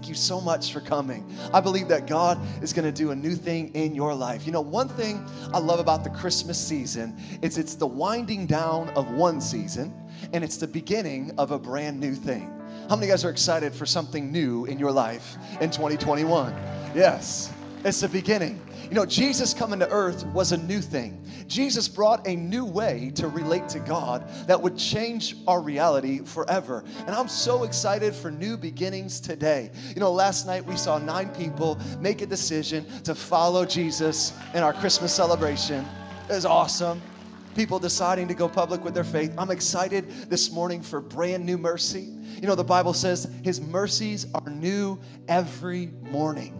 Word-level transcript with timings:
thank 0.00 0.08
you 0.08 0.14
so 0.14 0.40
much 0.40 0.72
for 0.72 0.80
coming. 0.80 1.30
I 1.52 1.60
believe 1.60 1.86
that 1.88 2.06
God 2.06 2.40
is 2.62 2.72
going 2.72 2.86
to 2.86 2.92
do 2.92 3.10
a 3.10 3.14
new 3.14 3.34
thing 3.34 3.70
in 3.74 3.94
your 3.94 4.14
life. 4.14 4.46
You 4.46 4.52
know, 4.52 4.62
one 4.62 4.88
thing 4.88 5.22
I 5.52 5.58
love 5.58 5.78
about 5.78 6.04
the 6.04 6.08
Christmas 6.08 6.58
season 6.58 7.14
is 7.42 7.58
it's 7.58 7.74
the 7.74 7.86
winding 7.86 8.46
down 8.46 8.88
of 8.96 9.10
one 9.10 9.42
season 9.42 9.92
and 10.32 10.42
it's 10.42 10.56
the 10.56 10.66
beginning 10.66 11.32
of 11.36 11.50
a 11.50 11.58
brand 11.58 12.00
new 12.00 12.14
thing. 12.14 12.50
How 12.88 12.96
many 12.96 13.08
guys 13.08 13.26
are 13.26 13.30
excited 13.30 13.74
for 13.74 13.84
something 13.84 14.32
new 14.32 14.64
in 14.64 14.78
your 14.78 14.90
life 14.90 15.36
in 15.60 15.70
2021? 15.70 16.54
Yes, 16.94 17.52
it's 17.84 18.00
the 18.00 18.08
beginning. 18.08 18.60
You 18.88 18.94
know, 18.94 19.06
Jesus 19.06 19.54
coming 19.54 19.78
to 19.80 19.88
earth 19.88 20.26
was 20.26 20.52
a 20.52 20.56
new 20.56 20.80
thing. 20.80 21.24
Jesus 21.46 21.88
brought 21.88 22.26
a 22.26 22.34
new 22.34 22.64
way 22.64 23.12
to 23.14 23.28
relate 23.28 23.68
to 23.70 23.80
God 23.80 24.28
that 24.46 24.60
would 24.60 24.76
change 24.76 25.36
our 25.46 25.60
reality 25.60 26.18
forever. 26.24 26.84
And 27.06 27.10
I'm 27.10 27.28
so 27.28 27.64
excited 27.64 28.14
for 28.14 28.30
new 28.30 28.56
beginnings 28.56 29.20
today. 29.20 29.70
You 29.94 30.00
know, 30.00 30.12
last 30.12 30.46
night 30.46 30.64
we 30.64 30.76
saw 30.76 30.98
nine 30.98 31.28
people 31.30 31.78
make 32.00 32.20
a 32.20 32.26
decision 32.26 32.84
to 33.02 33.14
follow 33.14 33.64
Jesus 33.64 34.32
in 34.54 34.62
our 34.62 34.72
Christmas 34.72 35.14
celebration. 35.14 35.84
It 36.28 36.34
was 36.34 36.44
awesome 36.44 37.00
people 37.54 37.78
deciding 37.78 38.28
to 38.28 38.34
go 38.34 38.48
public 38.48 38.84
with 38.84 38.94
their 38.94 39.04
faith. 39.04 39.34
I'm 39.36 39.50
excited 39.50 40.08
this 40.30 40.52
morning 40.52 40.82
for 40.82 41.00
brand 41.00 41.44
new 41.44 41.58
mercy. 41.58 42.08
You 42.40 42.46
know, 42.46 42.54
the 42.54 42.64
Bible 42.64 42.92
says 42.92 43.30
his 43.42 43.60
mercies 43.60 44.26
are 44.34 44.50
new 44.50 44.98
every 45.28 45.86
morning. 46.10 46.59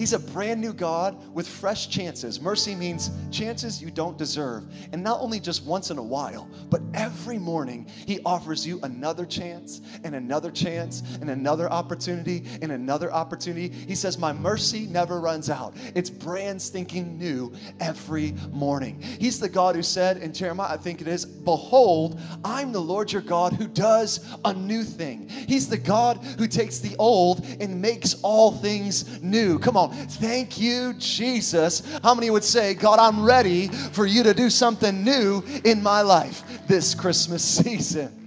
He's 0.00 0.14
a 0.14 0.18
brand 0.18 0.62
new 0.62 0.72
God 0.72 1.14
with 1.34 1.46
fresh 1.46 1.90
chances. 1.90 2.40
Mercy 2.40 2.74
means 2.74 3.10
chances 3.30 3.82
you 3.82 3.90
don't 3.90 4.16
deserve. 4.16 4.64
And 4.94 5.02
not 5.02 5.20
only 5.20 5.38
just 5.38 5.66
once 5.66 5.90
in 5.90 5.98
a 5.98 6.02
while, 6.02 6.48
but 6.70 6.80
every 6.94 7.38
morning, 7.38 7.86
He 8.06 8.18
offers 8.24 8.66
you 8.66 8.80
another 8.82 9.26
chance 9.26 9.82
and 10.02 10.14
another 10.14 10.50
chance 10.50 11.02
and 11.20 11.28
another 11.28 11.70
opportunity 11.70 12.46
and 12.62 12.72
another 12.72 13.12
opportunity. 13.12 13.68
He 13.68 13.94
says, 13.94 14.16
My 14.16 14.32
mercy 14.32 14.86
never 14.86 15.20
runs 15.20 15.50
out. 15.50 15.76
It's 15.94 16.08
brand 16.08 16.62
stinking 16.62 17.18
new 17.18 17.52
every 17.78 18.32
morning. 18.52 19.02
He's 19.02 19.38
the 19.38 19.50
God 19.50 19.76
who 19.76 19.82
said 19.82 20.16
in 20.16 20.32
Jeremiah, 20.32 20.72
I 20.72 20.76
think 20.78 21.02
it 21.02 21.08
is, 21.08 21.26
Behold, 21.26 22.18
I'm 22.42 22.72
the 22.72 22.80
Lord 22.80 23.12
your 23.12 23.20
God 23.20 23.52
who 23.52 23.68
does 23.68 24.26
a 24.46 24.54
new 24.54 24.82
thing. 24.82 25.28
He's 25.28 25.68
the 25.68 25.76
God 25.76 26.24
who 26.38 26.46
takes 26.46 26.78
the 26.78 26.96
old 26.98 27.44
and 27.60 27.82
makes 27.82 28.14
all 28.22 28.50
things 28.50 29.20
new. 29.22 29.58
Come 29.58 29.76
on. 29.76 29.89
Thank 29.90 30.60
you, 30.60 30.94
Jesus. 30.94 31.82
How 32.02 32.14
many 32.14 32.30
would 32.30 32.44
say, 32.44 32.74
God, 32.74 32.98
I'm 32.98 33.24
ready 33.24 33.68
for 33.68 34.06
you 34.06 34.22
to 34.22 34.34
do 34.34 34.50
something 34.50 35.04
new 35.04 35.42
in 35.64 35.82
my 35.82 36.02
life 36.02 36.42
this 36.66 36.94
Christmas 36.94 37.42
season? 37.64 38.19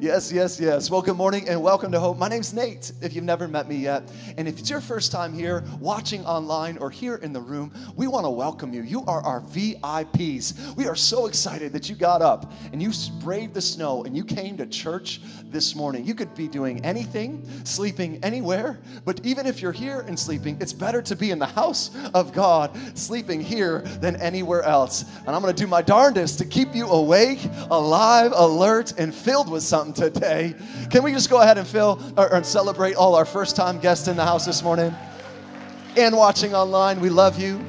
Yes, 0.00 0.32
yes, 0.32 0.58
yes. 0.58 0.90
Well, 0.90 1.02
good 1.02 1.18
morning 1.18 1.46
and 1.46 1.62
welcome 1.62 1.92
to 1.92 2.00
Hope. 2.00 2.16
My 2.16 2.26
name's 2.26 2.54
Nate, 2.54 2.90
if 3.02 3.14
you've 3.14 3.22
never 3.22 3.46
met 3.46 3.68
me 3.68 3.76
yet. 3.76 4.10
And 4.38 4.48
if 4.48 4.58
it's 4.58 4.70
your 4.70 4.80
first 4.80 5.12
time 5.12 5.30
here, 5.30 5.62
watching 5.78 6.24
online, 6.24 6.78
or 6.78 6.88
here 6.88 7.16
in 7.16 7.34
the 7.34 7.40
room, 7.40 7.70
we 7.96 8.06
want 8.06 8.24
to 8.24 8.30
welcome 8.30 8.72
you. 8.72 8.80
You 8.80 9.04
are 9.04 9.20
our 9.20 9.42
VIPs. 9.42 10.74
We 10.74 10.88
are 10.88 10.96
so 10.96 11.26
excited 11.26 11.74
that 11.74 11.90
you 11.90 11.96
got 11.96 12.22
up 12.22 12.50
and 12.72 12.80
you 12.80 12.92
braved 13.22 13.52
the 13.52 13.60
snow 13.60 14.04
and 14.04 14.16
you 14.16 14.24
came 14.24 14.56
to 14.56 14.64
church 14.64 15.20
this 15.50 15.76
morning. 15.76 16.06
You 16.06 16.14
could 16.14 16.34
be 16.34 16.48
doing 16.48 16.82
anything, 16.82 17.46
sleeping 17.64 18.24
anywhere, 18.24 18.80
but 19.04 19.20
even 19.26 19.46
if 19.46 19.60
you're 19.60 19.70
here 19.70 20.00
and 20.08 20.18
sleeping, 20.18 20.56
it's 20.62 20.72
better 20.72 21.02
to 21.02 21.14
be 21.14 21.30
in 21.30 21.38
the 21.38 21.44
house 21.44 21.90
of 22.14 22.32
God, 22.32 22.74
sleeping 22.96 23.42
here 23.42 23.80
than 24.00 24.16
anywhere 24.16 24.62
else. 24.62 25.04
And 25.26 25.36
I'm 25.36 25.42
going 25.42 25.54
to 25.54 25.62
do 25.62 25.66
my 25.66 25.82
darndest 25.82 26.38
to 26.38 26.46
keep 26.46 26.74
you 26.74 26.86
awake, 26.86 27.40
alive, 27.70 28.32
alert, 28.34 28.94
and 28.98 29.14
filled 29.14 29.50
with 29.50 29.62
something 29.62 29.89
today. 29.92 30.54
Can 30.90 31.02
we 31.02 31.12
just 31.12 31.30
go 31.30 31.40
ahead 31.40 31.58
and 31.58 31.66
fill 31.66 32.00
or, 32.16 32.32
or 32.32 32.42
celebrate 32.42 32.94
all 32.94 33.14
our 33.14 33.24
first 33.24 33.56
time 33.56 33.78
guests 33.78 34.08
in 34.08 34.16
the 34.16 34.24
house 34.24 34.46
this 34.46 34.62
morning? 34.62 34.94
And 35.96 36.16
watching 36.16 36.54
online, 36.54 37.00
we 37.00 37.10
love 37.10 37.38
you. 37.38 37.60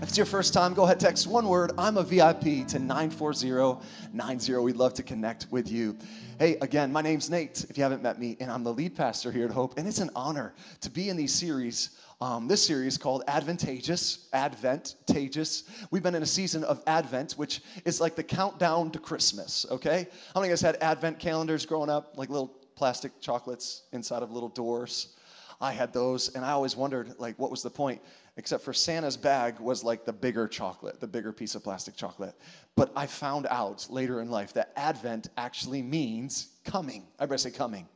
If 0.00 0.10
it's 0.10 0.16
your 0.16 0.26
first 0.26 0.54
time, 0.54 0.74
go 0.74 0.84
ahead, 0.84 1.00
text 1.00 1.26
one 1.26 1.48
word, 1.48 1.72
I'm 1.76 1.96
a 1.96 2.04
VIP 2.04 2.66
to 2.68 2.78
94090. 2.78 4.54
We'd 4.54 4.76
love 4.76 4.94
to 4.94 5.02
connect 5.02 5.48
with 5.50 5.68
you. 5.70 5.96
Hey, 6.38 6.56
again, 6.62 6.92
my 6.92 7.02
name's 7.02 7.28
Nate, 7.28 7.66
if 7.68 7.76
you 7.76 7.82
haven't 7.82 8.00
met 8.00 8.20
me, 8.20 8.36
and 8.38 8.48
I'm 8.48 8.62
the 8.62 8.72
lead 8.72 8.94
pastor 8.94 9.32
here 9.32 9.44
at 9.44 9.50
Hope. 9.50 9.76
And 9.76 9.88
it's 9.88 9.98
an 9.98 10.10
honor 10.14 10.54
to 10.82 10.90
be 10.90 11.08
in 11.08 11.16
these 11.16 11.34
series 11.34 11.98
um, 12.20 12.48
this 12.48 12.64
series 12.64 12.98
called 12.98 13.22
Adventageous. 13.28 14.28
Adventageous. 14.32 15.64
We've 15.90 16.02
been 16.02 16.14
in 16.14 16.22
a 16.22 16.26
season 16.26 16.64
of 16.64 16.82
Advent, 16.86 17.32
which 17.32 17.62
is 17.84 18.00
like 18.00 18.16
the 18.16 18.24
countdown 18.24 18.90
to 18.92 18.98
Christmas, 18.98 19.66
okay? 19.70 20.08
How 20.34 20.40
many 20.40 20.48
of 20.48 20.50
you 20.50 20.52
guys 20.52 20.60
had 20.62 20.76
Advent 20.82 21.18
calendars 21.18 21.64
growing 21.64 21.90
up? 21.90 22.14
Like 22.16 22.28
little 22.28 22.48
plastic 22.74 23.20
chocolates 23.20 23.84
inside 23.92 24.22
of 24.22 24.32
little 24.32 24.48
doors? 24.48 25.14
I 25.60 25.72
had 25.72 25.92
those, 25.92 26.34
and 26.34 26.44
I 26.44 26.52
always 26.52 26.76
wondered, 26.76 27.14
like, 27.18 27.36
what 27.36 27.50
was 27.50 27.62
the 27.62 27.70
point? 27.70 28.00
Except 28.36 28.62
for 28.62 28.72
Santa's 28.72 29.16
bag 29.16 29.58
was 29.58 29.82
like 29.82 30.04
the 30.04 30.12
bigger 30.12 30.46
chocolate, 30.46 31.00
the 31.00 31.08
bigger 31.08 31.32
piece 31.32 31.56
of 31.56 31.64
plastic 31.64 31.96
chocolate. 31.96 32.36
But 32.76 32.92
I 32.94 33.06
found 33.06 33.48
out 33.50 33.84
later 33.90 34.20
in 34.20 34.30
life 34.30 34.52
that 34.52 34.72
Advent 34.76 35.30
actually 35.36 35.82
means 35.82 36.50
coming. 36.64 37.08
Everybody 37.18 37.40
say 37.40 37.50
coming. 37.50 37.88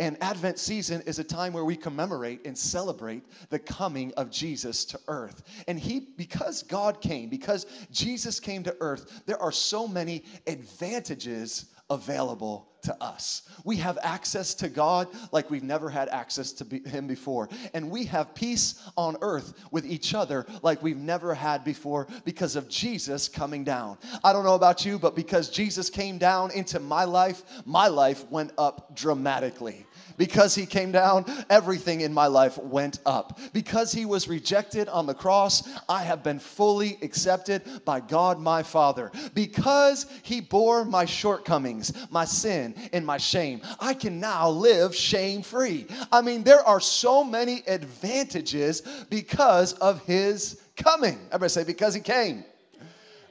And 0.00 0.16
Advent 0.22 0.58
season 0.58 1.02
is 1.06 1.18
a 1.18 1.24
time 1.24 1.52
where 1.52 1.64
we 1.64 1.76
commemorate 1.76 2.46
and 2.46 2.56
celebrate 2.56 3.24
the 3.50 3.58
coming 3.58 4.12
of 4.16 4.30
Jesus 4.30 4.84
to 4.86 5.00
earth. 5.08 5.42
And 5.66 5.78
he, 5.78 6.08
because 6.16 6.62
God 6.62 7.00
came, 7.00 7.28
because 7.28 7.66
Jesus 7.90 8.38
came 8.38 8.62
to 8.62 8.76
earth, 8.80 9.22
there 9.26 9.40
are 9.42 9.52
so 9.52 9.88
many 9.88 10.24
advantages 10.46 11.66
available 11.90 12.68
to 12.82 13.02
us. 13.02 13.42
We 13.64 13.76
have 13.76 13.98
access 14.02 14.54
to 14.54 14.68
God 14.68 15.08
like 15.32 15.50
we've 15.50 15.62
never 15.62 15.90
had 15.90 16.08
access 16.08 16.52
to 16.52 16.64
be, 16.64 16.80
Him 16.80 17.06
before. 17.06 17.48
And 17.74 17.90
we 17.90 18.04
have 18.04 18.34
peace 18.34 18.82
on 18.96 19.16
earth 19.20 19.54
with 19.70 19.84
each 19.84 20.14
other 20.14 20.46
like 20.62 20.82
we've 20.82 20.96
never 20.96 21.34
had 21.34 21.64
before 21.64 22.06
because 22.24 22.56
of 22.56 22.68
Jesus 22.68 23.28
coming 23.28 23.64
down. 23.64 23.98
I 24.22 24.32
don't 24.32 24.44
know 24.44 24.54
about 24.54 24.84
you, 24.84 24.98
but 24.98 25.16
because 25.16 25.50
Jesus 25.50 25.90
came 25.90 26.18
down 26.18 26.50
into 26.52 26.78
my 26.78 27.04
life, 27.04 27.42
my 27.64 27.88
life 27.88 28.30
went 28.30 28.52
up 28.58 28.94
dramatically. 28.94 29.86
Because 30.16 30.54
he 30.54 30.66
came 30.66 30.90
down, 30.90 31.24
everything 31.50 32.00
in 32.00 32.12
my 32.12 32.26
life 32.26 32.58
went 32.58 33.00
up. 33.06 33.38
Because 33.52 33.92
he 33.92 34.06
was 34.06 34.28
rejected 34.28 34.88
on 34.88 35.06
the 35.06 35.14
cross, 35.14 35.68
I 35.88 36.02
have 36.02 36.22
been 36.22 36.38
fully 36.38 36.98
accepted 37.02 37.84
by 37.84 38.00
God 38.00 38.40
my 38.40 38.62
Father. 38.62 39.12
Because 39.34 40.06
he 40.22 40.40
bore 40.40 40.84
my 40.84 41.04
shortcomings, 41.04 41.92
my 42.10 42.24
sin, 42.24 42.74
and 42.92 43.04
my 43.04 43.18
shame, 43.18 43.60
I 43.80 43.94
can 43.94 44.18
now 44.20 44.48
live 44.48 44.94
shame 44.94 45.42
free. 45.42 45.86
I 46.10 46.22
mean, 46.22 46.42
there 46.42 46.62
are 46.66 46.80
so 46.80 47.22
many 47.22 47.62
advantages 47.66 48.82
because 49.10 49.74
of 49.74 50.04
his 50.04 50.62
coming. 50.76 51.18
Everybody 51.28 51.50
say, 51.50 51.64
because 51.64 51.94
he 51.94 52.00
came, 52.00 52.44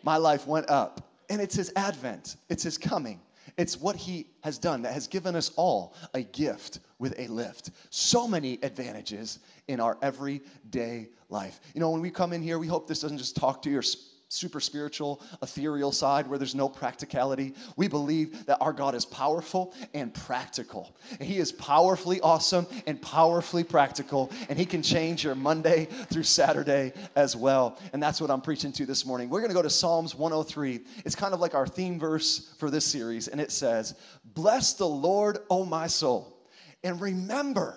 my 0.04 0.18
life 0.18 0.48
went 0.48 0.70
up. 0.70 1.02
And 1.30 1.42
it's 1.42 1.56
his 1.56 1.74
advent, 1.76 2.38
it's 2.50 2.64
his 2.64 2.78
coming. 2.78 3.20
It's 3.58 3.80
what 3.80 3.96
he 3.96 4.28
has 4.48 4.58
done 4.58 4.82
that 4.82 4.94
has 4.94 5.08
given 5.08 5.36
us 5.36 5.52
all 5.58 5.94
a 6.14 6.22
gift 6.22 6.80
with 7.00 7.14
a 7.20 7.28
lift. 7.28 7.72
So 7.90 8.26
many 8.30 8.58
advantages 8.64 9.40
in 9.68 9.82
our 9.82 9.98
everyday 10.02 11.10
life. 11.28 11.60
You 11.74 11.82
know, 11.82 11.90
when 11.92 12.00
we 12.00 12.10
come 12.10 12.32
in 12.32 12.42
here, 12.42 12.58
we 12.58 12.66
hope 12.68 12.88
this 12.88 13.02
doesn't 13.02 13.18
just 13.18 13.36
talk 13.36 13.62
to 13.64 13.70
your 13.70 13.84
super 14.30 14.60
spiritual, 14.60 15.22
ethereal 15.42 15.92
side 15.92 16.28
where 16.28 16.38
there's 16.38 16.56
no 16.56 16.68
practicality. 16.68 17.54
We 17.76 17.88
believe 17.88 18.46
that 18.46 18.58
our 18.60 18.74
God 18.74 18.94
is 18.96 19.06
powerful 19.06 19.74
and 19.94 20.14
practical. 20.14 20.96
He 21.22 21.38
is 21.38 21.52
powerfully 21.52 22.20
awesome 22.22 22.68
and 22.88 23.02
powerfully 23.02 23.64
practical, 23.64 24.32
and 24.50 24.58
He 24.58 24.66
can 24.66 24.82
change 24.82 25.24
your 25.24 25.36
Monday 25.36 25.86
through 26.10 26.24
Saturday 26.24 26.94
as 27.16 27.36
well. 27.36 27.80
And 27.94 28.04
that's 28.04 28.20
what 28.20 28.30
I'm 28.30 28.42
preaching 28.42 28.72
to 28.74 28.86
this 28.86 29.06
morning. 29.06 29.30
We're 29.30 29.40
going 29.40 29.52
to 29.52 29.56
go 29.56 29.62
to 29.62 29.70
Psalms 29.70 30.14
103. 30.16 30.82
It's 31.06 31.16
kind 31.16 31.34
of 31.34 31.40
like 31.40 31.56
our 31.56 31.68
theme 31.68 32.00
verse 32.00 32.54
for 32.58 32.70
this 32.70 32.86
series, 32.86 33.28
and 33.28 33.40
it 33.40 33.52
says, 33.52 33.96
Bless 34.38 34.74
the 34.74 34.88
Lord, 34.88 35.40
O 35.50 35.66
my 35.66 35.88
soul, 35.88 36.38
and 36.84 37.02
remember, 37.02 37.76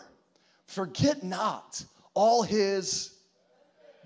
forget 0.66 1.22
not 1.22 1.82
all 2.12 2.42
His 2.42 3.14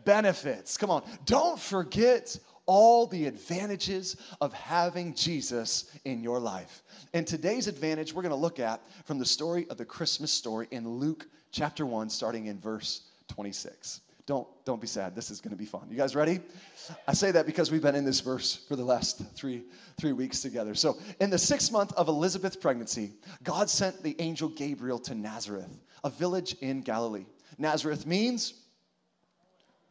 benefits. 0.04 0.76
Come 0.76 0.88
on, 0.88 1.02
don't 1.24 1.58
forget 1.58 2.38
all 2.66 3.08
the 3.08 3.26
advantages 3.26 4.14
of 4.40 4.52
having 4.52 5.14
Jesus 5.16 5.90
in 6.04 6.22
your 6.22 6.38
life. 6.38 6.84
And 7.12 7.26
today's 7.26 7.66
advantage 7.66 8.14
we're 8.14 8.22
going 8.22 8.30
to 8.30 8.36
look 8.36 8.60
at 8.60 8.80
from 9.04 9.18
the 9.18 9.26
story 9.26 9.66
of 9.68 9.76
the 9.76 9.84
Christmas 9.84 10.30
story 10.30 10.68
in 10.70 10.88
Luke 10.88 11.26
chapter 11.50 11.84
1 11.84 12.08
starting 12.08 12.46
in 12.46 12.60
verse 12.60 13.08
26. 13.26 14.00
Don't 14.26 14.46
don't 14.64 14.80
be 14.80 14.86
sad. 14.86 15.14
This 15.14 15.30
is 15.30 15.40
going 15.40 15.50
to 15.50 15.56
be 15.56 15.66
fun. 15.66 15.86
You 15.90 15.96
guys 15.96 16.16
ready? 16.16 16.40
I 17.06 17.12
say 17.12 17.30
that 17.30 17.44
because 17.44 17.70
we've 17.70 17.82
been 17.82 17.94
in 17.94 18.04
this 18.04 18.20
verse 18.20 18.64
for 18.66 18.74
the 18.76 18.84
last 18.84 19.22
3 19.34 19.62
3 19.98 20.12
weeks 20.12 20.40
together. 20.40 20.74
So, 20.74 20.98
in 21.20 21.28
the 21.28 21.36
6th 21.36 21.70
month 21.70 21.92
of 21.92 22.08
Elizabeth's 22.08 22.56
pregnancy, 22.56 23.12
God 23.42 23.68
sent 23.68 24.02
the 24.02 24.16
angel 24.18 24.48
Gabriel 24.48 24.98
to 25.00 25.14
Nazareth, 25.14 25.78
a 26.04 26.10
village 26.10 26.56
in 26.60 26.80
Galilee. 26.80 27.26
Nazareth 27.58 28.06
means 28.06 28.54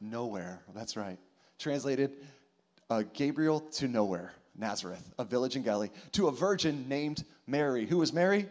nowhere. 0.02 0.62
That's 0.74 0.98
right. 0.98 1.20
Translated, 1.60 2.14
uh, 2.90 3.04
Gabriel 3.14 3.60
to 3.60 3.88
nowhere, 3.88 4.34
Nazareth, 4.58 5.14
a 5.20 5.24
village 5.24 5.56
in 5.56 5.62
Galilee, 5.62 5.90
to 6.14 6.28
a 6.28 6.32
virgin 6.32 6.88
named 6.90 7.24
Mary. 7.46 7.86
Who 7.86 8.00
was 8.00 8.12
Mary? 8.12 8.50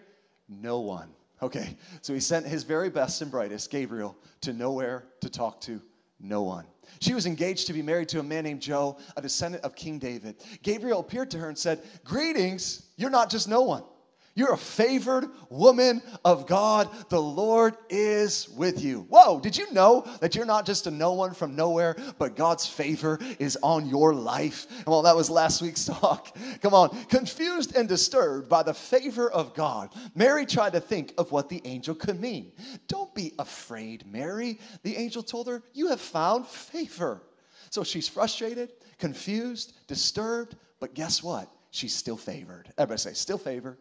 No 0.49 0.81
one. 0.81 1.09
Okay, 1.43 1.77
so 2.03 2.15
he 2.15 2.21
sent 2.21 2.47
his 2.47 2.63
very 2.63 2.89
best 2.89 3.21
and 3.21 3.31
brightest, 3.31 3.71
Gabriel, 3.71 4.17
to 4.43 4.53
nowhere 4.53 5.07
to 5.21 5.29
talk 5.29 5.61
to 5.63 5.83
no 6.21 6.43
one. 6.43 6.65
She 7.01 7.15
was 7.15 7.27
engaged 7.27 7.67
to 7.67 7.73
be 7.73 7.83
married 7.83 8.09
to 8.11 8.21
a 8.21 8.23
man 8.23 8.45
named 8.45 8.63
Joe, 8.63 8.97
a 9.17 9.23
descendant 9.23 9.65
of 9.65 9.75
King 9.75 9.99
David. 9.99 10.37
Gabriel 10.63 11.01
appeared 11.01 11.31
to 11.33 11.39
her 11.39 11.49
and 11.49 11.59
said, 11.59 11.83
Greetings, 12.05 12.91
you're 12.97 13.11
not 13.11 13.29
just 13.29 13.49
no 13.49 13.63
one. 13.63 13.83
You're 14.35 14.55
a 14.55 14.59
favored 14.59 15.27
woman 15.51 16.01
of 16.25 16.47
God. 16.47 16.89
The 17.11 17.21
Lord 17.21 17.77
is 17.91 18.49
with 18.57 18.83
you. 18.83 19.07
Whoa, 19.11 19.41
did 19.41 19.57
you 19.57 19.71
know 19.73 20.07
that 20.21 20.35
you're 20.35 20.47
not 20.47 20.65
just 20.65 20.87
a 20.87 20.91
no 20.91 21.13
one 21.13 21.35
from 21.35 21.55
nowhere, 21.55 21.97
but 22.19 22.35
God's 22.35 22.67
favor 22.67 23.19
is 23.39 23.59
on 23.63 23.87
your 23.87 24.15
life? 24.15 24.67
And 24.71 24.87
Well, 24.87 25.03
that 25.03 25.15
was 25.15 25.29
last 25.29 25.61
week's 25.61 25.85
talk. 26.01 26.35
Come 26.63 26.73
on. 26.73 27.05
Confused 27.07 27.77
and 27.77 27.87
disturbed 27.87 28.49
by 28.49 28.63
the 28.63 28.73
favor 28.73 29.31
of 29.31 29.55
God, 29.55 29.91
Mary 30.15 30.47
tried 30.47 30.73
to 30.73 30.81
think 30.81 31.13
of 31.19 31.31
what 31.31 31.51
the 31.51 31.61
angel 31.67 31.95
could 31.95 32.19
mean. 32.19 32.53
Don't 32.89 33.15
be 33.15 33.33
afraid, 33.39 34.07
Mary. 34.07 34.59
The 34.83 34.97
angel 34.97 35.23
told 35.23 35.47
her, 35.49 35.63
You 35.75 35.89
have 35.89 36.01
found 36.01 36.47
favor. 36.47 37.23
So 37.69 37.85
she's 37.85 38.09
frustrated, 38.09 38.73
confused, 38.99 39.75
disturbed, 39.87 40.57
but 40.81 40.95
guess 40.95 41.23
what? 41.23 41.51
She's 41.71 41.95
still 41.95 42.17
favored. 42.17 42.73
Everybody 42.79 42.99
say, 42.99 43.13
Still 43.13 43.39
favored. 43.39 43.77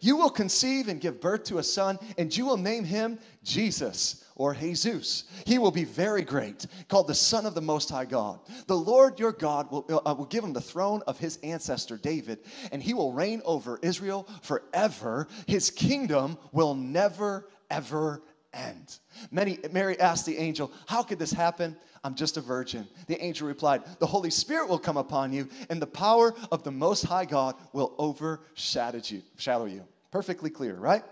You 0.00 0.16
will 0.16 0.30
conceive 0.30 0.88
and 0.88 1.00
give 1.00 1.20
birth 1.20 1.44
to 1.44 1.58
a 1.58 1.62
son, 1.62 1.98
and 2.16 2.34
you 2.34 2.46
will 2.46 2.56
name 2.56 2.84
him 2.84 3.18
Jesus 3.44 4.24
or 4.34 4.54
Jesus. 4.54 5.24
He 5.46 5.58
will 5.58 5.70
be 5.70 5.84
very 5.84 6.22
great, 6.22 6.66
called 6.88 7.06
the 7.06 7.14
Son 7.14 7.44
of 7.44 7.54
the 7.54 7.60
Most 7.60 7.90
High 7.90 8.06
God. 8.06 8.40
The 8.66 8.76
Lord 8.76 9.20
your 9.20 9.32
God 9.32 9.70
will, 9.70 9.84
uh, 10.06 10.14
will 10.14 10.24
give 10.24 10.42
him 10.42 10.54
the 10.54 10.60
throne 10.60 11.02
of 11.06 11.18
his 11.18 11.36
ancestor 11.42 11.98
David, 11.98 12.38
and 12.72 12.82
he 12.82 12.94
will 12.94 13.12
reign 13.12 13.42
over 13.44 13.78
Israel 13.82 14.26
forever. 14.40 15.28
His 15.46 15.70
kingdom 15.70 16.38
will 16.52 16.74
never, 16.74 17.50
ever 17.70 18.22
end. 18.54 18.98
Many, 19.30 19.58
Mary 19.70 20.00
asked 20.00 20.24
the 20.24 20.38
angel, 20.38 20.72
How 20.86 21.02
could 21.02 21.18
this 21.18 21.32
happen? 21.32 21.76
I'm 22.02 22.14
just 22.14 22.36
a 22.36 22.40
virgin. 22.40 22.88
The 23.06 23.22
angel 23.22 23.46
replied, 23.46 23.82
The 23.98 24.06
Holy 24.06 24.30
Spirit 24.30 24.68
will 24.68 24.78
come 24.78 24.96
upon 24.96 25.32
you, 25.32 25.48
and 25.68 25.80
the 25.80 25.86
power 25.86 26.34
of 26.50 26.62
the 26.64 26.70
Most 26.70 27.04
High 27.04 27.26
God 27.26 27.56
will 27.72 27.94
overshadow 27.98 29.00
you. 29.04 29.22
Shadow 29.36 29.66
you. 29.66 29.84
Perfectly 30.10 30.50
clear, 30.50 30.76
right? 30.76 31.04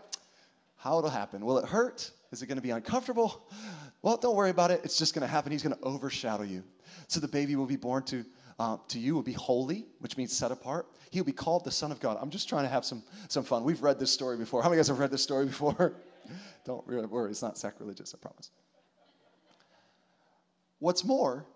How 0.77 0.99
it'll 0.99 1.11
happen. 1.11 1.45
Will 1.45 1.59
it 1.59 1.67
hurt? 1.67 2.11
Is 2.33 2.43
it 2.43 2.47
going 2.47 2.57
to 2.57 2.63
be 2.63 2.71
uncomfortable? 2.71 3.47
Well, 4.01 4.17
don't 4.17 4.37
worry 4.37 4.51
about 4.51 4.71
it. 4.71 4.81
It's 4.85 4.97
just 4.97 5.15
going 5.15 5.23
to 5.23 5.29
happen. 5.29 5.53
He's 5.53 5.63
going 5.63 5.75
to 5.75 5.83
overshadow 5.83 6.45
you. 6.45 6.63
So 7.09 7.21
the 7.21 7.29
baby 7.29 7.57
will 7.57 7.67
be 7.67 7.77
born 7.77 8.05
to, 8.05 8.25
uh, 8.59 8.77
to 8.89 8.99
you, 8.99 9.15
will 9.15 9.23
be 9.23 9.33
holy, 9.33 9.87
which 9.99 10.17
means 10.17 10.37
set 10.37 10.53
apart. 10.53 10.87
He 11.11 11.21
will 11.21 11.27
be 11.27 11.33
called 11.33 11.65
the 11.65 11.71
Son 11.71 11.91
of 11.91 12.01
God. 12.01 12.17
I'm 12.21 12.31
just 12.31 12.49
trying 12.49 12.65
to 12.65 12.69
have 12.69 12.85
some, 12.85 13.03
some 13.29 13.45
fun. 13.45 13.65
We've 13.65 13.83
read 13.83 13.99
this 13.99 14.13
story 14.13 14.37
before. 14.37 14.63
How 14.63 14.69
many 14.69 14.79
of 14.79 14.79
you 14.79 14.83
guys 14.83 14.89
have 14.89 14.99
read 15.01 15.11
this 15.11 15.23
story 15.23 15.47
before? 15.47 15.95
don't 16.65 16.87
worry, 16.87 17.31
it's 17.31 17.43
not 17.43 17.59
sacrilegious, 17.59 18.15
I 18.15 18.19
promise. 18.19 18.51
What's 20.79 21.05
more, 21.05 21.47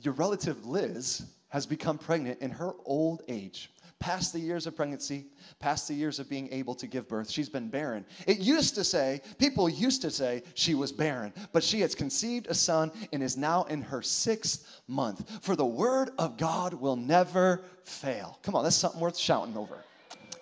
your 0.00 0.14
relative 0.14 0.66
Liz 0.66 1.22
has 1.48 1.66
become 1.66 1.98
pregnant 1.98 2.40
in 2.40 2.50
her 2.50 2.72
old 2.84 3.22
age. 3.28 3.70
Past 3.98 4.34
the 4.34 4.38
years 4.38 4.66
of 4.66 4.76
pregnancy, 4.76 5.24
past 5.58 5.88
the 5.88 5.94
years 5.94 6.18
of 6.18 6.28
being 6.28 6.52
able 6.52 6.74
to 6.74 6.86
give 6.86 7.08
birth, 7.08 7.30
she's 7.30 7.48
been 7.48 7.70
barren. 7.70 8.04
It 8.26 8.40
used 8.40 8.74
to 8.74 8.84
say, 8.84 9.22
people 9.38 9.70
used 9.70 10.02
to 10.02 10.10
say 10.10 10.42
she 10.54 10.74
was 10.74 10.92
barren, 10.92 11.32
but 11.52 11.64
she 11.64 11.80
has 11.80 11.94
conceived 11.94 12.46
a 12.48 12.54
son 12.54 12.92
and 13.14 13.22
is 13.22 13.38
now 13.38 13.64
in 13.64 13.80
her 13.80 14.02
sixth 14.02 14.82
month. 14.86 15.42
For 15.42 15.56
the 15.56 15.64
word 15.64 16.10
of 16.18 16.36
God 16.36 16.74
will 16.74 16.96
never 16.96 17.62
fail. 17.84 18.38
Come 18.42 18.54
on, 18.54 18.64
that's 18.64 18.76
something 18.76 19.00
worth 19.00 19.16
shouting 19.16 19.56
over. 19.56 19.78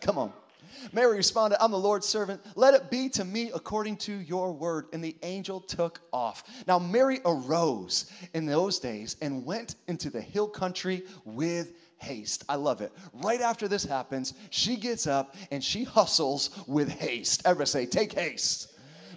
Come 0.01 0.19
on. 0.19 0.33
Mary 0.93 1.17
responded, 1.17 1.63
I'm 1.63 1.71
the 1.71 1.79
Lord's 1.79 2.07
servant. 2.07 2.41
Let 2.57 2.75
it 2.75 2.91
be 2.91 3.09
to 3.11 3.25
me 3.25 3.51
according 3.55 3.97
to 3.99 4.13
your 4.13 4.53
word. 4.53 4.87
And 4.93 5.03
the 5.03 5.17
angel 5.23 5.61
took 5.61 6.01
off. 6.13 6.45
Now, 6.67 6.79
Mary 6.79 7.21
arose 7.25 8.11
in 8.35 8.47
those 8.47 8.79
days 8.79 9.17
and 9.21 9.45
went 9.45 9.77
into 9.89 10.11
the 10.11 10.21
hill 10.21 10.49
country 10.49 11.03
with 11.25 11.73
haste. 11.99 12.45
I 12.49 12.57
love 12.57 12.81
it. 12.81 12.93
Right 13.13 13.41
after 13.41 13.69
this 13.69 13.85
happens, 13.85 14.35
she 14.51 14.77
gets 14.77 15.07
up 15.07 15.37
and 15.51 15.63
she 15.63 15.85
hustles 15.85 16.51
with 16.67 16.89
haste. 16.89 17.43
Everybody 17.45 17.69
say, 17.69 17.87
take 17.87 18.13
haste 18.13 18.74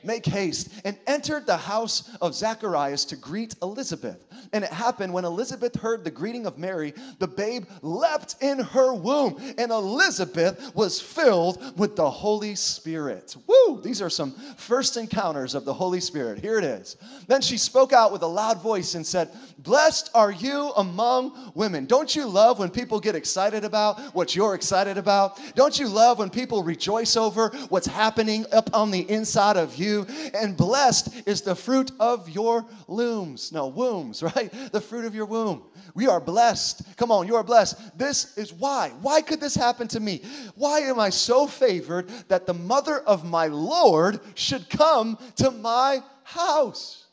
make 0.07 0.25
haste, 0.25 0.69
and 0.85 0.97
entered 1.05 1.45
the 1.45 1.57
house 1.57 2.09
of 2.21 2.33
Zacharias 2.33 3.05
to 3.05 3.15
greet 3.15 3.55
Elizabeth. 3.61 4.23
And 4.53 4.63
it 4.63 4.71
happened 4.71 5.13
when 5.13 5.25
Elizabeth 5.25 5.75
heard 5.75 6.03
the 6.03 6.11
greeting 6.11 6.45
of 6.45 6.57
Mary, 6.57 6.93
the 7.19 7.27
babe 7.27 7.65
leapt 7.81 8.35
in 8.41 8.59
her 8.59 8.93
womb, 8.93 9.37
and 9.57 9.71
Elizabeth 9.71 10.73
was 10.73 11.01
filled 11.01 11.77
with 11.77 11.95
the 11.95 12.09
Holy 12.09 12.55
Spirit. 12.55 13.35
Woo! 13.45 13.81
These 13.81 14.01
are 14.01 14.09
some 14.09 14.31
first 14.55 14.97
encounters 14.97 15.53
of 15.53 15.65
the 15.65 15.73
Holy 15.73 15.99
Spirit. 15.99 16.39
Here 16.39 16.57
it 16.57 16.63
is. 16.63 16.95
Then 17.27 17.41
she 17.41 17.57
spoke 17.57 17.91
out 17.93 18.11
with 18.11 18.21
a 18.21 18.27
loud 18.27 18.61
voice 18.61 18.95
and 18.95 19.05
said, 19.05 19.29
Blessed 19.59 20.11
are 20.13 20.31
you 20.31 20.71
among 20.77 21.51
women. 21.53 21.85
Don't 21.85 22.15
you 22.15 22.25
love 22.25 22.59
when 22.59 22.69
people 22.69 22.99
get 22.99 23.15
excited 23.15 23.65
about 23.65 23.99
what 24.15 24.35
you're 24.35 24.55
excited 24.55 24.97
about? 24.97 25.39
Don't 25.55 25.77
you 25.77 25.87
love 25.87 26.19
when 26.19 26.29
people 26.29 26.63
rejoice 26.63 27.17
over 27.17 27.49
what's 27.69 27.87
happening 27.87 28.45
up 28.51 28.69
on 28.73 28.91
the 28.91 29.09
inside 29.11 29.57
of 29.57 29.75
you? 29.75 29.96
And 30.33 30.55
blessed 30.57 31.27
is 31.27 31.41
the 31.41 31.55
fruit 31.55 31.91
of 31.99 32.29
your 32.29 32.65
looms. 32.87 33.51
No, 33.51 33.67
wombs, 33.67 34.21
right? 34.35 34.51
The 34.71 34.81
fruit 34.81 35.05
of 35.05 35.15
your 35.15 35.25
womb. 35.25 35.63
We 35.95 36.07
are 36.07 36.19
blessed. 36.19 36.83
Come 36.97 37.11
on, 37.11 37.27
you 37.27 37.35
are 37.35 37.43
blessed. 37.43 37.97
This 37.97 38.37
is 38.37 38.53
why. 38.53 38.91
Why 39.01 39.21
could 39.21 39.39
this 39.39 39.55
happen 39.55 39.87
to 39.89 39.99
me? 39.99 40.21
Why 40.55 40.79
am 40.79 40.99
I 40.99 41.09
so 41.09 41.47
favored 41.47 42.09
that 42.27 42.45
the 42.45 42.53
mother 42.53 42.99
of 42.99 43.25
my 43.25 43.47
Lord 43.47 44.19
should 44.35 44.69
come 44.69 45.17
to 45.37 45.51
my 45.51 46.03
house? 46.23 47.05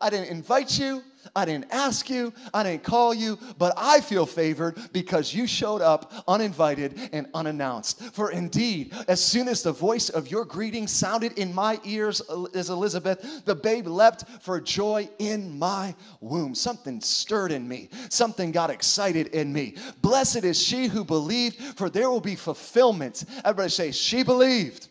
I 0.00 0.10
didn't 0.10 0.28
invite 0.28 0.78
you. 0.78 1.02
I 1.34 1.44
didn't 1.44 1.66
ask 1.70 2.08
you, 2.10 2.32
I 2.52 2.62
didn't 2.62 2.84
call 2.84 3.14
you, 3.14 3.38
but 3.58 3.74
I 3.76 4.00
feel 4.00 4.26
favored 4.26 4.92
because 4.92 5.34
you 5.34 5.46
showed 5.46 5.82
up 5.82 6.12
uninvited 6.26 7.10
and 7.12 7.26
unannounced. 7.34 8.02
For 8.14 8.30
indeed, 8.30 8.92
as 9.08 9.22
soon 9.22 9.48
as 9.48 9.62
the 9.62 9.72
voice 9.72 10.08
of 10.08 10.30
your 10.30 10.44
greeting 10.44 10.86
sounded 10.86 11.38
in 11.38 11.54
my 11.54 11.80
ears 11.84 12.20
as 12.54 12.70
Elizabeth, 12.70 13.44
the 13.44 13.54
babe 13.54 13.86
leapt 13.86 14.24
for 14.40 14.60
joy 14.60 15.08
in 15.18 15.58
my 15.58 15.94
womb. 16.20 16.54
Something 16.54 17.00
stirred 17.00 17.52
in 17.52 17.68
me, 17.68 17.88
something 18.08 18.52
got 18.52 18.70
excited 18.70 19.28
in 19.28 19.52
me. 19.52 19.76
Blessed 20.02 20.44
is 20.44 20.60
she 20.60 20.86
who 20.86 21.04
believed, 21.04 21.56
for 21.76 21.90
there 21.90 22.10
will 22.10 22.20
be 22.20 22.36
fulfillment. 22.36 23.24
Everybody 23.44 23.70
say, 23.70 23.92
She 23.92 24.22
believed 24.22 24.87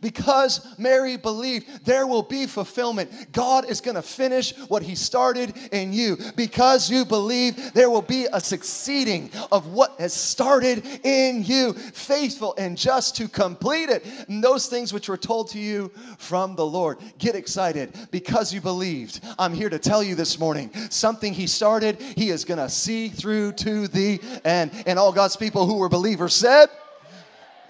because 0.00 0.66
Mary 0.78 1.16
believed 1.16 1.84
there 1.84 2.06
will 2.06 2.22
be 2.22 2.46
fulfillment. 2.46 3.10
God 3.32 3.68
is 3.68 3.80
going 3.80 3.94
to 3.94 4.02
finish 4.02 4.56
what 4.68 4.82
He 4.82 4.94
started 4.94 5.54
in 5.72 5.92
you. 5.92 6.16
Because 6.36 6.90
you 6.90 7.04
believe 7.04 7.72
there 7.72 7.90
will 7.90 8.02
be 8.02 8.26
a 8.32 8.40
succeeding 8.40 9.30
of 9.52 9.68
what 9.68 9.98
has 9.98 10.12
started 10.12 10.84
in 11.04 11.44
you, 11.44 11.72
faithful 11.72 12.54
and 12.58 12.76
just 12.76 13.16
to 13.16 13.28
complete 13.28 13.88
it. 13.90 14.04
And 14.28 14.42
those 14.42 14.66
things 14.66 14.92
which 14.92 15.08
were 15.08 15.16
told 15.16 15.50
to 15.50 15.58
you 15.58 15.90
from 16.18 16.56
the 16.56 16.66
Lord. 16.66 16.98
Get 17.18 17.34
excited 17.34 17.94
because 18.10 18.52
you 18.52 18.60
believed. 18.60 19.20
I'm 19.38 19.52
here 19.52 19.70
to 19.70 19.78
tell 19.78 20.02
you 20.02 20.14
this 20.14 20.38
morning 20.38 20.70
something 20.90 21.32
He 21.32 21.46
started, 21.46 22.00
He 22.00 22.30
is 22.30 22.44
going 22.44 22.58
to 22.58 22.68
see 22.68 23.08
through 23.08 23.52
to 23.52 23.88
the 23.88 24.20
end. 24.44 24.70
And 24.86 24.98
all 24.98 25.12
God's 25.12 25.36
people 25.36 25.66
who 25.66 25.76
were 25.76 25.88
believers 25.88 26.34
said, 26.34 26.68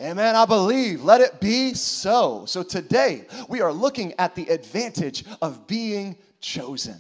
Amen. 0.01 0.37
I 0.37 0.45
believe. 0.45 1.03
Let 1.03 1.21
it 1.21 1.41
be 1.41 1.75
so. 1.75 2.45
So 2.47 2.63
today 2.63 3.27
we 3.49 3.61
are 3.61 3.73
looking 3.73 4.15
at 4.19 4.35
the 4.35 4.47
advantage 4.47 5.25
of 5.43 5.67
being 5.67 6.17
chosen. 6.41 6.97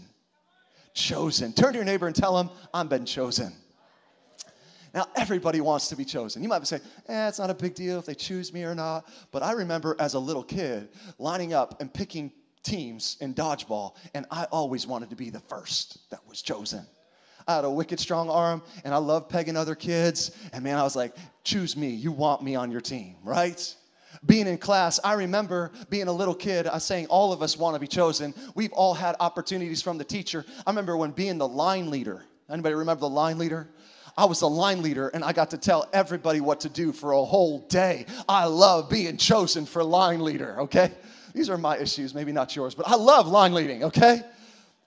Chosen. 0.94 1.52
Turn 1.52 1.74
to 1.74 1.76
your 1.76 1.84
neighbor 1.84 2.08
and 2.08 2.16
tell 2.16 2.36
him, 2.38 2.50
I've 2.74 2.88
been 2.88 3.06
chosen. 3.06 3.52
Now, 4.94 5.06
everybody 5.16 5.60
wants 5.60 5.88
to 5.90 5.96
be 5.96 6.04
chosen. 6.04 6.42
You 6.42 6.48
might 6.48 6.66
say, 6.66 6.80
eh, 7.08 7.28
it's 7.28 7.38
not 7.38 7.50
a 7.50 7.54
big 7.54 7.74
deal 7.74 7.98
if 8.00 8.06
they 8.06 8.14
choose 8.14 8.52
me 8.52 8.64
or 8.64 8.74
not. 8.74 9.08
But 9.30 9.44
I 9.44 9.52
remember 9.52 9.94
as 10.00 10.14
a 10.14 10.18
little 10.18 10.42
kid 10.42 10.88
lining 11.18 11.52
up 11.52 11.80
and 11.80 11.92
picking 11.92 12.32
teams 12.64 13.16
in 13.20 13.32
dodgeball, 13.32 13.94
and 14.14 14.26
I 14.30 14.44
always 14.44 14.86
wanted 14.88 15.10
to 15.10 15.16
be 15.16 15.30
the 15.30 15.40
first 15.40 16.10
that 16.10 16.26
was 16.26 16.42
chosen. 16.42 16.84
I 17.48 17.54
had 17.56 17.64
a 17.64 17.70
wicked 17.70 17.98
strong 17.98 18.28
arm 18.28 18.62
and 18.84 18.92
I 18.92 18.98
loved 18.98 19.30
pegging 19.30 19.56
other 19.56 19.74
kids. 19.74 20.32
And 20.52 20.62
man, 20.62 20.76
I 20.76 20.82
was 20.82 20.94
like, 20.94 21.16
choose 21.44 21.76
me. 21.76 21.88
You 21.88 22.12
want 22.12 22.42
me 22.42 22.54
on 22.54 22.70
your 22.70 22.82
team, 22.82 23.16
right? 23.24 23.74
Being 24.26 24.46
in 24.46 24.58
class, 24.58 25.00
I 25.02 25.14
remember 25.14 25.72
being 25.88 26.08
a 26.08 26.12
little 26.12 26.34
kid, 26.34 26.66
I 26.66 26.76
saying 26.78 27.06
all 27.06 27.32
of 27.32 27.40
us 27.40 27.56
want 27.56 27.74
to 27.74 27.80
be 27.80 27.86
chosen. 27.86 28.34
We've 28.54 28.72
all 28.72 28.92
had 28.92 29.16
opportunities 29.18 29.80
from 29.80 29.96
the 29.96 30.04
teacher. 30.04 30.44
I 30.66 30.70
remember 30.70 30.96
when 30.96 31.10
being 31.10 31.38
the 31.38 31.48
line 31.48 31.90
leader. 31.90 32.22
Anybody 32.50 32.74
remember 32.74 33.00
the 33.00 33.08
line 33.08 33.38
leader? 33.38 33.68
I 34.16 34.26
was 34.26 34.40
the 34.40 34.48
line 34.48 34.82
leader 34.82 35.08
and 35.08 35.24
I 35.24 35.32
got 35.32 35.50
to 35.50 35.58
tell 35.58 35.88
everybody 35.94 36.40
what 36.40 36.60
to 36.60 36.68
do 36.68 36.92
for 36.92 37.12
a 37.12 37.24
whole 37.24 37.60
day. 37.68 38.04
I 38.28 38.44
love 38.44 38.90
being 38.90 39.16
chosen 39.16 39.64
for 39.64 39.82
line 39.82 40.20
leader, 40.20 40.60
okay? 40.60 40.92
These 41.32 41.48
are 41.48 41.56
my 41.56 41.78
issues, 41.78 42.14
maybe 42.14 42.32
not 42.32 42.54
yours, 42.54 42.74
but 42.74 42.86
I 42.88 42.96
love 42.96 43.26
line 43.26 43.54
leading, 43.54 43.84
okay? 43.84 44.22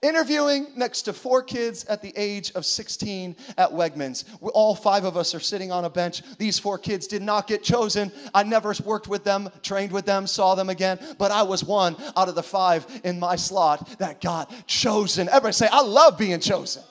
Interviewing 0.01 0.67
next 0.75 1.03
to 1.03 1.13
four 1.13 1.43
kids 1.43 1.85
at 1.85 2.01
the 2.01 2.13
age 2.15 2.51
of 2.53 2.65
16 2.65 3.35
at 3.57 3.69
Wegmans. 3.69 4.25
All 4.53 4.75
five 4.75 5.03
of 5.03 5.17
us 5.17 5.35
are 5.35 5.39
sitting 5.39 5.71
on 5.71 5.85
a 5.85 5.89
bench. 5.89 6.23
These 6.37 6.59
four 6.59 6.77
kids 6.77 7.07
did 7.07 7.21
not 7.21 7.47
get 7.47 7.63
chosen. 7.63 8.11
I 8.33 8.43
never 8.43 8.73
worked 8.83 9.07
with 9.07 9.23
them, 9.23 9.49
trained 9.63 9.91
with 9.91 10.05
them, 10.05 10.25
saw 10.27 10.55
them 10.55 10.69
again, 10.69 10.99
but 11.17 11.31
I 11.31 11.43
was 11.43 11.63
one 11.63 11.95
out 12.15 12.29
of 12.29 12.35
the 12.35 12.43
five 12.43 12.85
in 13.03 13.19
my 13.19 13.35
slot 13.35 13.99
that 13.99 14.21
got 14.21 14.51
chosen. 14.67 15.27
Everybody 15.27 15.53
say, 15.53 15.67
I 15.71 15.81
love 15.81 16.17
being 16.17 16.39
chosen. 16.39 16.83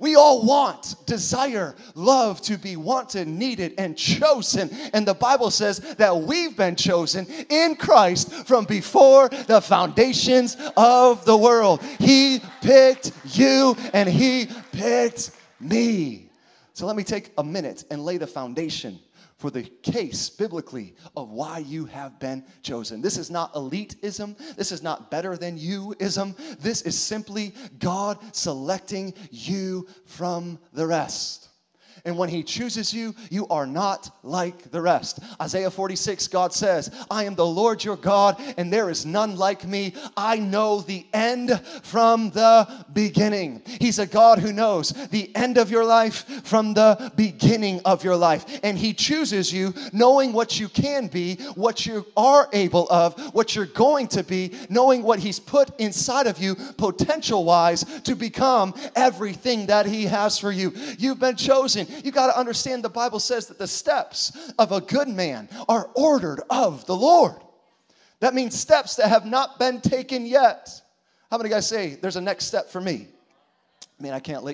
We 0.00 0.16
all 0.16 0.44
want, 0.44 0.96
desire, 1.06 1.74
love 1.94 2.40
to 2.42 2.58
be 2.58 2.76
wanted, 2.76 3.28
needed, 3.28 3.74
and 3.78 3.96
chosen. 3.96 4.68
And 4.92 5.06
the 5.06 5.14
Bible 5.14 5.50
says 5.50 5.78
that 5.96 6.16
we've 6.16 6.56
been 6.56 6.76
chosen 6.76 7.26
in 7.48 7.76
Christ 7.76 8.32
from 8.46 8.64
before 8.64 9.28
the 9.28 9.60
foundations 9.60 10.56
of 10.76 11.24
the 11.24 11.36
world. 11.36 11.82
He 12.00 12.40
picked 12.60 13.12
you 13.24 13.76
and 13.92 14.08
He 14.08 14.48
picked 14.72 15.30
me. 15.60 16.30
So 16.72 16.86
let 16.86 16.96
me 16.96 17.04
take 17.04 17.32
a 17.38 17.44
minute 17.44 17.84
and 17.90 18.04
lay 18.04 18.16
the 18.16 18.26
foundation 18.26 18.98
for 19.44 19.50
the 19.50 19.62
case 19.82 20.30
biblically 20.30 20.94
of 21.18 21.28
why 21.28 21.58
you 21.58 21.84
have 21.84 22.18
been 22.18 22.42
chosen. 22.62 23.02
This 23.02 23.18
is 23.18 23.30
not 23.30 23.52
elitism. 23.52 24.38
This 24.56 24.72
is 24.72 24.82
not 24.82 25.10
better 25.10 25.36
than 25.36 25.58
youism. 25.58 26.34
This 26.60 26.80
is 26.80 26.98
simply 26.98 27.54
God 27.78 28.18
selecting 28.34 29.12
you 29.30 29.86
from 30.06 30.58
the 30.72 30.86
rest. 30.86 31.50
And 32.06 32.18
when 32.18 32.28
he 32.28 32.42
chooses 32.42 32.92
you, 32.92 33.14
you 33.30 33.48
are 33.48 33.66
not 33.66 34.10
like 34.22 34.70
the 34.70 34.80
rest. 34.80 35.20
Isaiah 35.40 35.70
46, 35.70 36.28
God 36.28 36.52
says, 36.52 36.90
I 37.10 37.24
am 37.24 37.34
the 37.34 37.46
Lord 37.46 37.82
your 37.82 37.96
God, 37.96 38.38
and 38.58 38.70
there 38.70 38.90
is 38.90 39.06
none 39.06 39.36
like 39.36 39.64
me. 39.64 39.94
I 40.14 40.36
know 40.36 40.82
the 40.82 41.06
end 41.14 41.58
from 41.82 42.28
the 42.30 42.84
beginning. 42.92 43.62
He's 43.80 43.98
a 43.98 44.06
God 44.06 44.38
who 44.38 44.52
knows 44.52 44.90
the 45.08 45.34
end 45.34 45.56
of 45.56 45.70
your 45.70 45.84
life 45.84 46.26
from 46.44 46.74
the 46.74 47.10
beginning 47.16 47.80
of 47.86 48.04
your 48.04 48.16
life. 48.16 48.60
And 48.62 48.76
he 48.76 48.92
chooses 48.92 49.50
you 49.50 49.72
knowing 49.94 50.34
what 50.34 50.60
you 50.60 50.68
can 50.68 51.06
be, 51.06 51.36
what 51.54 51.86
you 51.86 52.04
are 52.18 52.50
able 52.52 52.86
of, 52.90 53.18
what 53.34 53.56
you're 53.56 53.64
going 53.64 54.08
to 54.08 54.22
be, 54.22 54.52
knowing 54.68 55.02
what 55.02 55.20
he's 55.20 55.40
put 55.40 55.70
inside 55.80 56.26
of 56.26 56.38
you 56.38 56.54
potential 56.76 57.44
wise 57.44 57.82
to 58.02 58.14
become 58.14 58.74
everything 58.94 59.66
that 59.66 59.86
he 59.86 60.04
has 60.04 60.38
for 60.38 60.52
you. 60.52 60.74
You've 60.98 61.18
been 61.18 61.36
chosen 61.36 61.86
you 62.02 62.10
got 62.10 62.26
to 62.28 62.38
understand 62.38 62.82
the 62.82 62.88
Bible 62.88 63.20
says 63.20 63.46
that 63.46 63.58
the 63.58 63.66
steps 63.66 64.52
of 64.58 64.72
a 64.72 64.80
good 64.80 65.08
man 65.08 65.48
are 65.68 65.90
ordered 65.94 66.40
of 66.50 66.84
the 66.86 66.96
Lord. 66.96 67.36
That 68.20 68.34
means 68.34 68.58
steps 68.58 68.96
that 68.96 69.08
have 69.08 69.26
not 69.26 69.58
been 69.58 69.80
taken 69.80 70.24
yet. 70.26 70.80
How 71.30 71.38
many 71.38 71.50
guys 71.50 71.68
say 71.68 71.96
there's 71.96 72.16
a 72.16 72.20
next 72.20 72.46
step 72.46 72.70
for 72.70 72.80
me? 72.80 73.08
I 73.98 74.02
mean, 74.02 74.12
I 74.12 74.20
can't 74.20 74.44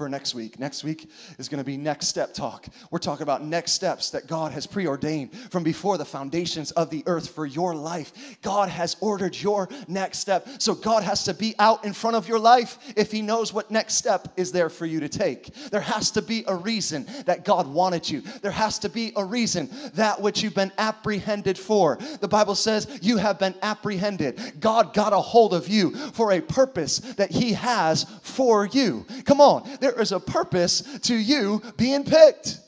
for 0.00 0.08
next 0.08 0.34
week. 0.34 0.58
Next 0.58 0.82
week 0.82 1.10
is 1.36 1.46
going 1.46 1.58
to 1.58 1.64
be 1.64 1.76
next 1.76 2.06
step 2.06 2.32
talk. 2.32 2.66
We're 2.90 3.00
talking 3.00 3.22
about 3.22 3.44
next 3.44 3.72
steps 3.72 4.08
that 4.12 4.26
God 4.26 4.50
has 4.52 4.66
preordained 4.66 5.30
from 5.50 5.62
before 5.62 5.98
the 5.98 6.06
foundations 6.06 6.70
of 6.70 6.88
the 6.88 7.02
earth 7.04 7.28
for 7.28 7.44
your 7.44 7.74
life. 7.74 8.38
God 8.40 8.70
has 8.70 8.96
ordered 9.02 9.38
your 9.38 9.68
next 9.88 10.20
step. 10.20 10.48
So 10.58 10.74
God 10.74 11.02
has 11.02 11.22
to 11.24 11.34
be 11.34 11.54
out 11.58 11.84
in 11.84 11.92
front 11.92 12.16
of 12.16 12.26
your 12.26 12.38
life 12.38 12.78
if 12.96 13.12
He 13.12 13.20
knows 13.20 13.52
what 13.52 13.70
next 13.70 13.96
step 13.96 14.28
is 14.38 14.50
there 14.52 14.70
for 14.70 14.86
you 14.86 15.00
to 15.00 15.08
take. 15.10 15.52
There 15.70 15.82
has 15.82 16.10
to 16.12 16.22
be 16.22 16.44
a 16.46 16.56
reason 16.56 17.06
that 17.26 17.44
God 17.44 17.66
wanted 17.66 18.08
you, 18.08 18.22
there 18.40 18.50
has 18.50 18.78
to 18.78 18.88
be 18.88 19.12
a 19.16 19.24
reason 19.24 19.68
that 19.92 20.18
which 20.18 20.42
you've 20.42 20.54
been 20.54 20.72
apprehended 20.78 21.58
for. 21.58 21.98
The 22.20 22.28
Bible 22.28 22.54
says 22.54 23.00
you 23.02 23.18
have 23.18 23.38
been 23.38 23.54
apprehended. 23.60 24.60
God 24.60 24.94
got 24.94 25.12
a 25.12 25.20
hold 25.20 25.52
of 25.52 25.68
you 25.68 25.94
for 26.12 26.32
a 26.32 26.40
purpose 26.40 27.00
that 27.18 27.30
He 27.30 27.52
has 27.52 28.06
for 28.22 28.64
you. 28.64 29.04
Come 29.26 29.42
on, 29.42 29.68
there 29.80 29.89
is 29.98 30.12
a 30.12 30.20
purpose 30.20 30.82
to 31.00 31.14
you 31.14 31.62
being 31.76 32.04
picked. 32.04 32.58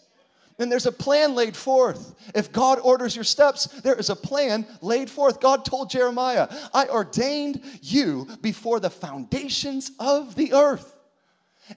And 0.58 0.70
there's 0.70 0.86
a 0.86 0.92
plan 0.92 1.34
laid 1.34 1.56
forth. 1.56 2.14
If 2.34 2.52
God 2.52 2.78
orders 2.78 3.16
your 3.16 3.24
steps, 3.24 3.66
there 3.66 3.96
is 3.96 4.10
a 4.10 4.16
plan 4.16 4.66
laid 4.80 5.10
forth. 5.10 5.40
God 5.40 5.64
told 5.64 5.90
Jeremiah, 5.90 6.48
I 6.72 6.86
ordained 6.86 7.62
you 7.80 8.28
before 8.42 8.78
the 8.78 8.90
foundations 8.90 9.90
of 9.98 10.34
the 10.36 10.52
earth. 10.52 10.94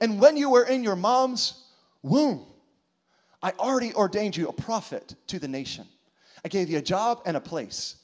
And 0.02 0.20
when 0.20 0.38
you 0.38 0.50
were 0.50 0.66
in 0.66 0.84
your 0.84 0.96
mom's 0.96 1.64
womb, 2.04 2.46
I 3.42 3.52
already 3.52 3.94
ordained 3.94 4.36
you 4.36 4.50
a 4.50 4.54
prophet 4.54 5.16
to 5.28 5.40
the 5.40 5.48
nation. 5.48 5.88
I 6.44 6.48
gave 6.48 6.70
you 6.70 6.78
a 6.78 6.82
job 6.82 7.22
and 7.26 7.38
a 7.38 7.42
place. 7.42 7.96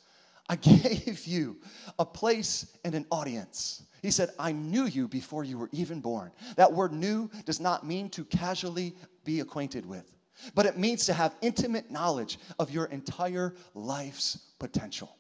I 0.52 0.56
gave 0.58 1.26
you 1.26 1.58
a 1.98 2.06
place 2.06 2.78
and 2.84 2.94
an 2.94 3.06
audience. 3.10 3.84
He 4.02 4.12
said, 4.12 4.32
I 4.38 4.52
knew 4.52 4.86
you 4.86 5.08
before 5.08 5.46
you 5.46 5.58
were 5.58 5.70
even 5.72 6.02
born. 6.02 6.32
That 6.58 6.72
word 6.72 6.92
knew 6.92 7.30
does 7.46 7.62
not 7.62 7.86
mean 7.86 8.10
to 8.10 8.26
casually 8.26 8.94
be 9.24 9.40
acquainted 9.40 9.86
with, 9.86 10.12
but 10.54 10.66
it 10.66 10.78
means 10.78 11.06
to 11.06 11.14
have 11.14 11.36
intimate 11.42 11.90
knowledge 11.90 12.38
of 12.60 12.70
your 12.70 12.86
entire 12.86 13.56
life's 13.74 14.40
potential. 14.60 15.16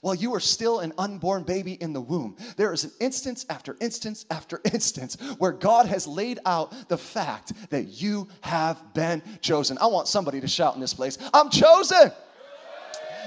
While 0.00 0.14
you 0.14 0.34
are 0.34 0.40
still 0.40 0.80
an 0.80 0.92
unborn 0.98 1.42
baby 1.42 1.74
in 1.74 1.92
the 1.92 2.00
womb, 2.00 2.36
there 2.56 2.72
is 2.72 2.84
an 2.84 2.92
instance 3.00 3.44
after 3.50 3.76
instance 3.80 4.26
after 4.30 4.60
instance 4.72 5.16
where 5.38 5.52
God 5.52 5.86
has 5.86 6.06
laid 6.06 6.40
out 6.44 6.88
the 6.88 6.98
fact 6.98 7.52
that 7.70 8.00
you 8.00 8.28
have 8.40 8.94
been 8.94 9.22
chosen. 9.42 9.78
I 9.78 9.86
want 9.86 10.08
somebody 10.08 10.40
to 10.40 10.48
shout 10.48 10.74
in 10.74 10.80
this 10.80 10.94
place, 10.94 11.18
I'm 11.32 11.50
chosen. 11.50 12.10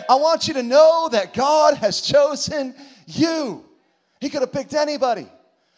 I 0.10 0.16
want 0.16 0.48
you 0.48 0.54
to 0.56 0.64
know 0.64 1.10
that 1.12 1.34
God 1.34 1.76
has 1.76 2.02
chosen 2.02 2.76
you. 3.08 3.66
He 4.20 4.30
could 4.30 4.42
have 4.42 4.52
picked 4.52 4.74
anybody. 4.74 5.28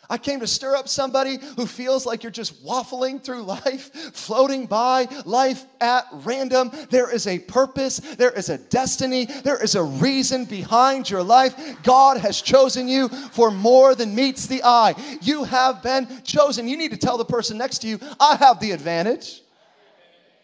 I 0.09 0.17
came 0.17 0.39
to 0.39 0.47
stir 0.47 0.75
up 0.75 0.87
somebody 0.87 1.37
who 1.57 1.65
feels 1.65 2.05
like 2.05 2.23
you're 2.23 2.31
just 2.31 2.63
waffling 2.65 3.21
through 3.21 3.43
life, 3.43 3.93
floating 4.13 4.65
by 4.65 5.07
life 5.25 5.65
at 5.81 6.05
random. 6.11 6.71
There 6.89 7.13
is 7.13 7.27
a 7.27 7.39
purpose, 7.39 7.99
there 8.15 8.31
is 8.31 8.49
a 8.49 8.57
destiny, 8.57 9.25
there 9.25 9.61
is 9.61 9.75
a 9.75 9.83
reason 9.83 10.45
behind 10.45 11.09
your 11.09 11.23
life. 11.23 11.83
God 11.83 12.17
has 12.17 12.41
chosen 12.41 12.87
you 12.87 13.09
for 13.09 13.51
more 13.51 13.95
than 13.95 14.15
meets 14.15 14.47
the 14.47 14.63
eye. 14.63 14.95
You 15.21 15.43
have 15.43 15.83
been 15.83 16.07
chosen. 16.23 16.67
You 16.67 16.77
need 16.77 16.91
to 16.91 16.97
tell 16.97 17.17
the 17.17 17.25
person 17.25 17.57
next 17.57 17.79
to 17.79 17.87
you, 17.87 17.99
I 18.19 18.37
have 18.37 18.59
the 18.59 18.71
advantage 18.71 19.41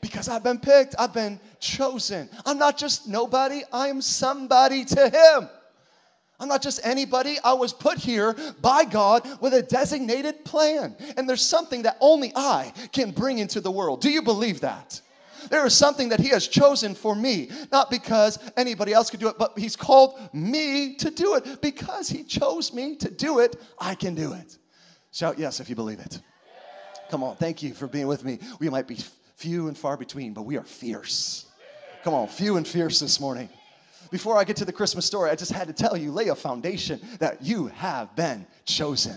because 0.03 0.27
I've 0.27 0.43
been 0.43 0.60
picked, 0.60 0.95
I've 1.00 1.13
been 1.13 1.39
chosen. 1.62 2.29
I'm 2.45 2.57
not 2.57 2.77
just 2.77 3.07
nobody, 3.07 3.62
I 3.72 3.88
am 3.88 4.01
somebody 4.01 4.83
to 4.83 5.10
Him. 5.10 5.50
I'm 6.41 6.50
not 6.50 6.62
just 6.62 6.81
anybody. 6.83 7.38
I 7.41 7.53
was 7.53 7.72
put 7.72 7.98
here 7.98 8.36
by 8.62 8.83
God 8.83 9.25
with 9.39 9.53
a 9.53 9.62
designated 9.62 10.43
plan. 10.43 10.98
And 11.15 11.27
there's 11.27 11.41
something 11.41 11.83
that 11.83 11.95
only 12.01 12.33
I 12.36 12.74
can 12.91 13.12
bring 13.12 13.39
into 13.39 13.62
the 13.62 13.72
world. 13.72 14.01
Do 14.01 14.12
you 14.12 14.22
believe 14.22 14.60
that? 14.60 15.00
There 15.50 15.65
is 15.65 15.74
something 15.74 16.10
that 16.10 16.19
He 16.19 16.29
has 16.29 16.50
chosen 16.50 16.95
for 16.95 17.15
me, 17.15 17.50
not 17.72 17.89
because 17.89 18.39
anybody 18.57 18.91
else 18.91 19.10
could 19.10 19.22
do 19.22 19.29
it, 19.29 19.38
but 19.39 19.57
He's 19.57 19.77
called 19.77 20.19
me 20.33 20.95
to 20.95 21.12
do 21.12 21.36
it. 21.36 21.62
Because 21.62 22.10
He 22.10 22.25
chose 22.25 22.74
me 22.74 22.98
to 22.98 23.10
do 23.10 23.39
it, 23.39 23.55
I 23.79 23.95
can 23.95 24.15
do 24.15 24.33
it. 24.33 24.57
Shout 25.13 25.39
yes 25.39 25.62
if 25.62 25.69
you 25.69 25.75
believe 25.75 26.01
it. 26.01 26.19
Come 27.10 27.24
on, 27.24 27.38
thank 27.38 27.63
you 27.63 27.74
for 27.74 27.88
being 27.88 28.07
with 28.07 28.25
me. 28.25 28.39
We 28.60 28.69
might 28.69 28.88
be 28.88 28.98
few 29.36 29.68
and 29.68 29.78
far 29.78 29.98
between, 29.98 30.34
but 30.34 30.44
we 30.44 30.58
are 30.58 30.63
fierce. 30.63 31.48
Come 32.04 32.13
on, 32.13 32.28
few 32.28 32.58
and 32.58 32.68
fierce 32.68 33.00
this 33.00 33.20
morning 33.20 33.50
before 34.13 34.38
I 34.38 34.44
get 34.44 34.58
to 34.58 34.66
the 34.66 34.72
Christmas 34.72 35.08
story, 35.08 35.32
I 35.32 35.36
just 35.36 35.52
had 35.52 35.66
to 35.66 35.74
tell 35.74 35.98
you, 35.98 36.12
lay 36.12 36.28
a 36.28 36.36
foundation 36.36 37.02
that 37.18 37.42
you 37.42 37.66
have 37.70 38.16
been 38.16 38.46
chosen. 38.63 39.16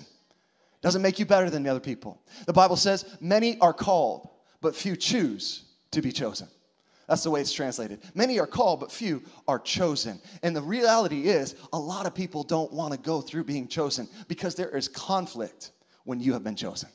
Doesn't 0.81 1.03
make 1.03 1.19
you 1.19 1.27
better 1.27 1.51
than 1.51 1.63
the 1.63 1.69
other 1.69 1.81
people. 1.81 2.19
The 2.47 2.55
Bible 2.55 2.77
says, 2.77 3.05
many 3.21 3.59
are 3.61 3.75
called, 3.75 4.31
but 4.63 4.75
few 4.75 4.97
choose 4.97 5.65
to 5.91 6.01
be 6.01 6.11
chosen. 6.11 6.49
That's 7.09 7.23
the 7.23 7.31
way 7.31 7.43
it's 7.43 7.53
translated. 7.53 8.01
Many 8.15 8.39
are 8.39 8.47
called, 8.47 8.81
but 8.81 8.91
few 8.91 9.23
are 9.47 9.59
chosen. 9.59 10.19
And 10.43 10.57
the 10.57 10.63
reality 10.63 11.29
is, 11.29 11.57
a 11.75 11.79
lot 11.79 12.07
of 12.07 12.15
people 12.15 12.43
don't 12.43 12.73
want 12.73 12.95
to 12.95 12.99
go 12.99 13.21
through 13.21 13.45
being 13.45 13.69
chosen 13.69 14.09
because 14.29 14.55
there 14.55 14.75
is 14.75 14.89
conflict 14.89 15.73
when 16.05 16.21
you 16.21 16.33
have 16.33 16.43
been 16.43 16.57
chosen. 16.57 16.89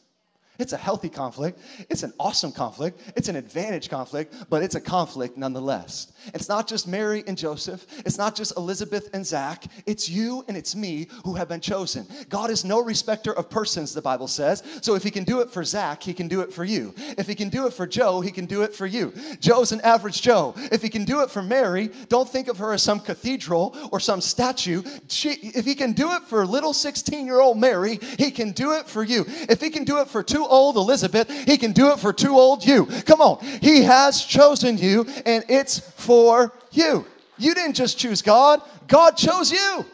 It's 0.61 0.73
a 0.73 0.77
healthy 0.77 1.09
conflict. 1.09 1.59
It's 1.89 2.03
an 2.03 2.13
awesome 2.19 2.51
conflict. 2.51 3.01
It's 3.15 3.29
an 3.29 3.35
advantage 3.35 3.89
conflict, 3.89 4.35
but 4.47 4.61
it's 4.61 4.75
a 4.75 4.81
conflict 4.81 5.35
nonetheless. 5.35 6.13
It's 6.35 6.47
not 6.47 6.67
just 6.67 6.87
Mary 6.87 7.23
and 7.25 7.35
Joseph. 7.35 7.87
It's 8.05 8.19
not 8.19 8.35
just 8.35 8.55
Elizabeth 8.57 9.09
and 9.13 9.25
Zach. 9.25 9.65
It's 9.87 10.07
you 10.07 10.45
and 10.47 10.55
it's 10.55 10.75
me 10.75 11.07
who 11.25 11.33
have 11.33 11.49
been 11.49 11.61
chosen. 11.61 12.05
God 12.29 12.51
is 12.51 12.63
no 12.63 12.79
respecter 12.79 13.33
of 13.33 13.49
persons, 13.49 13.91
the 13.91 14.03
Bible 14.03 14.27
says. 14.27 14.61
So 14.81 14.93
if 14.93 15.01
he 15.01 15.09
can 15.09 15.23
do 15.23 15.41
it 15.41 15.49
for 15.49 15.63
Zach, 15.63 16.03
he 16.03 16.13
can 16.13 16.27
do 16.27 16.41
it 16.41 16.53
for 16.53 16.63
you. 16.63 16.93
If 17.17 17.25
he 17.25 17.33
can 17.33 17.49
do 17.49 17.65
it 17.65 17.73
for 17.73 17.87
Joe, 17.87 18.21
he 18.21 18.29
can 18.29 18.45
do 18.45 18.61
it 18.61 18.75
for 18.75 18.85
you. 18.85 19.13
Joe's 19.39 19.71
an 19.71 19.81
average 19.81 20.21
Joe. 20.21 20.53
If 20.71 20.83
he 20.83 20.89
can 20.89 21.05
do 21.05 21.23
it 21.23 21.31
for 21.31 21.41
Mary, 21.41 21.89
don't 22.07 22.29
think 22.29 22.49
of 22.49 22.59
her 22.59 22.71
as 22.73 22.83
some 22.83 22.99
cathedral 22.99 23.75
or 23.91 23.99
some 23.99 24.21
statue. 24.21 24.83
She, 25.07 25.31
if 25.41 25.65
he 25.65 25.73
can 25.73 25.93
do 25.93 26.13
it 26.13 26.21
for 26.23 26.45
little 26.45 26.73
16 26.73 27.25
year 27.25 27.41
old 27.41 27.57
Mary, 27.57 27.99
he 28.19 28.29
can 28.29 28.51
do 28.51 28.73
it 28.73 28.87
for 28.87 29.03
you. 29.03 29.25
If 29.49 29.59
he 29.59 29.71
can 29.71 29.85
do 29.85 29.99
it 30.01 30.07
for 30.07 30.21
two 30.21 30.45
old 30.51 30.75
Elizabeth, 30.75 31.29
he 31.45 31.57
can 31.57 31.71
do 31.71 31.91
it 31.91 31.99
for 31.99 32.13
too 32.13 32.37
old 32.37 32.63
you. 32.63 32.85
Come 33.05 33.21
on. 33.21 33.43
He 33.61 33.81
has 33.83 34.23
chosen 34.23 34.77
you, 34.77 35.07
and 35.25 35.43
it's 35.49 35.79
for 35.79 36.53
you. 36.71 37.05
You 37.37 37.55
didn't 37.55 37.75
just 37.75 37.97
choose 37.97 38.21
God, 38.21 38.61
God 38.87 39.17
chose 39.17 39.51
you. 39.51 39.85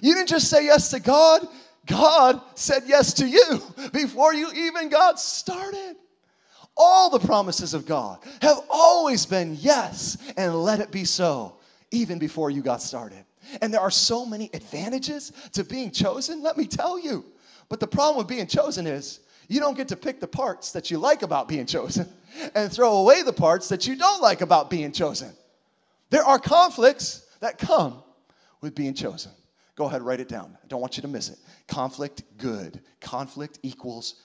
You 0.00 0.14
didn't 0.14 0.28
just 0.28 0.48
say 0.48 0.64
yes 0.64 0.90
to 0.90 1.00
God, 1.00 1.46
God 1.84 2.40
said 2.54 2.84
yes 2.86 3.12
to 3.14 3.26
you 3.26 3.60
before 3.92 4.32
you 4.32 4.50
even 4.54 4.88
got 4.88 5.18
started. 5.18 5.96
All 6.76 7.10
the 7.10 7.18
promises 7.18 7.74
of 7.74 7.86
God 7.86 8.20
have 8.40 8.60
always 8.70 9.26
been 9.26 9.56
yes, 9.58 10.16
and 10.36 10.54
let 10.54 10.80
it 10.80 10.92
be 10.92 11.04
so, 11.04 11.56
even 11.90 12.18
before 12.18 12.50
you 12.50 12.62
got 12.62 12.80
started. 12.80 13.24
And 13.60 13.74
there 13.74 13.80
are 13.80 13.90
so 13.90 14.24
many 14.24 14.48
advantages 14.52 15.32
to 15.52 15.64
being 15.64 15.90
chosen, 15.90 16.42
let 16.42 16.56
me 16.56 16.66
tell 16.66 16.98
you. 16.98 17.24
But 17.68 17.80
the 17.80 17.86
problem 17.86 18.18
with 18.18 18.28
being 18.28 18.46
chosen 18.46 18.86
is 18.86 19.20
you 19.48 19.60
don't 19.60 19.76
get 19.76 19.88
to 19.88 19.96
pick 19.96 20.20
the 20.20 20.28
parts 20.28 20.72
that 20.72 20.90
you 20.90 20.98
like 20.98 21.22
about 21.22 21.48
being 21.48 21.66
chosen 21.66 22.06
and 22.54 22.70
throw 22.70 22.98
away 22.98 23.22
the 23.22 23.32
parts 23.32 23.68
that 23.70 23.86
you 23.86 23.96
don't 23.96 24.22
like 24.22 24.42
about 24.42 24.70
being 24.70 24.92
chosen. 24.92 25.32
There 26.10 26.24
are 26.24 26.38
conflicts 26.38 27.26
that 27.40 27.58
come 27.58 28.02
with 28.60 28.74
being 28.74 28.94
chosen. 28.94 29.32
Go 29.74 29.86
ahead, 29.86 30.02
write 30.02 30.20
it 30.20 30.28
down. 30.28 30.56
I 30.62 30.66
don't 30.66 30.80
want 30.80 30.96
you 30.96 31.02
to 31.02 31.08
miss 31.08 31.28
it. 31.30 31.38
Conflict, 31.66 32.22
good. 32.36 32.80
Conflict 33.00 33.58
equals 33.62 34.22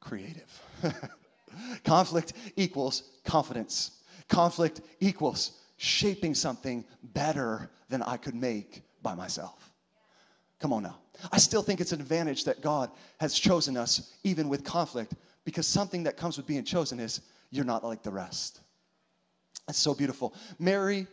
creative. 0.00 0.60
Conflict 1.84 2.32
equals 2.56 3.04
confidence. 3.24 4.02
Conflict 4.28 4.80
equals 5.00 5.60
shaping 5.76 6.34
something 6.34 6.84
better 7.02 7.70
than 7.88 8.02
I 8.02 8.16
could 8.16 8.34
make 8.34 8.82
by 9.02 9.14
myself. 9.14 9.71
Come 10.62 10.72
on 10.72 10.84
now. 10.84 10.96
I 11.32 11.38
still 11.38 11.60
think 11.60 11.80
it's 11.80 11.90
an 11.90 12.00
advantage 12.00 12.44
that 12.44 12.62
God 12.62 12.90
has 13.18 13.34
chosen 13.34 13.76
us, 13.76 14.14
even 14.22 14.48
with 14.48 14.62
conflict, 14.62 15.14
because 15.44 15.66
something 15.66 16.04
that 16.04 16.16
comes 16.16 16.36
with 16.36 16.46
being 16.46 16.62
chosen 16.62 17.00
is 17.00 17.20
you're 17.50 17.64
not 17.64 17.82
like 17.82 18.04
the 18.04 18.12
rest. 18.12 18.60
That's 19.66 19.78
so 19.78 19.92
beautiful. 19.92 20.34
Mary 20.60 21.08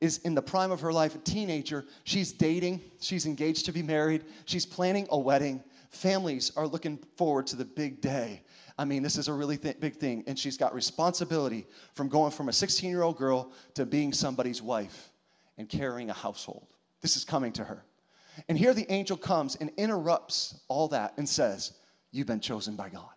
is 0.00 0.18
in 0.18 0.34
the 0.34 0.40
prime 0.40 0.70
of 0.70 0.80
her 0.80 0.94
life, 0.94 1.14
a 1.14 1.18
teenager. 1.18 1.84
She's 2.04 2.32
dating, 2.32 2.80
she's 2.98 3.26
engaged 3.26 3.66
to 3.66 3.72
be 3.72 3.82
married, 3.82 4.24
she's 4.46 4.64
planning 4.64 5.06
a 5.10 5.18
wedding. 5.18 5.62
Families 5.90 6.52
are 6.56 6.66
looking 6.66 6.98
forward 7.16 7.46
to 7.48 7.56
the 7.56 7.64
big 7.66 8.00
day. 8.00 8.42
I 8.78 8.86
mean, 8.86 9.02
this 9.02 9.18
is 9.18 9.28
a 9.28 9.32
really 9.32 9.58
th- 9.58 9.78
big 9.78 9.96
thing. 9.96 10.24
And 10.26 10.38
she's 10.38 10.56
got 10.56 10.74
responsibility 10.74 11.66
from 11.94 12.08
going 12.08 12.30
from 12.30 12.48
a 12.48 12.52
16 12.52 12.88
year 12.88 13.02
old 13.02 13.18
girl 13.18 13.52
to 13.74 13.84
being 13.84 14.12
somebody's 14.14 14.62
wife 14.62 15.10
and 15.58 15.68
carrying 15.68 16.08
a 16.08 16.14
household. 16.14 16.66
This 17.02 17.16
is 17.16 17.24
coming 17.24 17.52
to 17.52 17.64
her. 17.64 17.84
And 18.48 18.58
here 18.58 18.74
the 18.74 18.90
angel 18.92 19.16
comes 19.16 19.56
and 19.56 19.70
interrupts 19.76 20.60
all 20.68 20.88
that 20.88 21.14
and 21.16 21.28
says, 21.28 21.72
You've 22.12 22.26
been 22.26 22.40
chosen 22.40 22.76
by 22.76 22.88
God. 22.88 23.10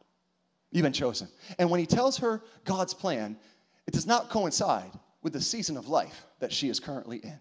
You've 0.71 0.83
been 0.83 0.93
chosen. 0.93 1.27
And 1.57 1.69
when 1.69 1.79
he 1.79 1.85
tells 1.85 2.17
her 2.17 2.41
God's 2.65 2.93
plan, 2.93 3.37
it 3.87 3.93
does 3.93 4.05
not 4.05 4.29
coincide 4.29 4.91
with 5.21 5.33
the 5.33 5.41
season 5.41 5.77
of 5.77 5.87
life 5.87 6.25
that 6.39 6.51
she 6.51 6.69
is 6.69 6.79
currently 6.79 7.17
in. 7.17 7.39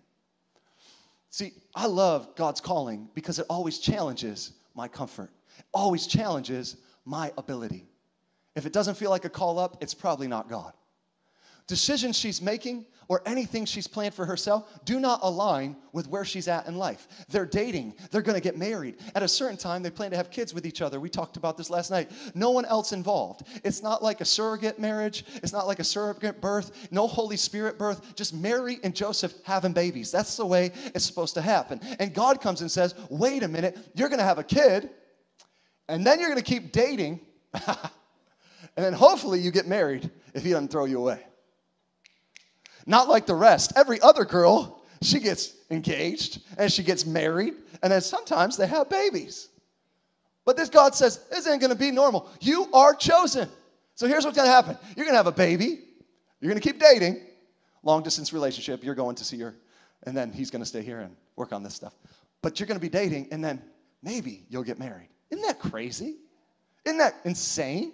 See, 1.30 1.52
I 1.74 1.86
love 1.86 2.34
God's 2.36 2.60
calling 2.60 3.08
because 3.14 3.38
it 3.38 3.46
always 3.50 3.78
challenges 3.78 4.52
my 4.74 4.88
comfort, 4.88 5.30
it 5.58 5.64
always 5.74 6.06
challenges 6.06 6.76
my 7.04 7.32
ability. 7.36 7.86
If 8.54 8.66
it 8.66 8.72
doesn't 8.72 8.96
feel 8.96 9.10
like 9.10 9.24
a 9.24 9.30
call 9.30 9.58
up, 9.58 9.76
it's 9.80 9.94
probably 9.94 10.26
not 10.26 10.48
God. 10.48 10.72
Decisions 11.68 12.16
she's 12.16 12.40
making 12.40 12.86
or 13.08 13.22
anything 13.26 13.64
she's 13.64 13.86
planned 13.86 14.14
for 14.14 14.24
herself 14.24 14.80
do 14.86 14.98
not 14.98 15.20
align 15.22 15.76
with 15.92 16.08
where 16.08 16.24
she's 16.24 16.48
at 16.48 16.66
in 16.66 16.76
life. 16.76 17.08
They're 17.28 17.46
dating, 17.46 17.94
they're 18.10 18.22
gonna 18.22 18.40
get 18.40 18.56
married. 18.56 18.96
At 19.14 19.22
a 19.22 19.28
certain 19.28 19.56
time, 19.58 19.82
they 19.82 19.90
plan 19.90 20.10
to 20.10 20.16
have 20.16 20.30
kids 20.30 20.54
with 20.54 20.66
each 20.66 20.80
other. 20.80 20.98
We 20.98 21.10
talked 21.10 21.36
about 21.36 21.58
this 21.58 21.68
last 21.68 21.90
night. 21.90 22.10
No 22.34 22.50
one 22.50 22.64
else 22.64 22.92
involved. 22.92 23.46
It's 23.64 23.82
not 23.82 24.02
like 24.02 24.22
a 24.22 24.24
surrogate 24.24 24.78
marriage, 24.78 25.24
it's 25.42 25.52
not 25.52 25.66
like 25.66 25.78
a 25.78 25.84
surrogate 25.84 26.40
birth, 26.40 26.88
no 26.90 27.06
Holy 27.06 27.36
Spirit 27.36 27.78
birth, 27.78 28.14
just 28.14 28.34
Mary 28.34 28.78
and 28.82 28.94
Joseph 28.94 29.34
having 29.44 29.72
babies. 29.72 30.10
That's 30.10 30.36
the 30.36 30.46
way 30.46 30.72
it's 30.94 31.04
supposed 31.04 31.34
to 31.34 31.42
happen. 31.42 31.80
And 31.98 32.14
God 32.14 32.40
comes 32.40 32.62
and 32.62 32.70
says, 32.70 32.94
wait 33.10 33.42
a 33.42 33.48
minute, 33.48 33.76
you're 33.94 34.08
gonna 34.08 34.22
have 34.22 34.38
a 34.38 34.44
kid, 34.44 34.90
and 35.88 36.06
then 36.06 36.18
you're 36.20 36.30
gonna 36.30 36.42
keep 36.42 36.72
dating, 36.72 37.20
and 37.66 37.76
then 38.76 38.94
hopefully 38.94 39.40
you 39.40 39.50
get 39.50 39.66
married 39.66 40.10
if 40.32 40.42
he 40.42 40.50
doesn't 40.50 40.68
throw 40.70 40.86
you 40.86 40.98
away. 40.98 41.24
Not 42.88 43.06
like 43.06 43.26
the 43.26 43.34
rest. 43.34 43.74
Every 43.76 44.00
other 44.00 44.24
girl, 44.24 44.82
she 45.02 45.20
gets 45.20 45.54
engaged 45.70 46.40
and 46.56 46.72
she 46.72 46.82
gets 46.82 47.04
married, 47.04 47.52
and 47.82 47.92
then 47.92 48.00
sometimes 48.00 48.56
they 48.56 48.66
have 48.66 48.88
babies. 48.88 49.50
But 50.46 50.56
this 50.56 50.70
God 50.70 50.94
says, 50.94 51.18
this 51.30 51.46
ain't 51.46 51.60
gonna 51.60 51.74
be 51.74 51.90
normal. 51.90 52.30
You 52.40 52.66
are 52.72 52.94
chosen. 52.94 53.46
So 53.94 54.06
here's 54.06 54.24
what's 54.24 54.38
gonna 54.38 54.48
happen 54.48 54.78
you're 54.96 55.04
gonna 55.04 55.18
have 55.18 55.26
a 55.26 55.32
baby, 55.32 55.84
you're 56.40 56.48
gonna 56.50 56.62
keep 56.62 56.80
dating, 56.80 57.20
long 57.82 58.02
distance 58.02 58.32
relationship, 58.32 58.82
you're 58.82 58.94
going 58.94 59.16
to 59.16 59.24
see 59.24 59.38
her, 59.40 59.54
and 60.04 60.16
then 60.16 60.32
he's 60.32 60.50
gonna 60.50 60.64
stay 60.64 60.80
here 60.82 61.00
and 61.00 61.14
work 61.36 61.52
on 61.52 61.62
this 61.62 61.74
stuff. 61.74 61.92
But 62.40 62.58
you're 62.58 62.66
gonna 62.66 62.80
be 62.80 62.88
dating, 62.88 63.28
and 63.32 63.44
then 63.44 63.62
maybe 64.02 64.46
you'll 64.48 64.62
get 64.62 64.78
married. 64.78 65.10
Isn't 65.30 65.44
that 65.44 65.58
crazy? 65.58 66.16
Isn't 66.86 66.98
that 66.98 67.16
insane? 67.24 67.92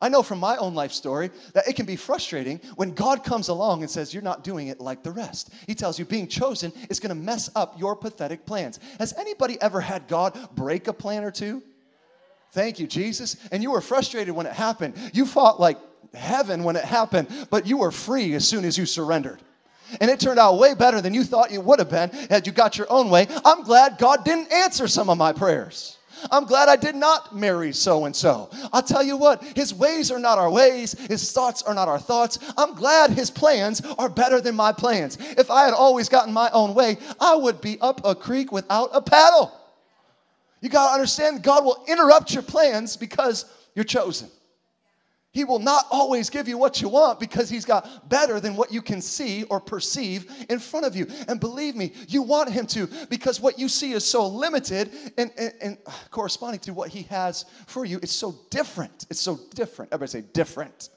I 0.00 0.08
know 0.08 0.22
from 0.22 0.38
my 0.38 0.56
own 0.58 0.74
life 0.74 0.92
story 0.92 1.30
that 1.54 1.66
it 1.66 1.74
can 1.74 1.84
be 1.84 1.96
frustrating 1.96 2.60
when 2.76 2.92
God 2.94 3.24
comes 3.24 3.48
along 3.48 3.82
and 3.82 3.90
says, 3.90 4.14
You're 4.14 4.22
not 4.22 4.44
doing 4.44 4.68
it 4.68 4.80
like 4.80 5.02
the 5.02 5.10
rest. 5.10 5.50
He 5.66 5.74
tells 5.74 5.98
you 5.98 6.04
being 6.04 6.28
chosen 6.28 6.72
is 6.88 7.00
going 7.00 7.08
to 7.08 7.20
mess 7.20 7.50
up 7.56 7.78
your 7.78 7.96
pathetic 7.96 8.46
plans. 8.46 8.78
Has 9.00 9.12
anybody 9.18 9.60
ever 9.60 9.80
had 9.80 10.06
God 10.06 10.38
break 10.54 10.86
a 10.86 10.92
plan 10.92 11.24
or 11.24 11.32
two? 11.32 11.62
Thank 12.52 12.78
you, 12.78 12.86
Jesus. 12.86 13.36
And 13.50 13.62
you 13.62 13.72
were 13.72 13.80
frustrated 13.80 14.34
when 14.34 14.46
it 14.46 14.52
happened. 14.52 14.94
You 15.12 15.26
fought 15.26 15.58
like 15.58 15.78
heaven 16.14 16.62
when 16.62 16.76
it 16.76 16.84
happened, 16.84 17.28
but 17.50 17.66
you 17.66 17.78
were 17.78 17.90
free 17.90 18.34
as 18.34 18.46
soon 18.46 18.64
as 18.64 18.78
you 18.78 18.86
surrendered. 18.86 19.40
And 20.00 20.10
it 20.10 20.20
turned 20.20 20.38
out 20.38 20.58
way 20.58 20.74
better 20.74 21.00
than 21.00 21.12
you 21.12 21.24
thought 21.24 21.50
you 21.50 21.60
would 21.60 21.78
have 21.80 21.90
been 21.90 22.10
had 22.30 22.46
you 22.46 22.52
got 22.52 22.78
your 22.78 22.86
own 22.90 23.10
way. 23.10 23.26
I'm 23.44 23.64
glad 23.64 23.98
God 23.98 24.24
didn't 24.24 24.52
answer 24.52 24.86
some 24.86 25.10
of 25.10 25.18
my 25.18 25.32
prayers. 25.32 25.97
I'm 26.30 26.44
glad 26.44 26.68
I 26.68 26.76
did 26.76 26.94
not 26.94 27.34
marry 27.34 27.72
so 27.72 28.04
and 28.04 28.14
so. 28.14 28.50
I'll 28.72 28.82
tell 28.82 29.02
you 29.02 29.16
what, 29.16 29.42
his 29.42 29.74
ways 29.74 30.10
are 30.10 30.18
not 30.18 30.38
our 30.38 30.50
ways, 30.50 30.92
his 31.08 31.32
thoughts 31.32 31.62
are 31.62 31.74
not 31.74 31.88
our 31.88 31.98
thoughts. 31.98 32.38
I'm 32.56 32.74
glad 32.74 33.10
his 33.10 33.30
plans 33.30 33.80
are 33.98 34.08
better 34.08 34.40
than 34.40 34.54
my 34.54 34.72
plans. 34.72 35.18
If 35.20 35.50
I 35.50 35.64
had 35.64 35.74
always 35.74 36.08
gotten 36.08 36.32
my 36.32 36.50
own 36.52 36.74
way, 36.74 36.98
I 37.20 37.34
would 37.36 37.60
be 37.60 37.78
up 37.80 38.00
a 38.04 38.14
creek 38.14 38.52
without 38.52 38.90
a 38.92 39.02
paddle. 39.02 39.52
You 40.60 40.68
got 40.68 40.88
to 40.88 40.94
understand, 40.94 41.42
God 41.42 41.64
will 41.64 41.84
interrupt 41.86 42.34
your 42.34 42.42
plans 42.42 42.96
because 42.96 43.44
you're 43.74 43.84
chosen. 43.84 44.28
He 45.38 45.44
will 45.44 45.60
not 45.60 45.86
always 45.92 46.30
give 46.30 46.48
you 46.48 46.58
what 46.58 46.82
you 46.82 46.88
want 46.88 47.20
because 47.20 47.48
He's 47.48 47.64
got 47.64 48.08
better 48.08 48.40
than 48.40 48.56
what 48.56 48.72
you 48.72 48.82
can 48.82 49.00
see 49.00 49.44
or 49.44 49.60
perceive 49.60 50.28
in 50.50 50.58
front 50.58 50.84
of 50.84 50.96
you. 50.96 51.06
And 51.28 51.38
believe 51.38 51.76
me, 51.76 51.92
you 52.08 52.22
want 52.22 52.50
Him 52.50 52.66
to 52.66 52.88
because 53.08 53.40
what 53.40 53.56
you 53.56 53.68
see 53.68 53.92
is 53.92 54.04
so 54.04 54.26
limited 54.26 54.90
and, 55.16 55.30
and, 55.38 55.52
and 55.60 55.78
uh, 55.86 55.92
corresponding 56.10 56.58
to 56.62 56.74
what 56.74 56.88
He 56.88 57.02
has 57.02 57.44
for 57.68 57.84
you. 57.84 58.00
It's 58.02 58.10
so 58.10 58.34
different. 58.50 59.06
It's 59.10 59.20
so 59.20 59.38
different. 59.54 59.92
Everybody 59.92 60.22
say 60.22 60.28
different. 60.32 60.88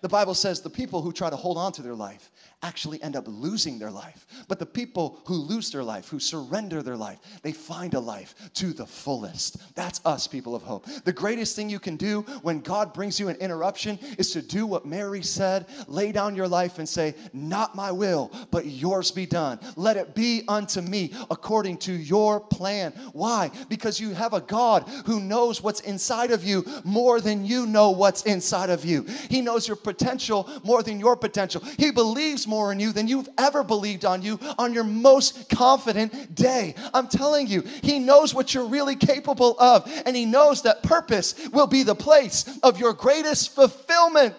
The 0.00 0.08
Bible 0.08 0.34
says 0.34 0.60
the 0.60 0.70
people 0.70 1.00
who 1.00 1.12
try 1.12 1.30
to 1.30 1.36
hold 1.36 1.56
on 1.56 1.70
to 1.74 1.82
their 1.82 1.94
life 1.94 2.32
actually 2.62 3.00
end 3.02 3.14
up 3.14 3.24
losing 3.26 3.78
their 3.78 3.90
life. 3.90 4.26
But 4.48 4.58
the 4.58 4.66
people 4.66 5.20
who 5.26 5.34
lose 5.34 5.70
their 5.70 5.84
life, 5.84 6.08
who 6.08 6.18
surrender 6.18 6.82
their 6.82 6.96
life, 6.96 7.18
they 7.42 7.52
find 7.52 7.94
a 7.94 8.00
life 8.00 8.34
to 8.54 8.72
the 8.72 8.86
fullest. 8.86 9.74
That's 9.74 10.00
us, 10.04 10.26
people 10.26 10.54
of 10.54 10.62
hope. 10.62 10.86
The 11.04 11.12
greatest 11.12 11.54
thing 11.54 11.70
you 11.70 11.78
can 11.78 11.96
do 11.96 12.22
when 12.42 12.60
God 12.60 12.92
brings 12.92 13.20
you 13.20 13.28
an 13.28 13.36
interruption 13.36 13.98
is 14.18 14.32
to 14.32 14.42
do 14.42 14.66
what 14.66 14.86
Mary 14.86 15.22
said 15.22 15.66
lay 15.86 16.10
down 16.10 16.34
your 16.34 16.48
life 16.48 16.78
and 16.78 16.88
say, 16.88 17.14
Not 17.32 17.76
my 17.76 17.92
will, 17.92 18.32
but 18.50 18.66
yours 18.66 19.10
be 19.10 19.26
done. 19.26 19.60
Let 19.76 19.96
it 19.96 20.14
be 20.14 20.42
unto 20.48 20.80
me 20.80 21.12
according 21.30 21.78
to 21.78 21.92
your 21.92 22.40
plan. 22.40 22.92
Why? 23.12 23.50
Because 23.68 24.00
you 24.00 24.10
have 24.14 24.32
a 24.32 24.40
God 24.40 24.88
who 25.06 25.20
knows 25.20 25.62
what's 25.62 25.80
inside 25.80 26.32
of 26.32 26.42
you 26.42 26.64
more 26.84 27.20
than 27.20 27.44
you 27.44 27.66
know 27.66 27.90
what's 27.90 28.22
inside 28.22 28.70
of 28.70 28.84
you. 28.84 29.04
He 29.30 29.40
knows 29.40 29.68
your 29.68 29.76
potential 29.76 30.48
more 30.64 30.82
than 30.82 30.98
your 30.98 31.16
potential. 31.16 31.62
He 31.76 31.92
believes 31.92 32.47
more 32.48 32.72
in 32.72 32.80
you 32.80 32.92
than 32.92 33.06
you've 33.06 33.28
ever 33.38 33.62
believed 33.62 34.04
on 34.04 34.22
you 34.22 34.40
on 34.58 34.74
your 34.74 34.84
most 34.84 35.48
confident 35.48 36.34
day. 36.34 36.74
I'm 36.92 37.06
telling 37.06 37.46
you, 37.46 37.62
He 37.82 37.98
knows 38.00 38.34
what 38.34 38.54
you're 38.54 38.66
really 38.66 38.96
capable 38.96 39.54
of, 39.60 39.88
and 40.06 40.16
He 40.16 40.24
knows 40.24 40.62
that 40.62 40.82
purpose 40.82 41.34
will 41.52 41.68
be 41.68 41.84
the 41.84 41.94
place 41.94 42.58
of 42.62 42.80
your 42.80 42.94
greatest 42.94 43.54
fulfillment. 43.54 44.34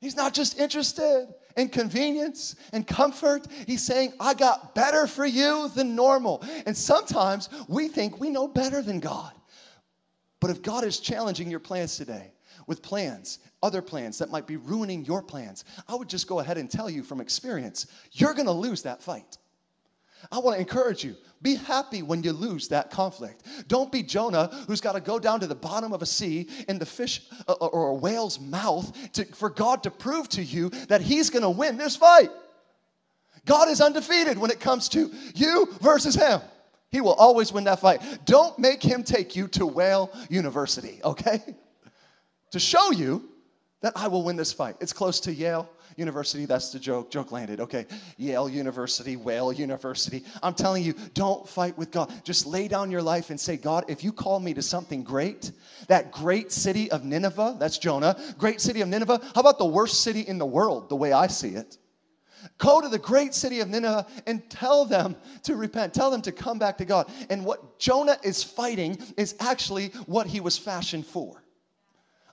He's 0.00 0.16
not 0.16 0.34
just 0.34 0.58
interested 0.58 1.28
in 1.56 1.68
convenience 1.68 2.56
and 2.72 2.86
comfort. 2.86 3.46
He's 3.66 3.82
saying, 3.82 4.12
I 4.20 4.34
got 4.34 4.74
better 4.74 5.06
for 5.06 5.24
you 5.24 5.70
than 5.74 5.94
normal. 5.94 6.44
And 6.66 6.76
sometimes 6.76 7.48
we 7.68 7.88
think 7.88 8.20
we 8.20 8.28
know 8.28 8.48
better 8.48 8.82
than 8.82 9.00
God. 9.00 9.32
But 10.40 10.50
if 10.50 10.60
God 10.60 10.84
is 10.84 11.00
challenging 11.00 11.50
your 11.50 11.60
plans 11.60 11.96
today 11.96 12.32
with 12.66 12.82
plans 12.82 13.38
other 13.62 13.80
plans 13.80 14.18
that 14.18 14.30
might 14.30 14.46
be 14.46 14.56
ruining 14.58 15.06
your 15.06 15.22
plans, 15.22 15.64
I 15.88 15.94
would 15.94 16.08
just 16.08 16.28
go 16.28 16.40
ahead 16.40 16.58
and 16.58 16.70
tell 16.70 16.90
you 16.90 17.02
from 17.02 17.20
experience, 17.20 17.86
you're 18.12 18.34
gonna 18.34 18.52
lose 18.52 18.82
that 18.82 19.02
fight. 19.02 19.38
I 20.30 20.38
wanna 20.38 20.58
encourage 20.58 21.02
you 21.02 21.16
be 21.44 21.56
happy 21.56 22.02
when 22.02 22.22
you 22.22 22.32
lose 22.32 22.68
that 22.68 22.90
conflict. 22.90 23.42
Don't 23.68 23.92
be 23.92 24.02
Jonah, 24.02 24.46
who's 24.66 24.80
got 24.80 24.94
to 24.94 25.00
go 25.00 25.18
down 25.18 25.40
to 25.40 25.46
the 25.46 25.54
bottom 25.54 25.92
of 25.92 26.00
a 26.00 26.06
sea 26.06 26.48
in 26.68 26.78
the 26.78 26.86
fish 26.86 27.20
uh, 27.46 27.54
uh, 27.60 27.66
or 27.66 27.90
a 27.90 27.94
whale's 27.94 28.40
mouth 28.40 28.90
to, 29.12 29.26
for 29.26 29.50
God 29.50 29.82
to 29.82 29.90
prove 29.90 30.26
to 30.30 30.42
you 30.42 30.70
that 30.88 31.02
He's 31.02 31.28
going 31.28 31.42
to 31.42 31.50
win 31.50 31.76
this 31.76 31.96
fight. 31.96 32.30
God 33.44 33.68
is 33.68 33.82
undefeated 33.82 34.38
when 34.38 34.50
it 34.50 34.58
comes 34.58 34.88
to 34.90 35.12
you 35.34 35.68
versus 35.82 36.14
Him. 36.14 36.40
He 36.90 37.02
will 37.02 37.12
always 37.12 37.52
win 37.52 37.64
that 37.64 37.80
fight. 37.80 38.00
Don't 38.24 38.58
make 38.58 38.80
him 38.82 39.02
take 39.02 39.34
you 39.36 39.48
to 39.48 39.66
Whale 39.66 40.10
University, 40.30 41.00
okay? 41.04 41.42
To 42.54 42.60
show 42.60 42.92
you 42.92 43.28
that 43.80 43.92
I 43.96 44.06
will 44.06 44.22
win 44.22 44.36
this 44.36 44.52
fight. 44.52 44.76
It's 44.80 44.92
close 44.92 45.18
to 45.20 45.34
Yale 45.34 45.68
University. 45.96 46.46
That's 46.46 46.70
the 46.70 46.78
joke. 46.78 47.10
Joke 47.10 47.32
landed. 47.32 47.58
Okay. 47.58 47.84
Yale 48.16 48.48
University, 48.48 49.16
Whale 49.16 49.52
University. 49.52 50.24
I'm 50.40 50.54
telling 50.54 50.84
you, 50.84 50.94
don't 51.14 51.48
fight 51.48 51.76
with 51.76 51.90
God. 51.90 52.12
Just 52.22 52.46
lay 52.46 52.68
down 52.68 52.92
your 52.92 53.02
life 53.02 53.30
and 53.30 53.40
say, 53.40 53.56
God, 53.56 53.86
if 53.88 54.04
you 54.04 54.12
call 54.12 54.38
me 54.38 54.54
to 54.54 54.62
something 54.62 55.02
great, 55.02 55.50
that 55.88 56.12
great 56.12 56.52
city 56.52 56.88
of 56.92 57.04
Nineveh, 57.04 57.56
that's 57.58 57.76
Jonah, 57.76 58.16
great 58.38 58.60
city 58.60 58.82
of 58.82 58.88
Nineveh, 58.88 59.20
how 59.34 59.40
about 59.40 59.58
the 59.58 59.66
worst 59.66 60.04
city 60.04 60.20
in 60.20 60.38
the 60.38 60.46
world, 60.46 60.88
the 60.88 60.96
way 60.96 61.12
I 61.12 61.26
see 61.26 61.56
it? 61.56 61.76
Go 62.58 62.80
to 62.80 62.88
the 62.88 63.00
great 63.00 63.34
city 63.34 63.58
of 63.58 63.68
Nineveh 63.68 64.06
and 64.28 64.48
tell 64.48 64.84
them 64.84 65.16
to 65.42 65.56
repent. 65.56 65.92
Tell 65.92 66.10
them 66.12 66.22
to 66.22 66.30
come 66.30 66.60
back 66.60 66.78
to 66.78 66.84
God. 66.84 67.10
And 67.30 67.44
what 67.44 67.80
Jonah 67.80 68.16
is 68.22 68.44
fighting 68.44 68.96
is 69.16 69.34
actually 69.40 69.88
what 70.06 70.28
he 70.28 70.38
was 70.38 70.56
fashioned 70.56 71.04
for. 71.04 71.43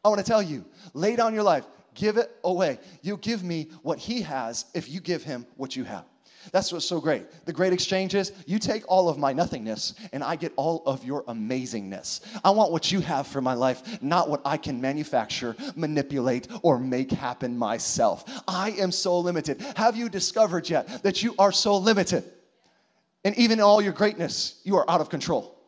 I 0.04 0.10
want 0.10 0.20
to 0.20 0.26
tell 0.26 0.42
you, 0.42 0.66
lay 0.94 1.16
down 1.16 1.34
your 1.34 1.44
life, 1.44 1.66
give 1.94 2.18
it 2.18 2.32
away. 2.44 2.80
You 3.02 3.18
give 3.18 3.44
me 3.44 3.70
what 3.84 4.00
he 4.00 4.22
has 4.22 4.66
if 4.74 4.90
you 4.90 5.00
give 5.00 5.24
him 5.24 5.46
what 5.58 5.76
you 5.76 5.84
have. 5.84 6.06
That's 6.52 6.72
what's 6.74 6.88
so 6.88 7.00
great. 7.00 7.46
The 7.46 7.54
great 7.54 7.72
exchange 7.72 8.16
is 8.16 8.32
you 8.48 8.58
take 8.58 8.84
all 8.88 9.10
of 9.10 9.20
my 9.20 9.32
nothingness 9.32 9.94
and 10.12 10.24
I 10.24 10.36
get 10.36 10.54
all 10.56 10.82
of 10.88 11.04
your 11.04 11.24
amazingness. 11.26 12.22
I 12.44 12.50
want 12.50 12.72
what 12.72 12.92
you 12.92 13.00
have 13.02 13.28
for 13.28 13.42
my 13.42 13.54
life, 13.54 14.02
not 14.02 14.28
what 14.28 14.42
I 14.44 14.58
can 14.58 14.82
manufacture, 14.82 15.56
manipulate, 15.76 16.48
or 16.64 16.80
make 16.80 17.12
happen 17.12 17.56
myself. 17.56 18.26
I 18.48 18.72
am 18.72 18.92
so 18.92 19.20
limited. 19.20 19.62
Have 19.76 19.96
you 19.96 20.10
discovered 20.10 20.68
yet 20.68 21.04
that 21.04 21.22
you 21.22 21.36
are 21.38 21.52
so 21.52 21.78
limited? 21.78 22.24
And 23.24 23.38
even 23.38 23.60
in 23.60 23.64
all 23.64 23.82
your 23.82 23.94
greatness, 23.94 24.62
you 24.64 24.78
are 24.78 24.90
out 24.90 25.00
of 25.00 25.10
control. 25.10 25.60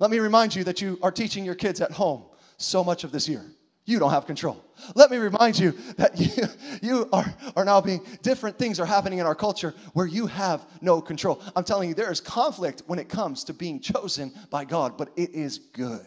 Let 0.00 0.10
me 0.10 0.18
remind 0.18 0.56
you 0.56 0.64
that 0.64 0.80
you 0.80 0.98
are 1.00 1.12
teaching 1.12 1.44
your 1.44 1.54
kids 1.54 1.80
at 1.80 1.92
home 1.92 2.24
so 2.60 2.84
much 2.84 3.04
of 3.04 3.12
this 3.12 3.28
year. 3.28 3.44
You 3.86 3.98
don't 3.98 4.10
have 4.10 4.26
control. 4.26 4.62
Let 4.94 5.10
me 5.10 5.16
remind 5.16 5.58
you 5.58 5.72
that 5.96 6.18
you, 6.82 6.88
you 6.88 7.08
are, 7.12 7.34
are 7.56 7.64
now 7.64 7.80
being, 7.80 8.06
different 8.22 8.58
things 8.58 8.78
are 8.78 8.86
happening 8.86 9.18
in 9.18 9.26
our 9.26 9.34
culture 9.34 9.74
where 9.94 10.06
you 10.06 10.26
have 10.26 10.64
no 10.80 11.00
control. 11.00 11.42
I'm 11.56 11.64
telling 11.64 11.88
you, 11.88 11.94
there 11.94 12.12
is 12.12 12.20
conflict 12.20 12.82
when 12.86 12.98
it 12.98 13.08
comes 13.08 13.42
to 13.44 13.54
being 13.54 13.80
chosen 13.80 14.32
by 14.50 14.64
God, 14.64 14.96
but 14.96 15.10
it 15.16 15.30
is 15.30 15.58
good. 15.58 16.06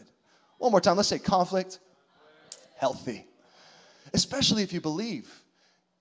One 0.59 0.71
more 0.71 0.79
time, 0.79 0.95
let's 0.95 1.09
say 1.09 1.19
conflict, 1.19 1.79
healthy. 2.77 3.25
Especially 4.13 4.63
if 4.63 4.71
you 4.71 4.79
believe 4.79 5.29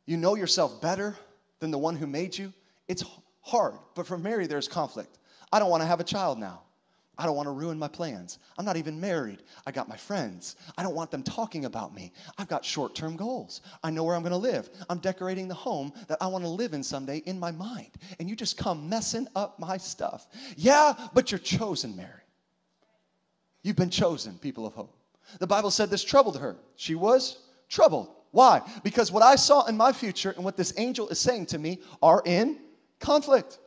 you 0.07 0.17
know 0.17 0.35
yourself 0.35 0.81
better 0.81 1.17
than 1.61 1.71
the 1.71 1.79
one 1.79 1.97
who 1.97 2.07
made 2.07 2.37
you. 2.37 2.53
It's 2.89 3.05
hard, 3.41 3.75
but 3.95 4.07
for 4.07 4.19
Mary, 4.19 4.47
there's 4.47 4.69
conflict. 4.69 5.19
I 5.53 5.59
don't 5.59 5.71
want 5.71 5.83
to 5.83 5.87
have 5.87 6.01
a 6.01 6.05
child 6.05 6.39
now. 6.39 6.63
I 7.23 7.25
don't 7.25 7.37
want 7.37 7.47
to 7.47 7.53
ruin 7.53 7.79
my 7.79 7.87
plans. 7.87 8.41
I'm 8.59 8.65
not 8.65 8.77
even 8.77 9.01
married. 9.01 9.45
I 9.65 9.71
got 9.71 9.89
my 9.89 9.97
friends. 9.97 10.57
I 10.77 10.83
don't 10.83 10.97
want 10.97 11.13
them 11.13 11.23
talking 11.23 11.67
about 11.67 11.95
me. 11.95 12.13
I've 12.37 12.49
got 12.49 12.65
short 12.65 12.97
term 12.97 13.15
goals. 13.15 13.61
I 13.85 13.91
know 13.91 14.03
where 14.03 14.17
I'm 14.17 14.23
going 14.23 14.33
to 14.33 14.37
live. 14.37 14.69
I'm 14.91 14.99
decorating 14.99 15.47
the 15.47 15.55
home 15.55 15.93
that 16.09 16.19
I 16.21 16.27
want 16.27 16.43
to 16.43 16.51
live 16.51 16.73
in 16.73 16.83
someday 16.83 17.19
in 17.19 17.39
my 17.39 17.53
mind. 17.53 17.93
And 18.19 18.29
you 18.29 18.35
just 18.35 18.57
come 18.57 18.89
messing 18.89 19.29
up 19.37 19.61
my 19.61 19.77
stuff. 19.77 20.27
Yeah, 20.57 20.95
but 21.15 21.31
you're 21.31 21.39
chosen, 21.39 21.95
Mary. 21.95 22.25
You've 23.63 23.77
been 23.77 23.89
chosen, 23.89 24.37
people 24.39 24.67
of 24.67 24.75
hope. 24.75 24.97
The 25.39 25.47
Bible 25.47 25.71
said 25.71 25.91
this 25.91 26.03
troubled 26.03 26.41
her. 26.41 26.57
She 26.75 26.97
was 26.97 27.39
troubled. 27.69 28.17
Why? 28.33 28.63
Because 28.83 29.13
what 29.13 29.23
I 29.23 29.37
saw 29.37 29.67
in 29.67 29.77
my 29.77 29.93
future 29.93 30.33
and 30.33 30.45
what 30.45 30.57
this 30.57 30.75
angel 30.77 31.09
is 31.09 31.21
saying 31.21 31.47
to 31.47 31.59
me 31.59 31.83
are 32.03 32.21
in 32.27 32.59
conflict. 32.99 33.61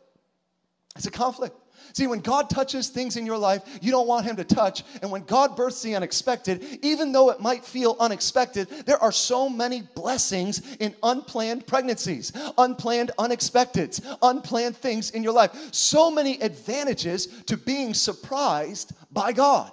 It's 0.97 1.05
a 1.05 1.11
conflict. 1.11 1.55
See, 1.93 2.07
when 2.07 2.19
God 2.19 2.49
touches 2.49 2.89
things 2.89 3.17
in 3.17 3.25
your 3.25 3.37
life 3.37 3.63
you 3.81 3.91
don't 3.91 4.07
want 4.07 4.25
Him 4.25 4.35
to 4.37 4.43
touch, 4.43 4.83
and 5.01 5.11
when 5.11 5.23
God 5.23 5.55
births 5.55 5.81
the 5.81 5.95
unexpected, 5.95 6.79
even 6.81 7.11
though 7.11 7.29
it 7.29 7.39
might 7.39 7.63
feel 7.63 7.95
unexpected, 7.99 8.69
there 8.85 9.01
are 9.01 9.11
so 9.11 9.49
many 9.49 9.81
blessings 9.95 10.75
in 10.79 10.95
unplanned 11.03 11.67
pregnancies, 11.67 12.31
unplanned 12.57 13.11
unexpecteds, 13.17 14.01
unplanned 14.21 14.77
things 14.77 15.11
in 15.11 15.23
your 15.23 15.33
life. 15.33 15.51
So 15.71 16.11
many 16.11 16.39
advantages 16.41 17.27
to 17.47 17.57
being 17.57 17.93
surprised 17.93 18.93
by 19.11 19.31
God. 19.31 19.71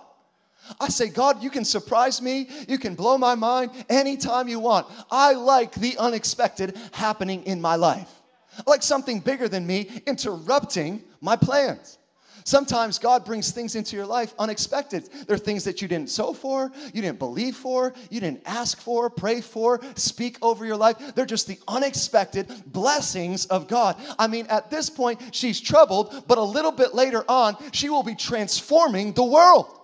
I 0.81 0.89
say, 0.89 1.09
God, 1.09 1.43
you 1.43 1.51
can 1.51 1.65
surprise 1.65 2.23
me. 2.23 2.49
You 2.69 2.79
can 2.79 2.95
blow 2.95 3.19
my 3.19 3.35
mind 3.35 3.71
anytime 3.89 4.49
you 4.49 4.61
want. 4.61 4.87
I 5.11 5.33
like 5.33 5.75
the 5.75 5.97
unexpected 5.99 6.77
happening 6.93 7.43
in 7.45 7.61
my 7.61 7.77
life. 7.77 8.09
I 8.59 8.71
like 8.71 8.83
something 8.83 9.21
bigger 9.21 9.49
than 9.49 9.67
me 9.67 10.03
interrupting 10.07 11.03
my 11.21 11.37
plans. 11.37 11.99
Sometimes 12.45 12.99
God 12.99 13.25
brings 13.25 13.51
things 13.51 13.75
into 13.75 13.97
your 13.97 14.07
life 14.07 14.35
unexpected. 14.39 15.09
There 15.27 15.37
are 15.37 15.39
things 15.39 15.65
that 15.65 15.83
you 15.83 15.89
didn't 15.89 16.11
sow 16.11 16.33
for, 16.33 16.73
you 16.93 17.03
didn't 17.03 17.19
believe 17.19 17.57
for, 17.57 17.93
you 18.11 18.21
didn't 18.21 18.43
ask 18.47 18.81
for, 18.81 19.11
pray 19.11 19.41
for, 19.41 19.81
speak 19.95 20.39
over 20.43 20.65
your 20.65 20.77
life. 20.77 21.15
They're 21.15 21.27
just 21.27 21.47
the 21.47 21.59
unexpected 21.69 22.51
blessings 22.67 23.47
of 23.47 23.69
God. 23.69 23.97
I 24.19 24.27
mean, 24.27 24.47
at 24.49 24.71
this 24.71 24.91
point, 24.91 25.21
she's 25.33 25.61
troubled, 25.61 26.25
but 26.27 26.39
a 26.39 26.43
little 26.43 26.73
bit 26.73 26.95
later 26.95 27.25
on, 27.29 27.57
she 27.73 27.89
will 27.89 28.03
be 28.03 28.15
transforming 28.15 29.13
the 29.13 29.25
world. 29.25 29.79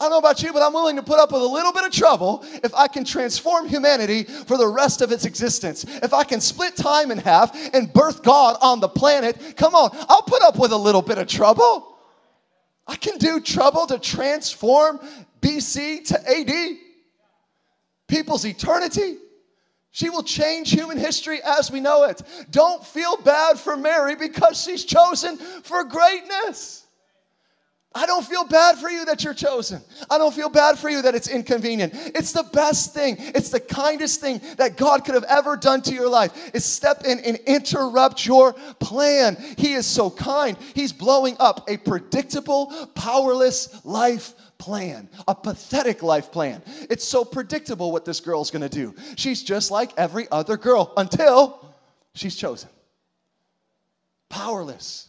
I 0.00 0.04
don't 0.04 0.12
know 0.12 0.18
about 0.18 0.42
you, 0.44 0.52
but 0.52 0.62
I'm 0.62 0.72
willing 0.72 0.94
to 0.94 1.02
put 1.02 1.18
up 1.18 1.32
with 1.32 1.42
a 1.42 1.46
little 1.46 1.72
bit 1.72 1.84
of 1.84 1.90
trouble 1.90 2.44
if 2.62 2.72
I 2.72 2.86
can 2.86 3.04
transform 3.04 3.68
humanity 3.68 4.22
for 4.22 4.56
the 4.56 4.68
rest 4.68 5.00
of 5.00 5.10
its 5.10 5.24
existence. 5.24 5.84
If 5.84 6.14
I 6.14 6.22
can 6.22 6.40
split 6.40 6.76
time 6.76 7.10
in 7.10 7.18
half 7.18 7.74
and 7.74 7.92
birth 7.92 8.22
God 8.22 8.56
on 8.60 8.78
the 8.78 8.88
planet, 8.88 9.56
come 9.56 9.74
on, 9.74 9.90
I'll 10.08 10.22
put 10.22 10.40
up 10.42 10.56
with 10.56 10.70
a 10.70 10.76
little 10.76 11.02
bit 11.02 11.18
of 11.18 11.26
trouble. 11.26 11.98
I 12.86 12.94
can 12.94 13.18
do 13.18 13.40
trouble 13.40 13.86
to 13.88 13.98
transform 13.98 15.00
BC 15.40 16.06
to 16.06 16.30
AD, 16.30 16.76
people's 18.06 18.46
eternity. 18.46 19.16
She 19.90 20.10
will 20.10 20.22
change 20.22 20.70
human 20.70 20.96
history 20.96 21.40
as 21.42 21.72
we 21.72 21.80
know 21.80 22.04
it. 22.04 22.22
Don't 22.52 22.86
feel 22.86 23.16
bad 23.16 23.58
for 23.58 23.76
Mary 23.76 24.14
because 24.14 24.62
she's 24.62 24.84
chosen 24.84 25.36
for 25.38 25.82
greatness. 25.82 26.86
I 27.98 28.06
don't 28.06 28.24
feel 28.24 28.44
bad 28.44 28.78
for 28.78 28.88
you 28.88 29.04
that 29.06 29.24
you're 29.24 29.34
chosen. 29.34 29.82
I 30.08 30.18
don't 30.18 30.32
feel 30.32 30.48
bad 30.48 30.78
for 30.78 30.88
you 30.88 31.02
that 31.02 31.16
it's 31.16 31.26
inconvenient. 31.26 31.92
It's 32.14 32.30
the 32.30 32.44
best 32.44 32.94
thing. 32.94 33.16
It's 33.18 33.50
the 33.50 33.58
kindest 33.58 34.20
thing 34.20 34.40
that 34.56 34.76
God 34.76 35.04
could 35.04 35.16
have 35.16 35.24
ever 35.24 35.56
done 35.56 35.82
to 35.82 35.92
your 35.92 36.08
life 36.08 36.54
is 36.54 36.64
step 36.64 37.04
in 37.04 37.18
and 37.18 37.38
interrupt 37.38 38.24
your 38.24 38.52
plan. 38.78 39.36
He 39.56 39.72
is 39.72 39.84
so 39.84 40.10
kind. 40.10 40.56
He's 40.74 40.92
blowing 40.92 41.34
up 41.40 41.68
a 41.68 41.76
predictable, 41.76 42.72
powerless 42.94 43.84
life 43.84 44.32
plan, 44.58 45.08
a 45.26 45.34
pathetic 45.34 46.00
life 46.00 46.30
plan. 46.30 46.62
It's 46.88 47.04
so 47.04 47.24
predictable 47.24 47.90
what 47.90 48.04
this 48.04 48.20
girl's 48.20 48.52
to 48.52 48.68
do. 48.68 48.94
She's 49.16 49.42
just 49.42 49.72
like 49.72 49.90
every 49.96 50.28
other 50.30 50.56
girl 50.56 50.92
until 50.96 51.74
she's 52.14 52.36
chosen. 52.36 52.68
Powerless, 54.28 55.08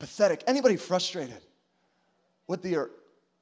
pathetic. 0.00 0.42
Anybody 0.48 0.74
frustrated? 0.74 1.40
With 2.46 2.64
your 2.64 2.90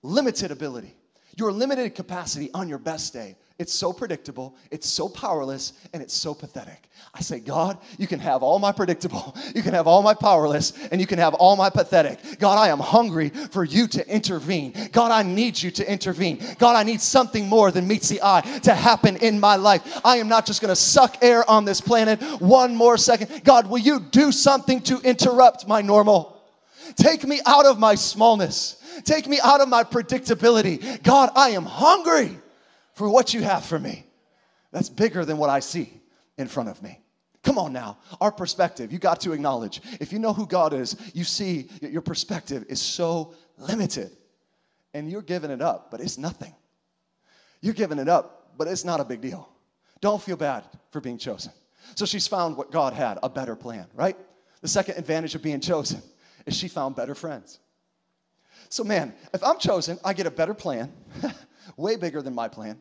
limited 0.03 0.51
ability, 0.51 0.95
your 1.37 1.53
limited 1.53 1.95
capacity 1.95 2.51
on 2.55 2.69
your 2.69 2.79
best 2.79 3.13
day. 3.13 3.37
It's 3.59 3.73
so 3.73 3.93
predictable, 3.93 4.57
it's 4.73 4.89
so 4.89 5.09
powerless, 5.09 5.75
and 5.93 6.03
it's 6.03 6.15
so 6.15 6.35
pathetic. 6.35 6.89
I 7.15 7.21
say, 7.21 7.39
God, 7.39 7.79
you 7.97 8.09
can 8.09 8.19
have 8.19 8.43
all 8.43 8.59
my 8.59 8.73
predictable, 8.73 9.37
you 9.55 9.63
can 9.63 9.75
have 9.75 9.87
all 9.87 10.03
my 10.03 10.15
powerless, 10.15 10.73
and 10.91 11.01
you 11.01 11.07
can 11.07 11.19
have 11.19 11.35
all 11.35 11.55
my 11.55 11.71
pathetic. 11.71 12.41
God, 12.41 12.59
I 12.59 12.69
am 12.69 12.81
hungry 12.81 13.29
for 13.29 13.63
you 13.63 13.87
to 13.89 14.09
intervene. 14.09 14.75
God, 14.91 15.13
I 15.13 15.23
need 15.23 15.63
you 15.63 15.71
to 15.73 15.89
intervene. 15.89 16.45
God, 16.59 16.75
I 16.75 16.83
need 16.83 17.01
something 17.01 17.49
more 17.49 17.71
than 17.71 17.87
meets 17.87 18.09
the 18.09 18.21
eye 18.23 18.41
to 18.65 18.75
happen 18.75 19.17
in 19.19 19.39
my 19.39 19.57
life. 19.57 20.01
I 20.05 20.17
am 20.17 20.29
not 20.29 20.45
just 20.45 20.61
gonna 20.61 20.75
suck 20.75 21.23
air 21.23 21.49
on 21.49 21.65
this 21.65 21.81
planet 21.81 22.21
one 22.41 22.75
more 22.75 22.97
second. 22.97 23.45
God, 23.45 23.69
will 23.69 23.79
you 23.79 24.01
do 24.01 24.33
something 24.33 24.81
to 24.83 24.99
interrupt 25.01 25.69
my 25.69 25.83
normal? 25.83 26.43
Take 26.97 27.25
me 27.25 27.41
out 27.47 27.67
of 27.67 27.79
my 27.79 27.95
smallness. 27.95 28.82
Take 29.05 29.27
me 29.27 29.39
out 29.43 29.61
of 29.61 29.69
my 29.69 29.85
predictability. 29.85 31.03
God, 31.03 31.31
I 31.35 31.51
am 31.51 31.65
hungry 31.65 32.39
for 32.95 33.09
what 33.09 33.35
you 33.35 33.43
have 33.43 33.65
for 33.65 33.79
me. 33.79 34.07
That's 34.71 34.89
bigger 34.89 35.25
than 35.25 35.39
what 35.39 35.51
I 35.51 35.61
see 35.61 36.01
in 36.39 36.49
front 36.49 36.69
of 36.69 36.83
me. 36.83 36.99
Come 37.43 37.59
on 37.59 37.73
now, 37.73 37.99
our 38.21 38.31
perspective, 38.31 38.93
you 38.93 38.99
got 38.99 39.21
to 39.23 39.33
acknowledge. 39.33 39.81
If 40.01 40.13
you 40.13 40.21
know 40.21 40.33
who 40.33 40.47
God 40.47 40.73
is, 40.73 40.97
you 41.13 41.25
see 41.25 41.69
your 41.81 42.03
perspective 42.03 42.65
is 42.69 42.81
so 42.81 43.35
limited. 43.59 44.11
And 44.95 45.11
you're 45.11 45.23
giving 45.23 45.51
it 45.51 45.61
up, 45.61 45.91
but 45.91 46.01
it's 46.01 46.19
nothing. 46.19 46.55
You're 47.61 47.75
giving 47.75 47.99
it 47.99 48.09
up, 48.09 48.53
but 48.57 48.69
it's 48.69 48.85
not 48.85 49.01
a 49.01 49.05
big 49.05 49.21
deal. 49.21 49.49
Don't 50.01 50.23
feel 50.23 50.37
bad 50.37 50.65
for 50.91 51.01
being 51.01 51.19
chosen. 51.19 51.53
So 51.95 52.07
she's 52.07 52.29
found 52.29 52.57
what 52.57 52.71
God 52.71 52.93
had 52.93 53.19
a 53.23 53.29
better 53.29 53.57
plan, 53.57 53.87
right? 53.95 54.17
The 54.61 54.69
second 54.69 54.99
advantage 54.99 55.35
of 55.35 55.43
being 55.43 55.61
chosen 55.61 56.01
is 56.47 56.57
she 56.57 56.69
found 56.69 56.95
better 56.95 57.15
friends. 57.15 57.59
So, 58.73 58.85
man, 58.85 59.13
if 59.35 59.45
I'm 59.45 59.59
chosen, 59.59 59.99
I 60.03 60.15
get 60.15 60.27
a 60.27 60.31
better 60.31 60.55
plan, 60.55 60.91
way 61.77 61.97
bigger 61.97 62.23
than 62.23 62.35
my 62.35 62.49
plan. 62.49 62.79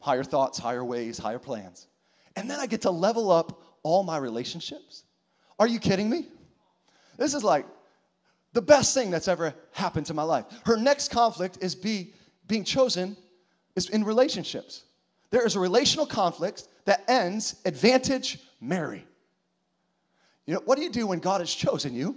Higher 0.00 0.24
thoughts, 0.24 0.58
higher 0.58 0.84
ways, 0.84 1.16
higher 1.16 1.38
plans. 1.38 1.86
And 2.34 2.50
then 2.50 2.58
I 2.58 2.66
get 2.66 2.80
to 2.80 2.90
level 2.90 3.30
up 3.30 3.62
all 3.84 4.02
my 4.02 4.16
relationships. 4.16 5.04
Are 5.60 5.68
you 5.68 5.78
kidding 5.78 6.10
me? 6.10 6.26
This 7.18 7.34
is 7.34 7.44
like 7.44 7.66
the 8.52 8.60
best 8.60 8.94
thing 8.94 9.12
that's 9.12 9.28
ever 9.28 9.54
happened 9.70 10.06
to 10.06 10.14
my 10.14 10.24
life. 10.24 10.46
Her 10.64 10.76
next 10.76 11.12
conflict 11.12 11.58
is 11.60 11.76
be, 11.76 12.12
being 12.48 12.64
chosen 12.64 13.16
is 13.76 13.90
in 13.90 14.02
relationships. 14.02 14.82
There 15.30 15.46
is 15.46 15.54
a 15.54 15.60
relational 15.60 16.04
conflict 16.04 16.66
that 16.84 17.04
ends 17.06 17.60
advantage 17.64 18.40
Mary. 18.60 19.06
You 20.46 20.54
know, 20.54 20.62
what 20.64 20.78
do 20.78 20.82
you 20.82 20.90
do 20.90 21.06
when 21.06 21.20
God 21.20 21.40
has 21.40 21.54
chosen 21.54 21.94
you 21.94 22.16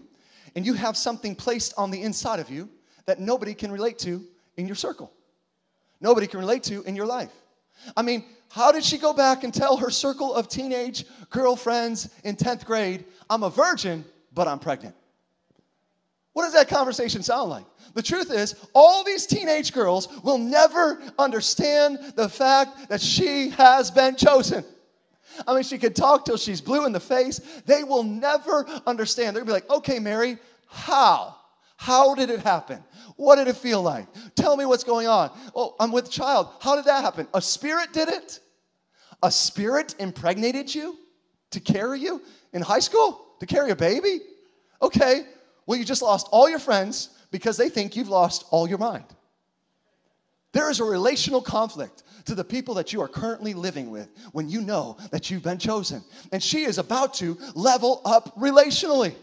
and 0.56 0.65
you 0.65 0.74
have 0.74 0.96
something 0.98 1.36
placed 1.36 1.74
on 1.78 1.91
the 1.91 2.02
inside 2.02 2.39
of 2.39 2.50
you 2.50 2.70
that 3.06 3.20
nobody 3.20 3.54
can 3.54 3.72
relate 3.72 4.00
to 4.00 4.24
in 4.58 4.68
your 4.68 4.76
circle? 4.76 5.12
Nobody 6.02 6.28
can 6.28 6.39
relate 6.39 6.63
to 6.63 6.84
in 6.84 6.96
your 6.96 7.06
life. 7.06 7.32
I 7.96 8.02
mean, 8.02 8.24
how 8.50 8.72
did 8.72 8.84
she 8.84 8.98
go 8.98 9.13
back 9.13 9.44
and 9.44 9.54
tell 9.54 9.78
her 9.78 9.89
circle 9.89 10.34
of 10.34 10.48
teenage 10.48 11.06
girlfriends 11.30 12.10
in 12.24 12.36
10th 12.36 12.65
grade, 12.65 13.06
I'm 13.30 13.44
a 13.44 13.50
virgin, 13.50 14.06
but 14.34 14.48
I'm 14.48 14.60
pregnant? 14.60 14.96
What 16.34 16.44
does 16.44 16.54
that 16.54 16.68
conversation 16.68 17.24
sound 17.24 17.50
like? 17.50 17.65
The 17.94 18.02
truth 18.02 18.30
is, 18.30 18.56
all 18.74 19.06
these 19.06 19.26
teenage 19.26 19.72
girls 19.72 20.10
will 20.22 20.38
never 20.38 21.02
understand 21.18 22.00
the 22.15 22.28
fact 22.28 22.89
that 22.89 23.00
she 23.00 23.50
has 23.52 23.89
been 23.89 24.18
chosen. 24.18 24.65
I 25.48 25.54
mean, 25.54 25.63
she 25.63 25.78
could 25.78 25.95
talk 25.95 26.26
till 26.26 26.38
she's 26.38 26.62
blue 26.62 26.86
in 26.86 26.91
the 26.91 27.00
face. 27.00 27.39
They 27.65 27.84
will 27.84 28.04
never 28.04 28.65
understand. 28.86 29.36
They're 29.36 29.43
gonna 29.43 29.60
be 29.60 29.62
like, 29.62 29.69
okay, 29.69 30.00
Mary, 30.00 30.38
how? 30.67 31.36
How 31.78 32.15
did 32.15 32.30
it 32.30 32.39
happen? 32.39 32.84
What 33.17 33.36
did 33.36 33.48
it 33.48 33.58
feel 33.58 33.82
like? 33.82 34.08
Tell 34.36 34.56
me 34.58 34.65
what's 34.65 34.84
going 34.84 35.08
on. 35.08 35.32
Oh, 35.56 35.76
I'm 35.80 35.91
with 35.91 36.10
child. 36.10 36.50
How 36.60 36.76
did 36.76 36.86
that 36.86 37.04
happen? 37.04 37.28
A 37.34 37.41
spirit 37.41 37.93
did 37.93 38.10
it? 38.10 38.39
A 39.24 39.32
spirit 39.32 39.95
impregnated 40.00 40.74
you 40.74 40.98
to 41.52 41.60
carry 41.60 42.00
you 42.00 42.21
in 42.54 42.62
high 42.62 42.80
school? 42.80 43.26
To 43.39 43.45
carry 43.45 43.71
a 43.71 43.76
baby? 43.76 44.19
Okay, 44.82 45.24
well, 45.65 45.78
you 45.78 45.86
just 45.86 46.02
lost 46.02 46.28
all 46.32 46.50
your 46.50 46.60
friends 46.60 47.10
because 47.32 47.58
they 47.58 47.69
think 47.69 47.95
you've 47.95 48.10
lost 48.10 48.45
all 48.52 48.67
your 48.67 48.78
mind. 48.78 49.06
There 50.56 50.72
is 50.72 50.80
a 50.80 50.86
relational 50.86 51.41
conflict 51.41 52.04
to 52.24 52.34
the 52.34 52.44
people 52.46 52.76
that 52.76 52.94
you 52.94 53.02
are 53.02 53.10
currently 53.10 53.54
living 53.54 53.91
with 53.91 54.08
when 54.32 54.48
you 54.48 54.62
know 54.62 54.96
that 55.12 55.30
you've 55.30 55.44
been 55.44 55.58
chosen. 55.58 56.02
And 56.32 56.41
she 56.41 56.63
is 56.63 56.78
about 56.78 57.13
to 57.15 57.38
level 57.56 58.00
up 58.06 58.34
relationally. 58.38 59.13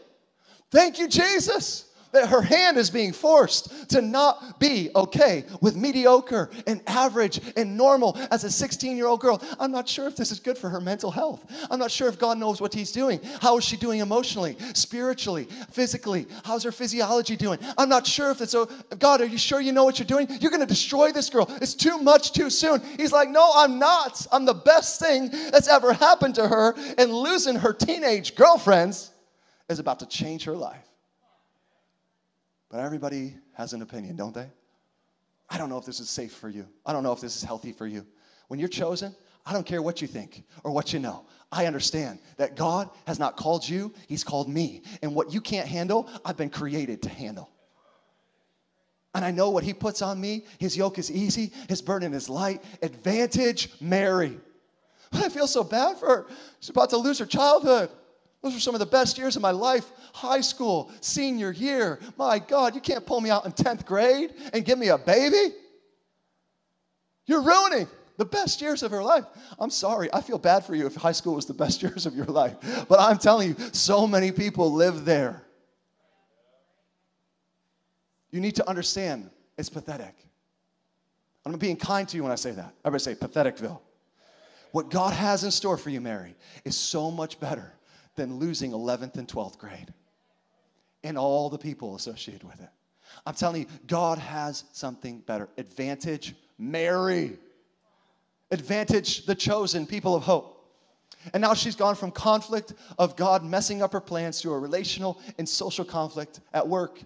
Thank 0.70 0.98
you, 0.98 1.08
Jesus 1.08 1.90
that 2.12 2.28
her 2.28 2.42
hand 2.42 2.76
is 2.76 2.90
being 2.90 3.12
forced 3.12 3.90
to 3.90 4.02
not 4.02 4.60
be 4.60 4.90
okay 4.94 5.44
with 5.60 5.76
mediocre 5.76 6.50
and 6.66 6.82
average 6.86 7.40
and 7.56 7.76
normal 7.76 8.16
as 8.30 8.44
a 8.44 8.50
16 8.50 8.96
year 8.96 9.06
old 9.06 9.20
girl. 9.20 9.42
I'm 9.58 9.72
not 9.72 9.88
sure 9.88 10.06
if 10.06 10.16
this 10.16 10.30
is 10.30 10.38
good 10.38 10.56
for 10.56 10.68
her 10.68 10.80
mental 10.80 11.10
health. 11.10 11.44
I'm 11.70 11.78
not 11.78 11.90
sure 11.90 12.08
if 12.08 12.18
God 12.18 12.38
knows 12.38 12.60
what 12.60 12.74
He's 12.74 12.92
doing. 12.92 13.20
How 13.40 13.56
is 13.58 13.64
she 13.64 13.76
doing 13.76 14.00
emotionally, 14.00 14.56
spiritually, 14.74 15.48
physically? 15.70 16.26
How's 16.44 16.62
her 16.64 16.72
physiology 16.72 17.36
doing? 17.36 17.58
I'm 17.78 17.88
not 17.88 18.06
sure 18.06 18.30
if 18.30 18.40
it's, 18.40 18.54
a, 18.54 18.68
God, 18.98 19.20
are 19.20 19.26
you 19.26 19.38
sure 19.38 19.60
you 19.60 19.72
know 19.72 19.84
what 19.84 19.98
you're 19.98 20.06
doing? 20.06 20.28
You're 20.40 20.50
going 20.50 20.60
to 20.60 20.66
destroy 20.66 21.12
this 21.12 21.30
girl. 21.30 21.50
It's 21.60 21.74
too 21.74 21.98
much 21.98 22.32
too 22.32 22.50
soon. 22.50 22.82
He's 22.96 23.12
like, 23.12 23.30
No, 23.30 23.50
I'm 23.54 23.78
not. 23.78 24.26
I'm 24.30 24.44
the 24.44 24.54
best 24.54 25.00
thing 25.00 25.30
that's 25.50 25.68
ever 25.68 25.92
happened 25.92 26.34
to 26.36 26.46
her, 26.46 26.74
and 26.98 27.12
losing 27.12 27.56
her 27.56 27.72
teenage 27.72 28.34
girlfriends 28.34 29.10
is 29.68 29.78
about 29.78 29.98
to 30.00 30.06
change 30.06 30.44
her 30.44 30.56
life. 30.56 30.91
But 32.72 32.80
everybody 32.80 33.34
has 33.52 33.74
an 33.74 33.82
opinion, 33.82 34.16
don't 34.16 34.34
they? 34.34 34.48
I 35.50 35.58
don't 35.58 35.68
know 35.68 35.76
if 35.76 35.84
this 35.84 36.00
is 36.00 36.08
safe 36.08 36.32
for 36.32 36.48
you. 36.48 36.66
I 36.86 36.94
don't 36.94 37.02
know 37.02 37.12
if 37.12 37.20
this 37.20 37.36
is 37.36 37.42
healthy 37.42 37.70
for 37.70 37.86
you. 37.86 38.06
When 38.48 38.58
you're 38.58 38.70
chosen, 38.70 39.14
I 39.44 39.52
don't 39.52 39.66
care 39.66 39.82
what 39.82 40.00
you 40.00 40.08
think 40.08 40.42
or 40.64 40.72
what 40.72 40.90
you 40.90 40.98
know. 40.98 41.26
I 41.52 41.66
understand 41.66 42.18
that 42.38 42.56
God 42.56 42.88
has 43.06 43.18
not 43.18 43.36
called 43.36 43.68
you, 43.68 43.92
He's 44.08 44.24
called 44.24 44.48
me. 44.48 44.82
And 45.02 45.14
what 45.14 45.34
you 45.34 45.42
can't 45.42 45.68
handle, 45.68 46.08
I've 46.24 46.38
been 46.38 46.48
created 46.48 47.02
to 47.02 47.10
handle. 47.10 47.50
And 49.14 49.22
I 49.22 49.30
know 49.30 49.50
what 49.50 49.64
He 49.64 49.74
puts 49.74 50.00
on 50.00 50.18
me. 50.18 50.46
His 50.58 50.74
yoke 50.74 50.98
is 50.98 51.12
easy, 51.12 51.52
His 51.68 51.82
burden 51.82 52.14
is 52.14 52.30
light. 52.30 52.64
Advantage, 52.80 53.68
Mary. 53.82 54.38
I 55.12 55.28
feel 55.28 55.46
so 55.46 55.62
bad 55.62 55.98
for 55.98 56.06
her. 56.06 56.26
She's 56.60 56.70
about 56.70 56.88
to 56.90 56.96
lose 56.96 57.18
her 57.18 57.26
childhood. 57.26 57.90
Those 58.42 58.54
were 58.54 58.60
some 58.60 58.74
of 58.74 58.80
the 58.80 58.86
best 58.86 59.18
years 59.18 59.36
of 59.36 59.42
my 59.42 59.52
life. 59.52 59.90
High 60.12 60.40
school, 60.40 60.90
senior 61.00 61.52
year. 61.52 62.00
My 62.18 62.40
God, 62.40 62.74
you 62.74 62.80
can't 62.80 63.06
pull 63.06 63.20
me 63.20 63.30
out 63.30 63.46
in 63.46 63.52
10th 63.52 63.86
grade 63.86 64.34
and 64.52 64.64
give 64.64 64.78
me 64.78 64.88
a 64.88 64.98
baby. 64.98 65.54
You're 67.26 67.42
ruining 67.42 67.86
the 68.18 68.24
best 68.24 68.60
years 68.60 68.82
of 68.82 68.90
her 68.90 69.02
life. 69.02 69.24
I'm 69.60 69.70
sorry. 69.70 70.08
I 70.12 70.20
feel 70.20 70.38
bad 70.38 70.64
for 70.64 70.74
you 70.74 70.86
if 70.86 70.94
high 70.96 71.12
school 71.12 71.34
was 71.34 71.46
the 71.46 71.54
best 71.54 71.82
years 71.84 72.04
of 72.04 72.16
your 72.16 72.26
life. 72.26 72.56
But 72.88 72.98
I'm 72.98 73.18
telling 73.18 73.50
you, 73.50 73.56
so 73.72 74.08
many 74.08 74.32
people 74.32 74.72
live 74.72 75.04
there. 75.04 75.42
You 78.32 78.40
need 78.40 78.56
to 78.56 78.68
understand 78.68 79.30
it's 79.56 79.68
pathetic. 79.68 80.14
I'm 81.44 81.56
being 81.58 81.76
kind 81.76 82.08
to 82.08 82.16
you 82.16 82.22
when 82.22 82.32
I 82.32 82.36
say 82.36 82.52
that. 82.52 82.74
Everybody 82.84 83.02
say 83.02 83.14
patheticville. 83.14 83.78
What 84.72 84.90
God 84.90 85.12
has 85.12 85.44
in 85.44 85.50
store 85.50 85.76
for 85.76 85.90
you, 85.90 86.00
Mary, 86.00 86.34
is 86.64 86.76
so 86.76 87.10
much 87.10 87.38
better 87.38 87.74
than 88.16 88.36
losing 88.36 88.72
11th 88.72 89.16
and 89.16 89.28
12th 89.28 89.58
grade 89.58 89.92
and 91.04 91.18
all 91.18 91.50
the 91.50 91.58
people 91.58 91.96
associated 91.96 92.44
with 92.44 92.60
it. 92.60 92.68
I'm 93.26 93.34
telling 93.34 93.62
you, 93.62 93.68
God 93.86 94.18
has 94.18 94.64
something 94.72 95.20
better. 95.20 95.48
Advantage 95.58 96.34
Mary. 96.58 97.38
Advantage 98.50 99.26
the 99.26 99.34
chosen 99.34 99.86
people 99.86 100.14
of 100.14 100.22
hope. 100.22 100.58
And 101.32 101.40
now 101.40 101.54
she's 101.54 101.76
gone 101.76 101.94
from 101.94 102.10
conflict 102.10 102.74
of 102.98 103.16
God 103.16 103.44
messing 103.44 103.82
up 103.82 103.92
her 103.92 104.00
plans 104.00 104.40
to 104.40 104.52
a 104.52 104.58
relational 104.58 105.20
and 105.38 105.48
social 105.48 105.84
conflict 105.84 106.40
at 106.52 106.66
work, 106.66 107.00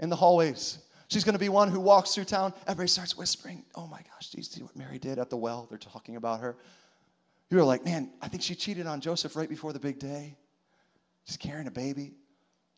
in 0.00 0.08
the 0.08 0.16
hallways. 0.16 0.78
She's 1.08 1.24
going 1.24 1.32
to 1.32 1.38
be 1.38 1.48
one 1.48 1.70
who 1.70 1.80
walks 1.80 2.14
through 2.14 2.24
town. 2.24 2.52
Everybody 2.66 2.88
starts 2.88 3.16
whispering, 3.16 3.64
Oh 3.74 3.86
my 3.86 4.00
gosh, 4.12 4.30
do 4.30 4.38
you 4.38 4.44
see 4.44 4.62
what 4.62 4.76
Mary 4.76 4.98
did 4.98 5.18
at 5.18 5.30
the 5.30 5.36
well? 5.36 5.66
They're 5.68 5.78
talking 5.78 6.16
about 6.16 6.40
her. 6.40 6.56
You 7.50 7.58
are 7.58 7.64
like, 7.64 7.84
man, 7.84 8.10
I 8.20 8.28
think 8.28 8.42
she 8.42 8.54
cheated 8.54 8.86
on 8.86 9.00
Joseph 9.00 9.34
right 9.34 9.48
before 9.48 9.72
the 9.72 9.80
big 9.80 9.98
day. 9.98 10.36
She's 11.24 11.36
carrying 11.36 11.66
a 11.66 11.70
baby. 11.70 12.14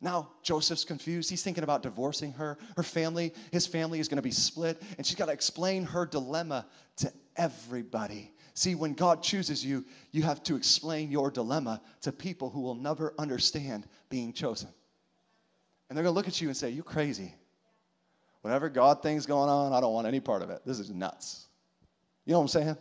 Now 0.01 0.31
Joseph's 0.43 0.85
confused. 0.85 1.29
He's 1.29 1.43
thinking 1.43 1.65
about 1.65 1.83
divorcing 1.83 2.33
her. 2.33 2.57
Her 2.77 2.83
family, 2.83 3.35
his 3.53 3.67
family 3.67 4.01
is 4.01 4.09
going 4.09 4.17
to 4.17 4.23
be 4.23 4.31
split, 4.31 4.83
and 4.97 5.07
she's 5.07 5.17
got 5.17 5.27
to 5.27 5.33
explain 5.33 5.85
her 5.85 6.07
dilemma 6.07 6.67
to 6.99 7.13
everybody. 7.37 8.33
See, 8.55 8.75
when 8.75 8.95
God 8.95 9.23
chooses 9.23 9.65
you, 9.65 9.85
you 10.13 10.23
have 10.23 10.43
to 10.45 10.57
explain 10.57 11.11
your 11.11 11.31
dilemma 11.31 11.81
to 12.03 12.13
people 12.13 12.51
who 12.51 12.61
will 12.61 12.75
never 12.75 13.15
understand 13.19 13.87
being 14.09 14.33
chosen. 14.33 14.69
And 15.89 15.97
they're 15.97 16.05
going 16.05 16.15
to 16.15 16.17
look 16.17 16.29
at 16.29 16.41
you 16.41 16.49
and 16.49 16.57
say, 16.57 16.71
You 16.71 16.83
crazy. 16.83 17.35
Whatever 18.43 18.71
God 18.71 19.03
thing's 19.03 19.27
going 19.27 19.51
on, 19.51 19.73
I 19.73 19.81
don't 19.81 19.93
want 19.93 20.07
any 20.07 20.21
part 20.21 20.43
of 20.43 20.49
it. 20.49 20.63
This 20.65 20.79
is 20.79 20.91
nuts. 20.91 21.49
You 22.25 22.33
know 22.33 22.39
what 22.39 22.45
I'm 22.45 22.49
saying? 22.49 22.77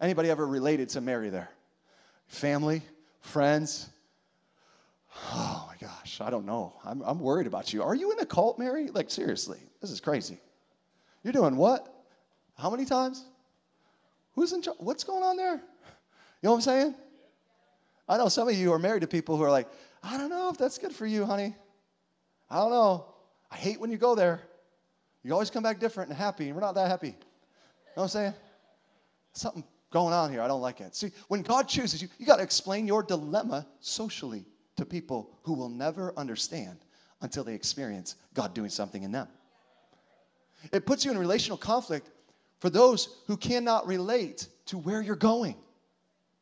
Anybody 0.00 0.30
ever 0.30 0.46
related 0.46 0.88
to 0.90 1.00
Mary 1.00 1.30
there? 1.30 1.50
Family, 2.26 2.82
friends? 3.20 3.88
Oh 5.32 5.68
my 5.68 5.76
gosh, 5.86 6.20
I 6.20 6.30
don't 6.30 6.46
know. 6.46 6.74
I'm, 6.84 7.02
I'm 7.02 7.20
worried 7.20 7.46
about 7.46 7.72
you. 7.72 7.82
Are 7.82 7.94
you 7.94 8.12
in 8.12 8.18
a 8.18 8.26
cult, 8.26 8.58
Mary? 8.58 8.88
Like, 8.88 9.10
seriously, 9.10 9.58
this 9.80 9.90
is 9.90 10.00
crazy. 10.00 10.38
You're 11.22 11.32
doing 11.32 11.56
what? 11.56 11.88
How 12.58 12.70
many 12.70 12.84
times? 12.84 13.24
Who's 14.34 14.52
in 14.52 14.62
charge? 14.62 14.76
What's 14.80 15.04
going 15.04 15.22
on 15.22 15.36
there? 15.36 15.54
You 15.54 15.60
know 16.42 16.50
what 16.50 16.56
I'm 16.56 16.60
saying? 16.62 16.94
I 18.08 18.18
know 18.18 18.28
some 18.28 18.48
of 18.48 18.54
you 18.54 18.72
are 18.72 18.78
married 18.78 19.00
to 19.00 19.06
people 19.06 19.36
who 19.36 19.44
are 19.44 19.50
like, 19.50 19.68
I 20.02 20.18
don't 20.18 20.28
know 20.28 20.50
if 20.50 20.58
that's 20.58 20.76
good 20.76 20.92
for 20.92 21.06
you, 21.06 21.24
honey. 21.24 21.54
I 22.50 22.56
don't 22.56 22.70
know. 22.70 23.06
I 23.50 23.56
hate 23.56 23.80
when 23.80 23.90
you 23.90 23.96
go 23.96 24.14
there. 24.14 24.42
You 25.22 25.32
always 25.32 25.48
come 25.48 25.62
back 25.62 25.80
different 25.80 26.10
and 26.10 26.18
happy, 26.18 26.46
and 26.46 26.54
we're 26.54 26.60
not 26.60 26.74
that 26.74 26.88
happy. 26.88 27.08
You 27.08 27.12
know 27.12 27.18
what 27.94 28.02
I'm 28.02 28.08
saying? 28.08 28.34
Something 29.32 29.64
going 29.94 30.12
on 30.12 30.32
here. 30.32 30.42
I 30.42 30.48
don't 30.48 30.60
like 30.60 30.80
it. 30.80 30.96
See, 30.96 31.12
when 31.28 31.42
God 31.42 31.68
chooses 31.68 32.02
you, 32.02 32.08
you 32.18 32.26
got 32.26 32.38
to 32.38 32.42
explain 32.42 32.84
your 32.84 33.04
dilemma 33.04 33.64
socially 33.78 34.44
to 34.76 34.84
people 34.84 35.30
who 35.44 35.54
will 35.54 35.68
never 35.68 36.12
understand 36.16 36.78
until 37.22 37.44
they 37.44 37.54
experience 37.54 38.16
God 38.34 38.54
doing 38.54 38.70
something 38.70 39.04
in 39.04 39.12
them. 39.12 39.28
It 40.72 40.84
puts 40.84 41.04
you 41.04 41.12
in 41.12 41.18
relational 41.18 41.56
conflict 41.56 42.10
for 42.58 42.70
those 42.70 43.20
who 43.28 43.36
cannot 43.36 43.86
relate 43.86 44.48
to 44.66 44.78
where 44.78 45.00
you're 45.00 45.14
going. 45.14 45.54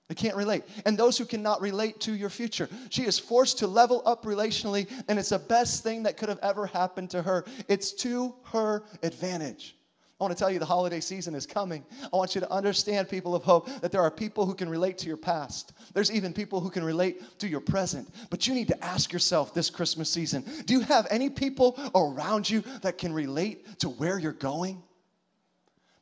They 0.09 0.15
can't 0.15 0.37
relate. 0.37 0.65
And 0.87 0.97
those 0.97 1.19
who 1.19 1.27
cannot 1.27 1.61
relate 1.61 2.01
to 2.01 2.15
your 2.15 2.31
future. 2.31 2.71
She 2.89 3.03
is 3.03 3.19
forced 3.19 3.59
to 3.59 3.67
level 3.67 4.03
up 4.07 4.25
relationally, 4.25 4.91
and 5.09 5.19
it's 5.19 5.29
the 5.29 5.39
best 5.39 5.83
thing 5.83 6.05
that 6.05 6.17
could 6.17 6.31
have 6.31 6.39
ever 6.43 6.67
happened 6.67 7.11
to 7.11 7.21
her. 7.21 7.45
It's 7.69 7.93
to 7.97 8.35
her 8.45 8.85
advantage. 9.03 9.77
I 10.23 10.25
want 10.25 10.39
to 10.39 10.41
tell 10.41 10.53
you 10.53 10.61
the 10.61 10.65
holiday 10.65 11.01
season 11.01 11.35
is 11.35 11.47
coming. 11.47 11.85
I 12.13 12.17
want 12.17 12.37
you 12.37 12.41
to 12.43 12.49
understand, 12.53 13.09
people 13.09 13.35
of 13.35 13.43
hope, 13.43 13.69
that 13.81 13.91
there 13.91 14.03
are 14.03 14.11
people 14.11 14.47
who 14.47 14.55
can 14.55 14.69
relate 14.69 14.97
to 14.99 15.09
your 15.09 15.17
past. 15.17 15.73
There's 15.95 16.13
even 16.13 16.33
people 16.33 16.61
who 16.61 16.71
can 16.71 16.85
relate 16.85 17.41
to 17.41 17.49
your 17.49 17.59
present. 17.59 18.09
But 18.31 18.47
you 18.47 18.55
need 18.55 18.69
to 18.69 18.85
ask 18.85 19.13
yourself 19.13 19.53
this 19.53 19.69
Christmas 19.69 20.09
season 20.09 20.45
do 20.65 20.75
you 20.75 20.81
have 20.83 21.09
any 21.11 21.29
people 21.29 21.77
around 21.97 22.49
you 22.49 22.63
that 22.83 22.99
can 22.99 23.13
relate 23.13 23.81
to 23.81 23.89
where 23.89 24.17
you're 24.17 24.31
going? 24.31 24.81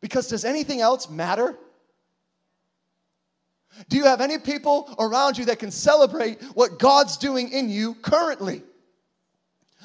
Because 0.03 0.29
does 0.29 0.45
anything 0.45 0.83
else 0.83 1.09
matter? 1.09 1.57
Do 3.89 3.97
you 3.97 4.05
have 4.05 4.21
any 4.21 4.37
people 4.37 4.95
around 4.99 5.39
you 5.39 5.47
that 5.47 5.61
can 5.61 5.71
celebrate 5.71 6.43
what 6.53 6.79
God's 6.79 7.17
doing 7.17 7.53
in 7.53 7.71
you 7.71 7.95
currently? 7.95 8.65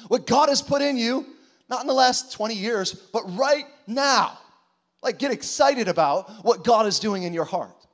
What 0.08 0.26
God 0.26 0.50
has 0.50 0.60
put 0.60 0.82
in 0.82 0.98
you, 0.98 1.24
not 1.68 1.80
in 1.80 1.86
the 1.86 1.94
last 1.94 2.32
20 2.32 2.54
years, 2.54 2.92
but 2.92 3.22
right 3.36 3.66
now. 3.86 4.38
Like, 5.02 5.18
get 5.18 5.30
excited 5.30 5.88
about 5.88 6.30
what 6.44 6.64
God 6.64 6.86
is 6.86 6.98
doing 6.98 7.24
in 7.24 7.32
your 7.32 7.44
heart. 7.44 7.86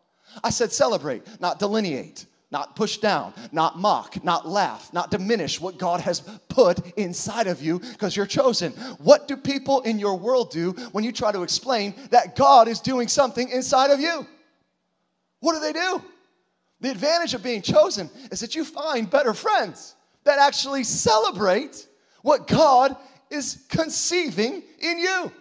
I 0.43 0.51
said 0.51 0.73
celebrate, 0.73 1.23
not 1.41 1.59
delineate, 1.59 2.27
not 2.51 2.77
push 2.77 2.99
down, 2.99 3.33
not 3.51 3.79
mock, 3.79 4.23
not 4.23 4.47
laugh, 4.47 4.93
not 4.93 5.11
diminish 5.11 5.61
what 5.61 5.79
God 5.79 6.01
has 6.03 6.21
put 6.49 6.87
inside 6.99 7.47
of 7.47 7.63
you 7.63 7.81
because 7.81 8.15
you're 8.15 8.27
chosen. 8.27 8.73
What 8.99 9.27
do 9.27 9.37
people 9.37 9.81
in 9.83 9.99
your 9.99 10.17
world 10.17 10.51
do 10.51 10.73
when 10.93 11.03
you 11.03 11.13
try 11.13 11.33
to 11.33 11.43
explain 11.43 11.95
that 12.11 12.37
God 12.37 12.69
is 12.69 12.79
doing 12.81 13.09
something 13.09 13.49
inside 13.49 13.91
of 13.91 14.01
you? 14.01 14.27
What 15.41 15.55
do 15.55 15.61
they 15.61 15.73
do? 15.73 16.03
The 16.81 16.91
advantage 16.91 17.33
of 17.33 17.43
being 17.43 17.63
chosen 17.63 18.11
is 18.31 18.41
that 18.41 18.55
you 18.55 18.65
find 18.65 19.09
better 19.11 19.33
friends 19.35 19.95
that 20.25 20.39
actually 20.39 20.85
celebrate 20.85 21.87
what 22.23 22.47
God 22.47 22.97
is 23.33 23.65
conceiving 23.69 24.63
in 24.81 24.99
you. 24.99 25.33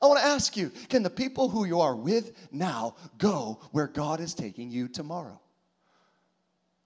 I 0.00 0.06
want 0.06 0.20
to 0.20 0.26
ask 0.26 0.56
you 0.56 0.70
can 0.88 1.02
the 1.02 1.10
people 1.10 1.48
who 1.48 1.64
you 1.64 1.80
are 1.80 1.96
with 1.96 2.32
now 2.52 2.96
go 3.18 3.60
where 3.72 3.86
God 3.86 4.20
is 4.20 4.34
taking 4.34 4.70
you 4.70 4.88
tomorrow? 4.88 5.40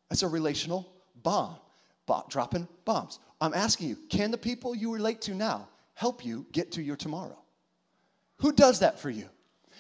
That's 0.09 0.22
a 0.22 0.29
relational 0.29 0.92
bomb, 1.22 1.57
dropping 2.29 2.68
bombs. 2.85 3.18
I'm 3.40 3.55
asking 3.55 3.88
you 3.88 3.96
can 4.09 4.31
the 4.31 4.38
people 4.38 4.74
you 4.74 4.92
relate 4.92 5.20
to 5.22 5.35
now 5.35 5.68
help 5.94 6.24
you 6.24 6.46
get 6.53 6.72
to 6.72 6.83
your 6.83 6.96
tomorrow? 6.96 7.38
Who 8.38 8.53
does 8.53 8.81
that 8.81 8.98
for 8.98 9.11
you? 9.11 9.29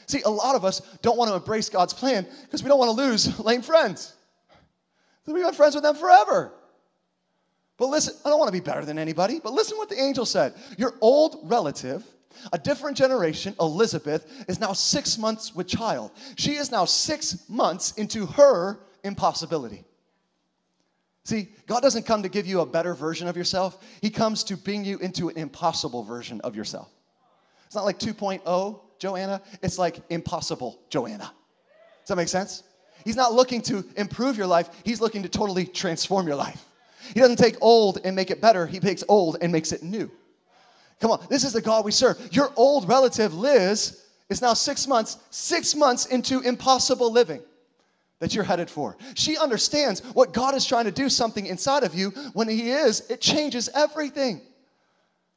See, 0.06 0.22
a 0.22 0.30
lot 0.30 0.56
of 0.56 0.64
us 0.64 0.80
don't 1.02 1.16
want 1.16 1.30
to 1.30 1.36
embrace 1.36 1.68
God's 1.68 1.94
plan 1.94 2.26
because 2.42 2.62
we 2.62 2.68
don't 2.68 2.78
want 2.78 2.96
to 2.96 3.02
lose 3.04 3.38
lame 3.40 3.62
friends. 3.62 4.14
We've 5.26 5.44
been 5.44 5.54
friends 5.54 5.74
with 5.74 5.84
them 5.84 5.94
forever. 5.94 6.52
But 7.80 7.88
listen, 7.88 8.14
I 8.26 8.28
don't 8.28 8.38
want 8.38 8.48
to 8.48 8.52
be 8.52 8.60
better 8.60 8.84
than 8.84 8.98
anybody, 8.98 9.40
but 9.42 9.54
listen 9.54 9.78
what 9.78 9.88
the 9.88 9.98
angel 9.98 10.26
said. 10.26 10.52
Your 10.76 10.96
old 11.00 11.40
relative, 11.44 12.04
a 12.52 12.58
different 12.58 12.94
generation, 12.94 13.54
Elizabeth, 13.58 14.44
is 14.48 14.60
now 14.60 14.74
six 14.74 15.16
months 15.16 15.54
with 15.54 15.66
child. 15.66 16.10
She 16.36 16.56
is 16.56 16.70
now 16.70 16.84
six 16.84 17.48
months 17.48 17.92
into 17.92 18.26
her 18.26 18.80
impossibility. 19.02 19.82
See, 21.24 21.48
God 21.66 21.80
doesn't 21.80 22.04
come 22.04 22.22
to 22.22 22.28
give 22.28 22.46
you 22.46 22.60
a 22.60 22.66
better 22.66 22.92
version 22.92 23.26
of 23.28 23.34
yourself, 23.34 23.82
He 24.02 24.10
comes 24.10 24.44
to 24.44 24.58
bring 24.58 24.84
you 24.84 24.98
into 24.98 25.30
an 25.30 25.38
impossible 25.38 26.02
version 26.02 26.38
of 26.42 26.54
yourself. 26.54 26.90
It's 27.64 27.74
not 27.74 27.86
like 27.86 27.98
2.0 27.98 28.80
Joanna, 28.98 29.40
it's 29.62 29.78
like 29.78 30.00
impossible 30.10 30.82
Joanna. 30.90 31.32
Does 32.02 32.08
that 32.08 32.16
make 32.16 32.28
sense? 32.28 32.62
He's 33.06 33.16
not 33.16 33.32
looking 33.32 33.62
to 33.62 33.82
improve 33.96 34.36
your 34.36 34.46
life, 34.46 34.68
He's 34.84 35.00
looking 35.00 35.22
to 35.22 35.30
totally 35.30 35.64
transform 35.64 36.26
your 36.26 36.36
life. 36.36 36.66
He 37.14 37.20
doesn't 37.20 37.36
take 37.36 37.56
old 37.60 38.00
and 38.04 38.14
make 38.14 38.30
it 38.30 38.40
better, 38.40 38.66
he 38.66 38.80
takes 38.80 39.04
old 39.08 39.38
and 39.40 39.52
makes 39.52 39.72
it 39.72 39.82
new. 39.82 40.10
Come 41.00 41.12
on, 41.12 41.26
this 41.30 41.44
is 41.44 41.52
the 41.52 41.62
God 41.62 41.84
we 41.84 41.92
serve. 41.92 42.18
Your 42.30 42.52
old 42.56 42.88
relative, 42.88 43.34
Liz, 43.34 44.04
is 44.28 44.42
now 44.42 44.54
six 44.54 44.86
months, 44.86 45.18
six 45.30 45.74
months 45.74 46.06
into 46.06 46.40
impossible 46.40 47.10
living 47.10 47.42
that 48.20 48.34
you're 48.34 48.44
headed 48.44 48.68
for. 48.68 48.96
She 49.14 49.36
understands 49.38 50.00
what 50.12 50.32
God 50.32 50.54
is 50.54 50.66
trying 50.66 50.84
to 50.84 50.90
do 50.90 51.08
something 51.08 51.46
inside 51.46 51.84
of 51.84 51.94
you. 51.94 52.10
When 52.34 52.48
He 52.48 52.70
is, 52.70 53.00
it 53.10 53.20
changes 53.20 53.68
everything. 53.74 54.42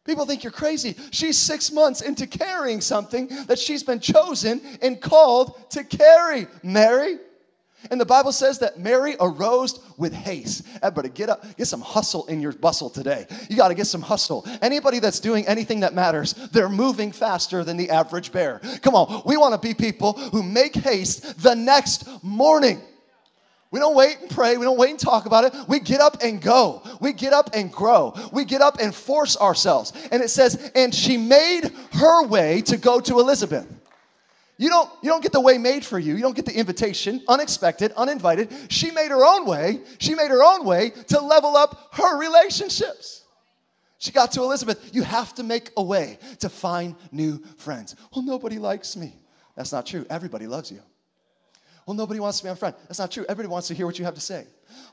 People 0.05 0.25
think 0.25 0.43
you're 0.43 0.51
crazy. 0.51 0.97
She's 1.11 1.37
six 1.37 1.71
months 1.71 2.01
into 2.01 2.27
carrying 2.27 2.81
something 2.81 3.29
that 3.47 3.57
she's 3.57 3.83
been 3.83 4.01
chosen 4.01 4.61
and 4.81 5.01
called 5.01 5.69
to 5.71 5.85
carry. 5.85 6.47
Mary, 6.61 7.19
and 7.91 7.99
the 7.99 8.05
Bible 8.05 8.31
says 8.31 8.59
that 8.59 8.79
Mary 8.79 9.15
arose 9.19 9.79
with 9.97 10.13
haste. 10.13 10.65
Everybody, 10.81 11.09
get 11.09 11.29
up, 11.29 11.45
get 11.57 11.67
some 11.67 11.81
hustle 11.81 12.25
in 12.27 12.41
your 12.41 12.53
bustle 12.53 12.89
today. 12.89 13.25
You 13.49 13.57
got 13.57 13.69
to 13.69 13.75
get 13.75 13.87
some 13.87 14.01
hustle. 14.01 14.45
Anybody 14.61 14.99
that's 14.99 15.19
doing 15.19 15.47
anything 15.47 15.79
that 15.81 15.93
matters, 15.93 16.33
they're 16.51 16.69
moving 16.69 17.11
faster 17.11 17.63
than 17.63 17.77
the 17.77 17.89
average 17.89 18.31
bear. 18.31 18.59
Come 18.81 18.95
on, 18.95 19.23
we 19.25 19.37
want 19.37 19.59
to 19.59 19.67
be 19.67 19.73
people 19.73 20.13
who 20.13 20.43
make 20.43 20.75
haste 20.75 21.41
the 21.41 21.55
next 21.55 22.07
morning. 22.23 22.81
We 23.73 23.79
don't 23.79 23.95
wait 23.95 24.19
and 24.21 24.29
pray. 24.29 24.55
We 24.55 24.65
don't 24.65 24.77
wait 24.77 24.91
and 24.91 24.99
talk 24.99 25.25
about 25.25 25.45
it. 25.45 25.55
We 25.67 25.79
get 25.79 25.99
up 25.99 26.17
and 26.21 26.39
go. 26.39 26.83
We 27.01 27.11
get 27.11 27.33
up 27.33 27.49
and 27.55 27.71
grow. 27.71 28.13
We 28.31 28.45
get 28.45 28.61
up 28.61 28.77
and 28.79 28.93
force 28.93 29.35
ourselves. 29.35 29.93
And 30.11 30.21
it 30.21 30.29
says, 30.29 30.71
and 30.75 30.93
she 30.93 31.17
made 31.17 31.71
her 31.93 32.23
way 32.27 32.61
to 32.67 32.77
go 32.77 32.99
to 32.99 33.19
Elizabeth. 33.19 33.65
You 34.63 34.69
don't, 34.69 34.89
you 35.01 35.09
don't 35.09 35.21
get 35.21 35.33
the 35.33 35.41
way 35.41 35.57
made 35.57 35.83
for 35.83 35.99
you. 35.99 36.15
You 36.15 36.21
don't 36.21 36.37
get 36.37 36.45
the 36.45 36.57
invitation, 36.57 37.21
unexpected, 37.27 37.91
uninvited. 37.97 38.49
She 38.69 38.91
made 38.91 39.11
her 39.11 39.25
own 39.25 39.45
way. 39.45 39.81
She 39.97 40.15
made 40.15 40.31
her 40.31 40.41
own 40.41 40.63
way 40.63 40.91
to 41.09 41.19
level 41.19 41.57
up 41.57 41.89
her 41.95 42.17
relationships. 42.17 43.25
She 43.97 44.13
got 44.13 44.31
to 44.31 44.41
Elizabeth. 44.41 44.91
You 44.95 45.03
have 45.03 45.33
to 45.33 45.43
make 45.43 45.71
a 45.75 45.83
way 45.83 46.17
to 46.39 46.47
find 46.47 46.95
new 47.11 47.43
friends. 47.57 47.97
Well, 48.15 48.23
nobody 48.23 48.57
likes 48.57 48.95
me. 48.95 49.17
That's 49.57 49.73
not 49.73 49.85
true. 49.85 50.05
Everybody 50.09 50.47
loves 50.47 50.71
you. 50.71 50.79
Well, 51.85 51.97
nobody 51.97 52.21
wants 52.21 52.37
to 52.37 52.45
be 52.45 52.49
my 52.49 52.55
friend. 52.55 52.73
That's 52.87 52.99
not 52.99 53.11
true. 53.11 53.25
Everybody 53.27 53.49
wants 53.49 53.67
to 53.67 53.73
hear 53.73 53.85
what 53.85 53.99
you 53.99 54.05
have 54.05 54.15
to 54.15 54.21
say. 54.21 54.47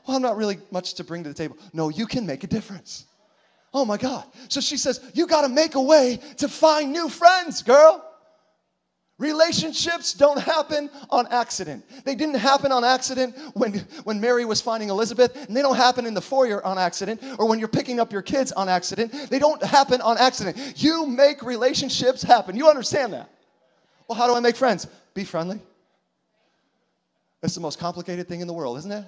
Well, 0.05 0.17
I'm 0.17 0.21
not 0.21 0.35
really 0.35 0.59
much 0.71 0.95
to 0.95 1.05
bring 1.05 1.23
to 1.23 1.29
the 1.29 1.33
table. 1.33 1.57
No, 1.71 1.87
you 1.87 2.07
can 2.07 2.25
make 2.25 2.43
a 2.43 2.47
difference. 2.47 3.05
Oh 3.73 3.85
my 3.85 3.95
God. 3.95 4.25
So 4.49 4.59
she 4.59 4.75
says, 4.75 4.99
You 5.13 5.27
got 5.27 5.43
to 5.43 5.49
make 5.49 5.75
a 5.75 5.81
way 5.81 6.19
to 6.39 6.49
find 6.49 6.91
new 6.91 7.07
friends, 7.07 7.63
girl. 7.63 8.09
Relationships 9.21 10.15
don't 10.15 10.39
happen 10.39 10.89
on 11.11 11.27
accident. 11.27 11.85
They 12.05 12.15
didn't 12.15 12.39
happen 12.39 12.71
on 12.71 12.83
accident 12.83 13.37
when, 13.53 13.73
when 14.03 14.19
Mary 14.19 14.45
was 14.45 14.61
finding 14.61 14.89
Elizabeth, 14.89 15.35
and 15.47 15.55
they 15.55 15.61
don't 15.61 15.75
happen 15.75 16.07
in 16.07 16.15
the 16.15 16.21
foyer 16.21 16.65
on 16.65 16.79
accident, 16.79 17.21
or 17.37 17.47
when 17.47 17.59
you're 17.59 17.67
picking 17.67 17.99
up 17.99 18.11
your 18.11 18.23
kids 18.23 18.51
on 18.51 18.67
accident. 18.67 19.13
They 19.29 19.37
don't 19.37 19.63
happen 19.63 20.01
on 20.01 20.17
accident. 20.17 20.57
You 20.81 21.05
make 21.05 21.43
relationships 21.43 22.23
happen. 22.23 22.55
You 22.55 22.67
understand 22.67 23.13
that? 23.13 23.29
Well, 24.07 24.17
how 24.17 24.25
do 24.25 24.33
I 24.33 24.39
make 24.39 24.55
friends? 24.55 24.87
Be 25.13 25.23
friendly. 25.23 25.59
It's 27.43 27.53
the 27.53 27.61
most 27.61 27.77
complicated 27.77 28.27
thing 28.27 28.41
in 28.41 28.47
the 28.47 28.53
world, 28.53 28.79
isn't 28.79 28.91
it? 28.91 29.05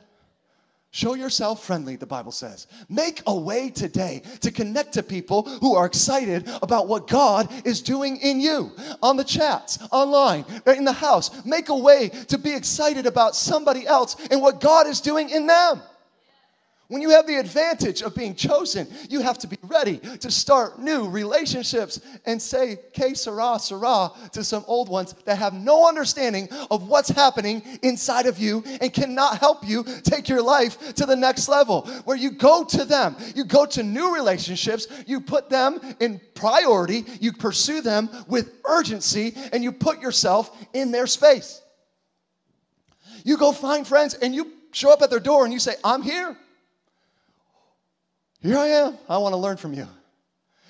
Show 0.96 1.16
yourself 1.16 1.66
friendly, 1.66 1.96
the 1.96 2.06
Bible 2.06 2.32
says. 2.32 2.68
Make 2.88 3.24
a 3.26 3.34
way 3.34 3.72
today 3.72 4.22
to 4.42 4.52
connect 4.52 4.94
to 4.94 5.02
people 5.02 5.42
who 5.42 5.74
are 5.74 5.88
excited 5.88 6.48
about 6.62 6.88
what 6.88 7.08
God 7.08 7.52
is 7.66 7.82
doing 7.82 8.18
in 8.18 8.40
you 8.40 8.72
on 9.02 9.18
the 9.18 9.24
chats, 9.24 9.80
online, 9.90 10.46
in 10.68 10.86
the 10.86 10.94
house. 10.94 11.44
Make 11.48 11.70
a 11.70 11.76
way 11.76 12.10
to 12.28 12.38
be 12.38 12.54
excited 12.54 13.08
about 13.08 13.36
somebody 13.36 13.88
else 13.88 14.16
and 14.30 14.40
what 14.40 14.62
God 14.62 14.86
is 14.86 15.02
doing 15.02 15.32
in 15.32 15.48
them. 15.48 15.82
When 16.94 17.02
you 17.02 17.10
have 17.10 17.26
the 17.26 17.38
advantage 17.38 18.04
of 18.04 18.14
being 18.14 18.36
chosen, 18.36 18.88
you 19.10 19.22
have 19.22 19.40
to 19.40 19.48
be 19.48 19.58
ready 19.64 19.98
to 19.98 20.30
start 20.30 20.78
new 20.78 21.10
relationships 21.10 22.00
and 22.28 22.40
say, 22.40 22.78
que 22.94 23.16
sera, 23.16 23.58
sera 23.58 24.12
to 24.32 24.44
some 24.44 24.64
old 24.68 24.90
ones 24.90 25.16
that 25.26 25.40
have 25.40 25.56
no 25.56 25.88
understanding 25.88 26.48
of 26.70 26.88
what's 26.88 27.10
happening 27.10 27.64
inside 27.82 28.28
of 28.28 28.38
you 28.38 28.64
and 28.80 28.94
cannot 28.94 29.40
help 29.40 29.68
you 29.68 29.84
take 30.04 30.30
your 30.30 30.44
life 30.44 30.94
to 30.94 31.08
the 31.08 31.16
next 31.16 31.50
level. 31.50 31.82
Where 32.06 32.16
you 32.16 32.30
go 32.30 32.64
to 32.64 32.86
them, 32.86 33.16
you 33.34 33.44
go 33.44 33.66
to 33.66 33.82
new 33.82 34.14
relationships, 34.14 34.86
you 35.08 35.20
put 35.20 35.50
them 35.50 35.82
in 36.00 36.22
priority, 36.36 37.06
you 37.20 37.34
pursue 37.34 37.82
them 37.82 38.08
with 38.28 38.52
urgency, 38.66 39.34
and 39.52 39.64
you 39.64 39.72
put 39.72 40.00
yourself 40.00 40.56
in 40.74 40.92
their 40.92 41.08
space. 41.08 41.60
You 43.24 43.36
go 43.38 43.52
find 43.52 43.88
friends 43.88 44.14
and 44.14 44.36
you 44.36 44.52
show 44.74 44.94
up 44.94 45.02
at 45.02 45.10
their 45.10 45.20
door 45.20 45.44
and 45.44 45.52
you 45.52 45.60
say, 45.60 45.74
I'm 45.84 46.04
here. 46.04 46.38
Here 48.44 48.58
I 48.58 48.68
am. 48.68 48.98
I 49.08 49.18
want 49.20 49.32
to 49.32 49.38
learn 49.38 49.56
from 49.56 49.74
you. 49.74 49.88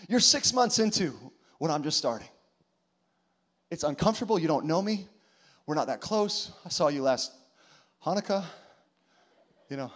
You're 0.07 0.19
six 0.19 0.53
months 0.53 0.77
into 0.77 1.11
what 1.57 1.71
I'm 1.71 1.81
just 1.81 1.97
starting. 1.97 2.27
It's 3.71 3.83
uncomfortable. 3.83 4.37
You 4.37 4.47
don't 4.47 4.65
know 4.65 4.79
me. 4.79 5.07
We're 5.65 5.73
not 5.73 5.87
that 5.87 5.99
close. 5.99 6.51
I 6.63 6.69
saw 6.69 6.89
you 6.89 7.01
last 7.01 7.31
Hanukkah, 8.05 8.45
you 9.69 9.77
know. 9.77 9.91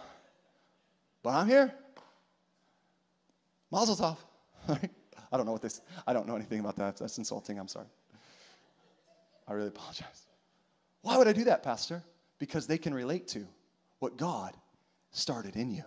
But 1.22 1.30
I'm 1.30 1.46
here. 1.46 1.72
Mazel 3.70 3.94
tov. 4.68 4.88
I 5.30 5.36
don't 5.36 5.46
know 5.46 5.52
what 5.52 5.62
this, 5.62 5.80
I 6.04 6.12
don't 6.12 6.26
know 6.26 6.34
anything 6.34 6.58
about 6.58 6.74
that. 6.76 6.96
That's 6.96 7.16
insulting. 7.18 7.60
I'm 7.60 7.68
sorry. 7.68 7.86
I 9.46 9.52
really 9.52 9.68
apologize. 9.68 10.26
Why 11.02 11.16
would 11.16 11.28
I 11.28 11.32
do 11.32 11.44
that, 11.44 11.62
Pastor? 11.62 12.02
Because 12.40 12.66
they 12.66 12.78
can 12.78 12.92
relate 12.92 13.28
to 13.28 13.46
what 14.00 14.16
God 14.16 14.56
started 15.12 15.54
in 15.54 15.70
you 15.70 15.84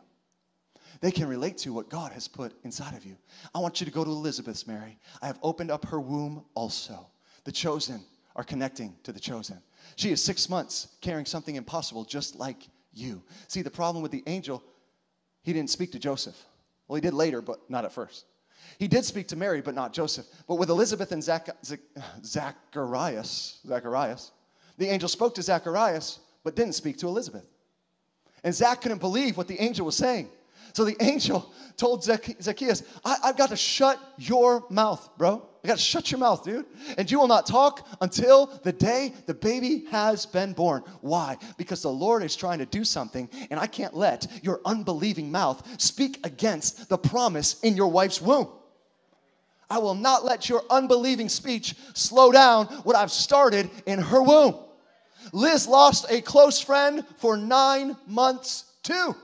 they 1.01 1.11
can 1.11 1.27
relate 1.27 1.57
to 1.59 1.73
what 1.73 1.89
God 1.89 2.11
has 2.11 2.27
put 2.27 2.53
inside 2.63 2.95
of 2.95 3.05
you. 3.05 3.17
I 3.53 3.59
want 3.59 3.81
you 3.81 3.85
to 3.85 3.91
go 3.91 4.03
to 4.03 4.09
Elizabeth's, 4.09 4.67
Mary. 4.67 4.97
I 5.21 5.27
have 5.27 5.39
opened 5.41 5.71
up 5.71 5.85
her 5.85 5.99
womb 5.99 6.45
also. 6.53 7.07
The 7.43 7.51
chosen 7.51 8.01
are 8.35 8.43
connecting 8.43 8.95
to 9.03 9.11
the 9.11 9.19
chosen. 9.19 9.57
She 9.95 10.11
is 10.11 10.23
six 10.23 10.47
months 10.47 10.87
carrying 11.01 11.25
something 11.25 11.55
impossible 11.55 12.05
just 12.05 12.35
like 12.35 12.67
you. 12.93 13.23
See, 13.47 13.63
the 13.63 13.71
problem 13.71 14.03
with 14.03 14.11
the 14.11 14.23
angel, 14.27 14.63
he 15.41 15.53
didn't 15.53 15.71
speak 15.71 15.91
to 15.93 15.99
Joseph. 15.99 16.45
Well, 16.87 16.95
he 16.95 17.01
did 17.01 17.13
later, 17.13 17.41
but 17.41 17.67
not 17.69 17.83
at 17.83 17.91
first. 17.91 18.25
He 18.77 18.87
did 18.87 19.03
speak 19.03 19.27
to 19.29 19.35
Mary, 19.35 19.61
but 19.61 19.73
not 19.73 19.93
Joseph. 19.93 20.25
But 20.47 20.55
with 20.55 20.69
Elizabeth 20.69 21.11
and 21.11 21.23
Zach, 21.23 21.49
Zacharias, 22.23 23.59
Zacharias, 23.65 24.31
the 24.77 24.87
angel 24.87 25.09
spoke 25.09 25.33
to 25.35 25.41
Zacharias, 25.41 26.19
but 26.43 26.55
didn't 26.55 26.73
speak 26.73 26.97
to 26.99 27.07
Elizabeth. 27.07 27.45
And 28.43 28.53
Zach 28.53 28.81
couldn't 28.81 28.99
believe 28.99 29.37
what 29.37 29.47
the 29.47 29.59
angel 29.59 29.85
was 29.85 29.97
saying. 29.97 30.29
So 30.74 30.86
the 30.86 30.95
angel 31.01 31.51
told 31.78 32.03
Zacchaeus, 32.03 32.84
I, 33.03 33.17
have 33.24 33.38
got 33.38 33.49
to 33.49 33.55
shut 33.55 33.99
your 34.17 34.65
mouth, 34.69 35.09
bro. 35.17 35.47
I 35.63 35.67
got 35.67 35.78
to 35.78 35.84
shut 35.84 36.11
your 36.11 36.19
mouth, 36.19 36.43
dude. 36.43 36.65
And 36.97 37.09
you 37.09 37.19
will 37.19 37.28
not 37.28 37.45
talk 37.45 37.88
until 38.01 38.47
the 38.63 38.72
day 38.72 39.13
the 39.26 39.34
baby 39.34 39.86
has 39.91 40.26
been 40.26 40.53
born. 40.53 40.84
Why? 41.01 41.38
Because 41.57 41.82
the 41.82 41.91
Lord 41.91 42.24
is 42.24 42.36
trying 42.36 42.59
to 42.59 42.65
do 42.65 42.84
something, 42.84 43.30
and 43.49 43.59
I 43.59 43.67
can't 43.67 43.95
let 43.95 44.28
your 44.43 44.61
unbelieving 44.65 45.32
mouth 45.32 45.82
speak 45.82 46.26
against 46.26 46.89
the 46.89 46.97
promise 46.97 47.59
in 47.61 47.76
your 47.76 47.89
wife's 47.89 48.22
womb. 48.22 48.47
I 49.69 49.78
will 49.78 49.95
not 49.95 50.26
let 50.26 50.49
your 50.49 50.63
unbelieving 50.69 51.30
speech 51.30 51.76
slow 51.93 52.32
down 52.32 52.65
what 52.84 52.95
I've 52.95 53.11
started 53.11 53.69
in 53.86 53.99
her 53.99 54.22
womb. 54.22 54.55
Liz 55.32 55.67
lost 55.67 56.05
a 56.09 56.22
close 56.22 56.59
friend 56.59 57.05
for 57.17 57.38
nine 57.38 57.95
months, 58.05 58.65
too. 58.84 59.15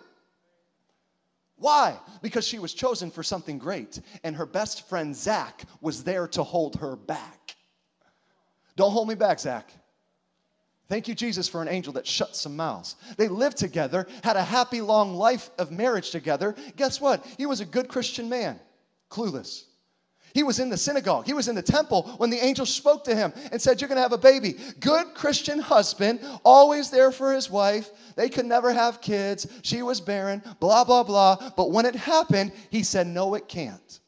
Why? 1.58 1.98
Because 2.22 2.48
she 2.48 2.60
was 2.60 2.74
chosen 2.74 3.10
for 3.10 3.24
something 3.24 3.58
great, 3.58 4.00
and 4.24 4.36
her 4.36 4.46
best 4.46 4.88
friend 4.88 5.16
Zach 5.16 5.64
was 5.82 6.04
there 6.04 6.28
to 6.30 6.44
hold 6.44 6.76
her 6.78 6.96
back. 6.96 7.56
Don't 8.76 8.92
hold 8.92 9.08
me 9.08 9.16
back, 9.16 9.40
Zach. 9.40 9.72
Thank 10.88 11.08
you, 11.08 11.16
Jesus, 11.16 11.50
for 11.50 11.62
an 11.62 11.68
angel 11.68 11.94
that 11.94 12.08
shut 12.08 12.36
some 12.36 12.56
mouths. 12.56 12.96
They 13.18 13.28
lived 13.28 13.58
together, 13.58 14.08
had 14.24 14.38
a 14.38 14.44
happy, 14.44 14.82
long 14.82 15.16
life 15.16 15.50
of 15.58 15.72
marriage 15.72 16.12
together. 16.12 16.56
Guess 16.78 17.02
what? 17.02 17.26
He 17.38 17.46
was 17.46 17.60
a 17.60 17.66
good 17.66 17.90
Christian 17.90 18.30
man, 18.30 18.60
clueless. 19.10 19.64
He 20.38 20.44
was 20.44 20.60
in 20.60 20.70
the 20.70 20.78
synagogue, 20.78 21.26
he 21.26 21.34
was 21.34 21.48
in 21.48 21.56
the 21.56 21.64
temple 21.64 22.04
when 22.18 22.30
the 22.30 22.38
angel 22.38 22.68
spoke 22.68 23.04
to 23.06 23.16
him 23.16 23.34
and 23.52 23.60
said, 23.60 23.82
You're 23.82 23.88
gonna 23.88 24.02
have 24.02 24.14
a 24.14 24.20
baby. 24.20 24.56
Good 24.80 25.16
Christian 25.16 25.58
husband, 25.58 26.20
always 26.46 26.92
there 26.92 27.12
for 27.12 27.34
his 27.34 27.50
wife. 27.50 27.90
They 28.16 28.30
could 28.30 28.46
never 28.46 28.72
have 28.72 29.02
kids. 29.02 29.48
She 29.64 29.82
was 29.82 30.00
barren, 30.00 30.44
blah, 30.60 30.84
blah, 30.84 31.02
blah. 31.02 31.54
But 31.58 31.72
when 31.72 31.88
it 31.88 31.96
happened, 31.96 32.52
he 32.70 32.84
said, 32.84 33.08
No, 33.08 33.34
it 33.34 33.48
can't. 33.48 34.00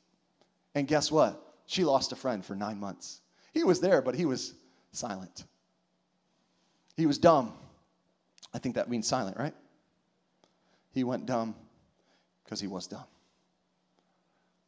And 0.76 0.88
guess 0.88 1.12
what? 1.12 1.42
She 1.66 1.84
lost 1.84 2.12
a 2.12 2.16
friend 2.16 2.46
for 2.46 2.56
nine 2.56 2.80
months. 2.80 3.22
He 3.52 3.64
was 3.64 3.82
there, 3.82 4.00
but 4.00 4.14
he 4.14 4.28
was 4.28 4.54
silent. 4.92 5.46
He 6.96 7.08
was 7.08 7.18
dumb. 7.18 7.54
I 8.54 8.60
think 8.60 8.76
that 8.76 8.88
means 8.88 9.08
silent, 9.08 9.36
right? 9.36 9.56
He 10.92 11.04
went 11.04 11.26
dumb 11.26 11.56
because 12.44 12.60
he 12.60 12.68
was 12.68 12.86
dumb. 12.86 13.06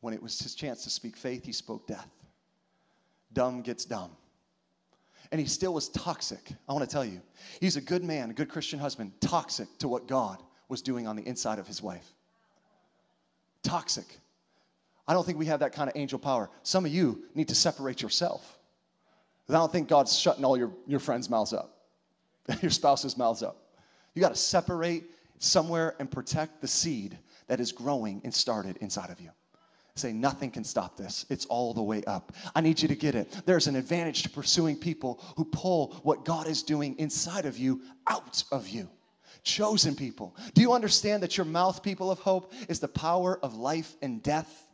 When 0.02 0.14
it 0.14 0.22
was 0.22 0.38
his 0.40 0.56
chance 0.56 0.84
to 0.84 0.90
speak 0.90 1.16
faith, 1.16 1.46
he 1.46 1.54
spoke 1.54 1.88
death. 1.88 2.10
Dumb 3.34 3.62
gets 3.62 3.86
dumb. 3.86 4.12
And 5.32 5.40
he 5.40 5.48
still 5.48 5.74
was 5.74 5.88
toxic. 5.90 6.52
I 6.68 6.74
want 6.74 6.88
to 6.88 6.92
tell 6.92 7.06
you, 7.06 7.22
he's 7.62 7.78
a 7.78 7.82
good 7.82 8.04
man, 8.04 8.32
a 8.32 8.34
good 8.34 8.50
Christian 8.50 8.80
husband, 8.80 9.14
toxic 9.22 9.68
to 9.78 9.88
what 9.88 10.08
God 10.08 10.42
was 10.68 10.82
doing 10.82 11.08
on 11.08 11.16
the 11.16 11.24
inside 11.24 11.60
of 11.60 11.68
his 11.68 11.82
wife. 11.82 12.14
Toxic. 13.64 14.20
I 15.08 15.14
don't 15.14 15.26
think 15.26 15.38
we 15.38 15.46
have 15.46 15.60
that 15.62 15.72
kind 15.72 15.90
of 15.90 15.96
angel 15.96 16.20
power. 16.20 16.50
Some 16.64 16.86
of 16.86 16.92
you 16.92 17.24
need 17.36 17.48
to 17.48 17.56
separate 17.56 18.02
yourself. 18.02 18.58
I 19.50 19.54
don't 19.54 19.72
think 19.72 19.88
God's 19.90 20.18
shutting 20.18 20.46
all 20.46 20.58
your, 20.58 20.72
your 20.88 21.00
friends' 21.00 21.30
mouths 21.30 21.54
up, 21.54 21.78
your 22.62 22.72
spouse's 22.72 23.18
mouths 23.18 23.44
up. 23.44 23.58
You 24.14 24.22
got 24.22 24.34
to 24.34 24.40
separate 24.40 25.06
somewhere 25.40 25.96
and 26.00 26.10
protect 26.10 26.62
the 26.62 26.68
seed 26.68 27.18
that 27.48 27.60
is 27.60 27.72
growing 27.72 28.22
and 28.24 28.34
started 28.34 28.78
inside 28.78 29.10
of 29.10 29.20
you. 29.20 29.30
Say, 29.96 30.14
nothing 30.14 30.52
can 30.52 30.64
stop 30.64 30.96
this. 30.96 31.26
It's 31.30 31.46
all 31.46 31.74
the 31.74 31.84
way 31.84 32.04
up. 32.06 32.32
I 32.56 32.62
need 32.62 32.82
you 32.82 32.88
to 32.88 32.96
get 32.96 33.14
it. 33.14 33.42
There's 33.46 33.68
an 33.68 33.76
advantage 33.76 34.24
to 34.24 34.30
pursuing 34.30 34.78
people 34.78 35.22
who 35.36 35.46
pull 35.46 36.00
what 36.04 36.24
God 36.24 36.48
is 36.48 36.64
doing 36.64 36.98
inside 36.98 37.46
of 37.46 37.58
you 37.58 37.82
out 38.08 38.44
of 38.52 38.70
you. 38.70 38.90
Chosen 39.44 39.96
people. 39.96 40.36
Do 40.54 40.62
you 40.62 40.72
understand 40.74 41.24
that 41.24 41.36
your 41.36 41.46
mouth, 41.46 41.84
people 41.84 42.10
of 42.12 42.20
hope, 42.20 42.54
is 42.70 42.80
the 42.80 42.88
power 42.88 43.40
of 43.44 43.56
life 43.56 43.96
and 44.02 44.22
death? 44.24 44.68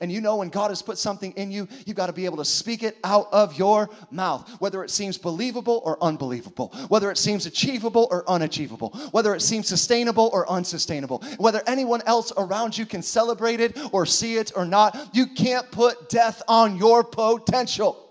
And 0.00 0.10
you 0.10 0.20
know, 0.20 0.36
when 0.36 0.48
God 0.48 0.70
has 0.70 0.82
put 0.82 0.98
something 0.98 1.32
in 1.32 1.50
you, 1.50 1.68
you've 1.86 1.96
got 1.96 2.06
to 2.06 2.12
be 2.12 2.24
able 2.24 2.38
to 2.38 2.44
speak 2.44 2.82
it 2.82 2.98
out 3.04 3.28
of 3.32 3.58
your 3.58 3.90
mouth, 4.10 4.48
whether 4.58 4.82
it 4.84 4.90
seems 4.90 5.18
believable 5.18 5.82
or 5.84 6.02
unbelievable, 6.02 6.68
whether 6.88 7.10
it 7.10 7.18
seems 7.18 7.46
achievable 7.46 8.08
or 8.10 8.28
unachievable, 8.28 8.90
whether 9.12 9.34
it 9.34 9.40
seems 9.40 9.68
sustainable 9.68 10.30
or 10.32 10.50
unsustainable, 10.50 11.18
whether 11.38 11.62
anyone 11.66 12.02
else 12.06 12.32
around 12.36 12.76
you 12.76 12.86
can 12.86 13.02
celebrate 13.02 13.60
it 13.60 13.78
or 13.92 14.06
see 14.06 14.36
it 14.36 14.52
or 14.56 14.64
not. 14.64 15.10
You 15.12 15.26
can't 15.26 15.70
put 15.70 16.08
death 16.08 16.42
on 16.48 16.76
your 16.76 17.04
potential. 17.04 18.01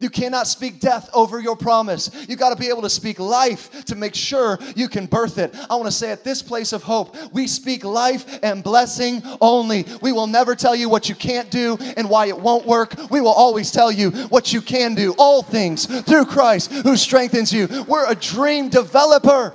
You 0.00 0.10
cannot 0.10 0.46
speak 0.46 0.80
death 0.80 1.08
over 1.14 1.40
your 1.40 1.56
promise. 1.56 2.10
You 2.28 2.36
got 2.36 2.50
to 2.50 2.56
be 2.56 2.68
able 2.68 2.82
to 2.82 2.90
speak 2.90 3.18
life 3.18 3.84
to 3.86 3.94
make 3.94 4.14
sure 4.14 4.58
you 4.74 4.88
can 4.88 5.06
birth 5.06 5.38
it. 5.38 5.54
I 5.70 5.76
want 5.76 5.86
to 5.86 5.92
say 5.92 6.10
at 6.10 6.24
this 6.24 6.42
place 6.42 6.72
of 6.72 6.82
hope, 6.82 7.16
we 7.32 7.46
speak 7.46 7.84
life 7.84 8.40
and 8.42 8.62
blessing 8.62 9.22
only. 9.40 9.86
We 10.02 10.12
will 10.12 10.26
never 10.26 10.54
tell 10.56 10.74
you 10.74 10.88
what 10.88 11.08
you 11.08 11.14
can't 11.14 11.50
do 11.50 11.78
and 11.96 12.10
why 12.10 12.26
it 12.26 12.38
won't 12.38 12.66
work. 12.66 12.94
We 13.10 13.20
will 13.20 13.32
always 13.32 13.70
tell 13.70 13.92
you 13.92 14.10
what 14.28 14.52
you 14.52 14.60
can 14.60 14.94
do. 14.94 15.14
All 15.16 15.42
things 15.42 15.86
through 16.02 16.26
Christ 16.26 16.72
who 16.72 16.96
strengthens 16.96 17.52
you. 17.52 17.84
We're 17.88 18.10
a 18.10 18.14
dream 18.14 18.68
developer. 18.68 19.54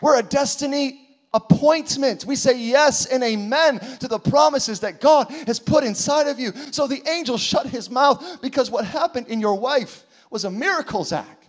We're 0.00 0.18
a 0.18 0.22
destiny 0.22 0.99
appointment. 1.32 2.24
We 2.24 2.36
say 2.36 2.58
yes 2.58 3.06
and 3.06 3.22
amen 3.22 3.78
to 4.00 4.08
the 4.08 4.18
promises 4.18 4.80
that 4.80 5.00
God 5.00 5.30
has 5.46 5.60
put 5.60 5.84
inside 5.84 6.26
of 6.26 6.38
you. 6.38 6.52
So 6.72 6.86
the 6.86 7.02
angel 7.08 7.38
shut 7.38 7.66
his 7.66 7.90
mouth 7.90 8.40
because 8.40 8.70
what 8.70 8.84
happened 8.84 9.28
in 9.28 9.40
your 9.40 9.54
wife 9.54 10.04
was 10.30 10.44
a 10.44 10.50
miracle, 10.50 11.04
Zach. 11.04 11.48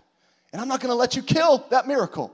And 0.53 0.61
I'm 0.61 0.67
not 0.67 0.82
going 0.82 0.91
to 0.91 0.95
let 0.95 1.15
you 1.15 1.23
kill 1.23 1.65
that 1.69 1.88
miracle 1.88 2.34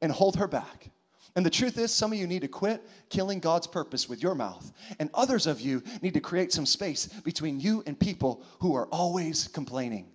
and 0.00 0.10
hold 0.10 0.36
her 0.36 0.46
back. 0.46 0.90
And 1.36 1.44
the 1.44 1.50
truth 1.50 1.78
is, 1.78 1.92
some 1.92 2.12
of 2.12 2.18
you 2.18 2.28
need 2.28 2.42
to 2.42 2.48
quit 2.48 2.80
killing 3.08 3.40
God's 3.40 3.66
purpose 3.66 4.08
with 4.08 4.22
your 4.22 4.36
mouth. 4.36 4.72
And 5.00 5.10
others 5.14 5.46
of 5.46 5.60
you 5.60 5.82
need 6.00 6.14
to 6.14 6.20
create 6.20 6.52
some 6.52 6.64
space 6.64 7.08
between 7.24 7.58
you 7.58 7.82
and 7.86 7.98
people 7.98 8.42
who 8.60 8.76
are 8.76 8.86
always 8.86 9.48
complaining. 9.48 10.06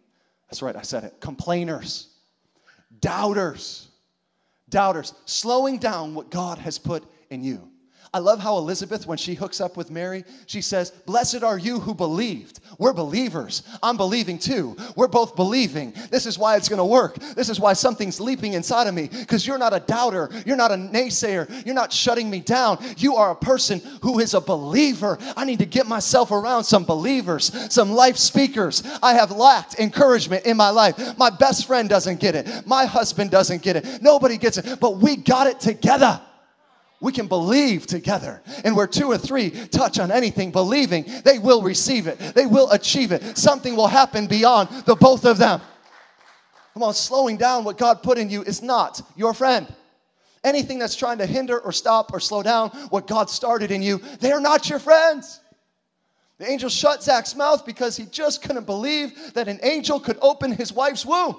That's 0.47 0.61
right, 0.61 0.75
I 0.75 0.81
said 0.81 1.03
it. 1.03 1.19
Complainers, 1.19 2.07
doubters 3.01 3.88
doubters, 4.69 5.13
slowing 5.25 5.77
down 5.77 6.13
what 6.13 6.29
God 6.31 6.57
has 6.59 6.77
put 6.77 7.03
in 7.29 7.43
you. 7.43 7.69
I 8.11 8.17
love 8.17 8.39
how 8.39 8.57
Elizabeth, 8.57 9.05
when 9.05 9.19
she 9.19 9.35
hooks 9.35 9.61
up 9.61 9.77
with 9.77 9.91
Mary, 9.91 10.23
she 10.47 10.61
says, 10.61 10.89
Blessed 10.89 11.43
are 11.43 11.59
you 11.59 11.79
who 11.79 11.93
believed. 11.93 12.59
We're 12.79 12.93
believers. 12.93 13.61
I'm 13.83 13.97
believing 13.97 14.39
too. 14.39 14.75
We're 14.95 15.07
both 15.07 15.35
believing. 15.35 15.93
This 16.09 16.25
is 16.25 16.39
why 16.39 16.55
it's 16.55 16.67
gonna 16.67 16.85
work. 16.85 17.17
This 17.35 17.49
is 17.49 17.59
why 17.59 17.73
something's 17.73 18.19
leaping 18.19 18.53
inside 18.53 18.87
of 18.87 18.95
me, 18.95 19.09
because 19.09 19.45
you're 19.45 19.59
not 19.59 19.75
a 19.75 19.79
doubter. 19.79 20.29
You're 20.43 20.57
not 20.57 20.71
a 20.71 20.75
naysayer. 20.75 21.65
You're 21.67 21.75
not 21.75 21.93
shutting 21.93 22.31
me 22.31 22.39
down. 22.39 22.83
You 22.97 23.15
are 23.15 23.29
a 23.29 23.35
person 23.35 23.79
who 24.01 24.17
is 24.17 24.33
a 24.33 24.41
believer. 24.41 25.19
I 25.37 25.45
need 25.45 25.59
to 25.59 25.67
get 25.67 25.85
myself 25.85 26.31
around 26.31 26.63
some 26.63 26.85
believers, 26.85 27.51
some 27.71 27.91
life 27.91 28.17
speakers. 28.17 28.81
I 29.03 29.13
have 29.13 29.31
lacked 29.31 29.79
encouragement 29.79 30.47
in 30.47 30.57
my 30.57 30.71
life. 30.71 31.15
My 31.19 31.29
best 31.29 31.67
friend 31.67 31.87
doesn't 31.87 32.19
get 32.19 32.33
it. 32.33 32.65
My 32.65 32.85
husband 32.85 33.29
doesn't 33.29 33.61
get 33.61 33.75
it. 33.75 34.01
Nobody 34.01 34.37
gets 34.37 34.57
it, 34.57 34.79
but 34.79 34.97
we 34.97 35.15
got 35.15 35.45
it 35.45 35.59
together 35.59 36.19
we 37.01 37.11
can 37.11 37.27
believe 37.27 37.87
together. 37.87 38.41
And 38.63 38.75
where 38.75 38.87
two 38.87 39.07
or 39.07 39.17
three 39.17 39.51
touch 39.51 39.99
on 39.99 40.11
anything, 40.11 40.51
believing, 40.51 41.05
they 41.23 41.39
will 41.39 41.61
receive 41.61 42.07
it, 42.07 42.19
they 42.35 42.45
will 42.45 42.69
achieve 42.71 43.11
it. 43.11 43.37
Something 43.37 43.75
will 43.75 43.87
happen 43.87 44.27
beyond 44.27 44.69
the 44.85 44.95
both 44.95 45.25
of 45.25 45.37
them. 45.37 45.61
Come 46.73 46.83
on, 46.83 46.93
slowing 46.93 47.37
down 47.37 47.63
what 47.63 47.77
God 47.77 48.03
put 48.03 48.17
in 48.17 48.29
you 48.29 48.43
is 48.43 48.61
not 48.61 49.01
your 49.15 49.33
friend. 49.33 49.67
Anything 50.43 50.79
that's 50.79 50.95
trying 50.95 51.17
to 51.17 51.25
hinder 51.25 51.59
or 51.59 51.71
stop 51.71 52.13
or 52.13 52.19
slow 52.19 52.41
down 52.41 52.69
what 52.89 53.07
God 53.07 53.29
started 53.29 53.71
in 53.71 53.81
you, 53.81 53.97
they're 54.19 54.39
not 54.39 54.69
your 54.69 54.79
friends. 54.79 55.41
The 56.37 56.49
angel 56.49 56.69
shut 56.69 57.03
Zach's 57.03 57.35
mouth 57.35 57.65
because 57.65 57.97
he 57.97 58.05
just 58.05 58.41
couldn't 58.41 58.65
believe 58.65 59.33
that 59.33 59.49
an 59.49 59.59
angel 59.61 59.99
could 59.99 60.17
open 60.21 60.53
his 60.53 60.71
wife's 60.71 61.05
womb. 61.05 61.35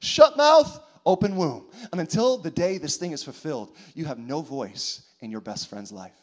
Shut 0.00 0.36
mouth, 0.38 0.80
open 1.08 1.36
womb. 1.36 1.66
And 1.90 2.00
until 2.00 2.36
the 2.36 2.50
day 2.50 2.76
this 2.76 2.98
thing 2.98 3.12
is 3.12 3.24
fulfilled, 3.24 3.74
you 3.94 4.04
have 4.04 4.18
no 4.18 4.42
voice 4.42 5.02
in 5.20 5.30
your 5.30 5.40
best 5.40 5.68
friend's 5.68 5.90
life. 5.90 6.22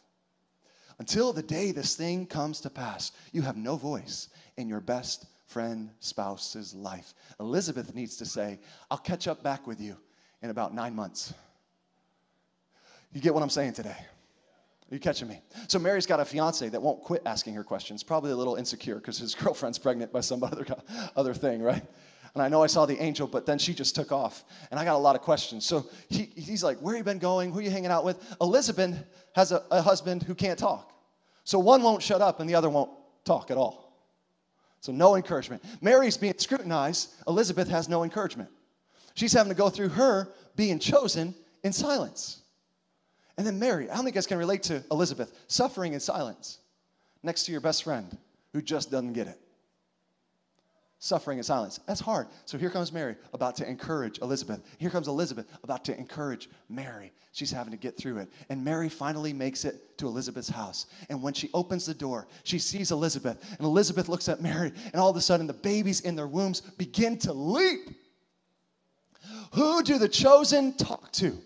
Until 1.00 1.34
the 1.34 1.44
day 1.44 1.72
this 1.72 1.96
thing 1.96 2.26
comes 2.28 2.62
to 2.62 2.70
pass, 2.70 3.12
you 3.34 3.42
have 3.42 3.58
no 3.58 3.76
voice 3.76 4.30
in 4.58 4.70
your 4.70 4.80
best 4.80 5.26
friend, 5.48 5.90
spouse's 6.00 6.74
life. 6.74 7.14
Elizabeth 7.40 7.94
needs 7.96 8.16
to 8.18 8.26
say, 8.26 8.60
I'll 8.90 8.98
catch 8.98 9.28
up 9.28 9.44
back 9.44 9.68
with 9.68 9.82
you 9.82 9.98
in 10.42 10.52
about 10.52 10.74
nine 10.74 10.96
months. 10.96 11.34
You 13.12 13.22
get 13.22 13.34
what 13.34 13.42
I'm 13.44 13.50
saying 13.50 13.74
today? 13.74 13.98
Are 14.92 14.94
you 14.94 15.00
catching 15.00 15.28
me? 15.28 15.42
So 15.68 15.80
Mary's 15.80 16.06
got 16.06 16.20
a 16.20 16.26
fiance 16.26 16.70
that 16.70 16.82
won't 16.82 17.02
quit 17.02 17.24
asking 17.26 17.56
her 17.56 17.64
questions, 17.64 18.04
probably 18.04 18.32
a 18.32 18.36
little 18.36 18.56
insecure 18.56 18.96
because 18.96 19.18
his 19.18 19.34
girlfriend's 19.44 19.80
pregnant 19.80 20.14
by 20.14 20.22
some 20.22 20.44
other, 20.44 20.66
other 21.16 21.34
thing, 21.34 21.62
right? 21.64 21.84
And 22.36 22.44
I 22.44 22.50
know 22.50 22.62
I 22.62 22.68
saw 22.68 22.86
the 22.86 23.02
angel, 23.02 23.28
but 23.28 23.46
then 23.46 23.58
she 23.58 23.74
just 23.74 23.96
took 23.96 24.12
off. 24.12 24.44
And 24.70 24.80
I 24.80 24.84
got 24.84 24.96
a 24.96 25.00
lot 25.00 25.16
of 25.16 25.22
questions. 25.22 25.66
So 25.66 25.88
he, 26.10 26.30
he's 26.36 26.64
like, 26.64 26.78
Where 26.80 26.96
you 26.96 27.04
been 27.04 27.18
going? 27.18 27.52
Who 27.52 27.62
you 27.62 27.72
hanging 27.72 27.92
out 27.92 28.04
with? 28.04 28.36
Elizabeth 28.42 29.04
has 29.34 29.54
a, 29.54 29.64
a 29.72 29.82
husband 29.82 30.22
who 30.22 30.36
can't 30.36 30.60
talk. 30.60 30.92
So 31.46 31.58
one 31.58 31.82
won't 31.82 32.04
shut 32.04 32.22
up 32.22 32.42
and 32.42 32.50
the 32.50 32.56
other 32.56 32.70
won't 32.70 32.92
talk 33.24 33.52
at 33.52 33.58
all. 33.58 33.86
So 34.82 34.92
no 34.92 35.16
encouragement. 35.16 35.64
Mary's 35.82 36.18
being 36.18 36.38
scrutinized. 36.38 37.14
Elizabeth 37.28 37.70
has 37.70 37.88
no 37.88 38.04
encouragement. 38.04 38.50
She's 39.16 39.32
having 39.32 39.50
to 39.50 39.58
go 39.58 39.70
through 39.70 39.90
her 39.90 40.34
being 40.56 40.78
chosen 40.78 41.34
in 41.64 41.72
silence. 41.72 42.42
And 43.38 43.48
then 43.48 43.58
Mary. 43.58 43.90
I 43.90 43.96
don't 43.96 44.04
many 44.04 44.14
guys 44.14 44.28
can 44.28 44.38
relate 44.38 44.64
to 44.64 44.84
Elizabeth? 44.92 45.34
Suffering 45.48 45.94
in 45.94 46.00
silence 46.00 46.60
next 47.24 47.46
to 47.46 47.52
your 47.52 47.62
best 47.62 47.84
friend 47.84 48.18
who 48.54 48.62
just 48.62 48.92
doesn't 48.92 49.14
get 49.14 49.28
it. 49.28 49.40
Suffering 51.00 51.38
in 51.38 51.44
silence. 51.44 51.80
That's 51.88 52.00
hard. 52.00 52.28
So 52.46 52.58
here 52.58 52.70
comes 52.70 52.92
Mary 52.92 53.16
about 53.34 53.56
to 53.58 53.70
encourage 53.70 54.20
Elizabeth. 54.20 54.62
Here 54.78 54.90
comes 54.90 55.08
Elizabeth 55.08 55.46
about 55.64 55.84
to 55.86 55.98
encourage 55.98 56.50
Mary. 56.70 57.12
She's 57.32 57.52
having 57.52 57.72
to 57.72 57.78
get 57.78 57.98
through 57.98 58.20
it. 58.20 58.30
And 58.50 58.64
Mary 58.64 58.88
finally 58.88 59.34
makes 59.34 59.66
it 59.66 59.98
to 59.98 60.08
Elizabeth's 60.08 60.48
house. 60.48 60.86
And 61.10 61.22
when 61.22 61.34
she 61.34 61.50
opens 61.54 61.86
the 61.86 61.94
door, 61.94 62.28
she 62.44 62.60
sees 62.60 62.92
Elizabeth. 62.92 63.44
And 63.58 63.66
Elizabeth 63.66 64.08
looks 64.08 64.30
at 64.30 64.42
Mary. 64.42 64.72
And 64.94 64.96
all 64.96 65.10
of 65.10 65.18
a 65.18 65.22
sudden, 65.22 65.48
the 65.48 65.54
babies 65.54 66.00
in 66.02 66.16
their 66.16 66.28
wombs 66.28 66.62
begin 66.62 67.18
to 67.20 67.34
leap. 67.34 67.90
Who 69.52 69.84
do 69.84 69.98
the 69.98 70.10
chosen 70.10 70.74
talk 70.78 71.12
to? 71.14 71.38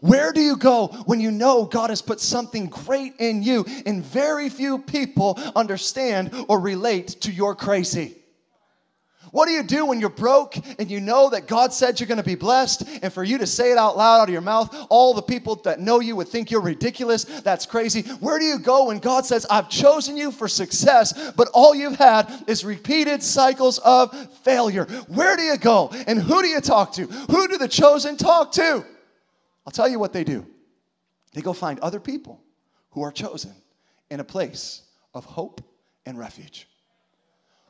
Where 0.00 0.32
do 0.32 0.40
you 0.40 0.56
go 0.56 0.88
when 1.06 1.20
you 1.20 1.30
know 1.30 1.64
God 1.64 1.90
has 1.90 2.02
put 2.02 2.20
something 2.20 2.66
great 2.66 3.14
in 3.18 3.42
you 3.42 3.64
and 3.86 4.04
very 4.04 4.48
few 4.48 4.78
people 4.78 5.38
understand 5.56 6.34
or 6.48 6.60
relate 6.60 7.08
to 7.22 7.32
your 7.32 7.54
crazy? 7.54 8.16
What 9.34 9.46
do 9.46 9.52
you 9.52 9.64
do 9.64 9.86
when 9.86 9.98
you're 9.98 10.10
broke 10.10 10.54
and 10.78 10.88
you 10.88 11.00
know 11.00 11.28
that 11.30 11.48
God 11.48 11.72
said 11.72 11.98
you're 11.98 12.06
going 12.06 12.18
to 12.18 12.22
be 12.22 12.36
blessed? 12.36 12.84
And 13.02 13.12
for 13.12 13.24
you 13.24 13.36
to 13.38 13.48
say 13.48 13.72
it 13.72 13.78
out 13.78 13.96
loud 13.96 14.20
out 14.20 14.28
of 14.28 14.32
your 14.32 14.40
mouth, 14.40 14.72
all 14.90 15.12
the 15.12 15.22
people 15.22 15.56
that 15.64 15.80
know 15.80 15.98
you 15.98 16.14
would 16.14 16.28
think 16.28 16.52
you're 16.52 16.60
ridiculous. 16.60 17.24
That's 17.24 17.66
crazy. 17.66 18.02
Where 18.20 18.38
do 18.38 18.44
you 18.44 18.60
go 18.60 18.84
when 18.86 19.00
God 19.00 19.26
says, 19.26 19.44
I've 19.50 19.68
chosen 19.68 20.16
you 20.16 20.30
for 20.30 20.46
success, 20.46 21.32
but 21.32 21.48
all 21.52 21.74
you've 21.74 21.96
had 21.96 22.44
is 22.46 22.64
repeated 22.64 23.24
cycles 23.24 23.78
of 23.78 24.14
failure? 24.44 24.84
Where 25.08 25.36
do 25.36 25.42
you 25.42 25.56
go? 25.56 25.90
And 26.06 26.22
who 26.22 26.40
do 26.40 26.46
you 26.46 26.60
talk 26.60 26.92
to? 26.92 27.06
Who 27.06 27.48
do 27.48 27.58
the 27.58 27.66
chosen 27.66 28.16
talk 28.16 28.52
to? 28.52 28.84
I'll 29.66 29.72
tell 29.72 29.88
you 29.88 29.98
what 29.98 30.12
they 30.12 30.22
do. 30.22 30.46
They 31.32 31.40
go 31.40 31.54
find 31.54 31.80
other 31.80 31.98
people 31.98 32.40
who 32.90 33.02
are 33.02 33.10
chosen 33.10 33.52
in 34.12 34.20
a 34.20 34.24
place 34.24 34.82
of 35.12 35.24
hope 35.24 35.60
and 36.06 36.16
refuge 36.16 36.68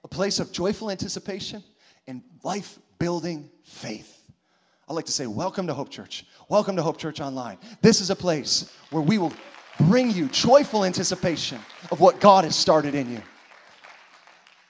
a 0.04 0.08
place 0.08 0.38
of 0.38 0.52
joyful 0.52 0.90
anticipation 0.90 1.64
and 2.06 2.22
life 2.42 2.78
building 2.98 3.50
faith. 3.64 4.30
I 4.86 4.92
like 4.92 5.06
to 5.06 5.12
say, 5.12 5.26
Welcome 5.26 5.66
to 5.66 5.74
Hope 5.74 5.90
Church. 5.90 6.26
Welcome 6.50 6.76
to 6.76 6.82
Hope 6.82 6.98
Church 6.98 7.20
Online. 7.20 7.56
This 7.80 8.02
is 8.02 8.10
a 8.10 8.16
place 8.16 8.70
where 8.90 9.02
we 9.02 9.16
will 9.16 9.32
bring 9.88 10.10
you 10.10 10.28
joyful 10.28 10.84
anticipation 10.84 11.58
of 11.90 12.00
what 12.00 12.20
God 12.20 12.44
has 12.44 12.54
started 12.54 12.94
in 12.94 13.10
you. 13.10 13.22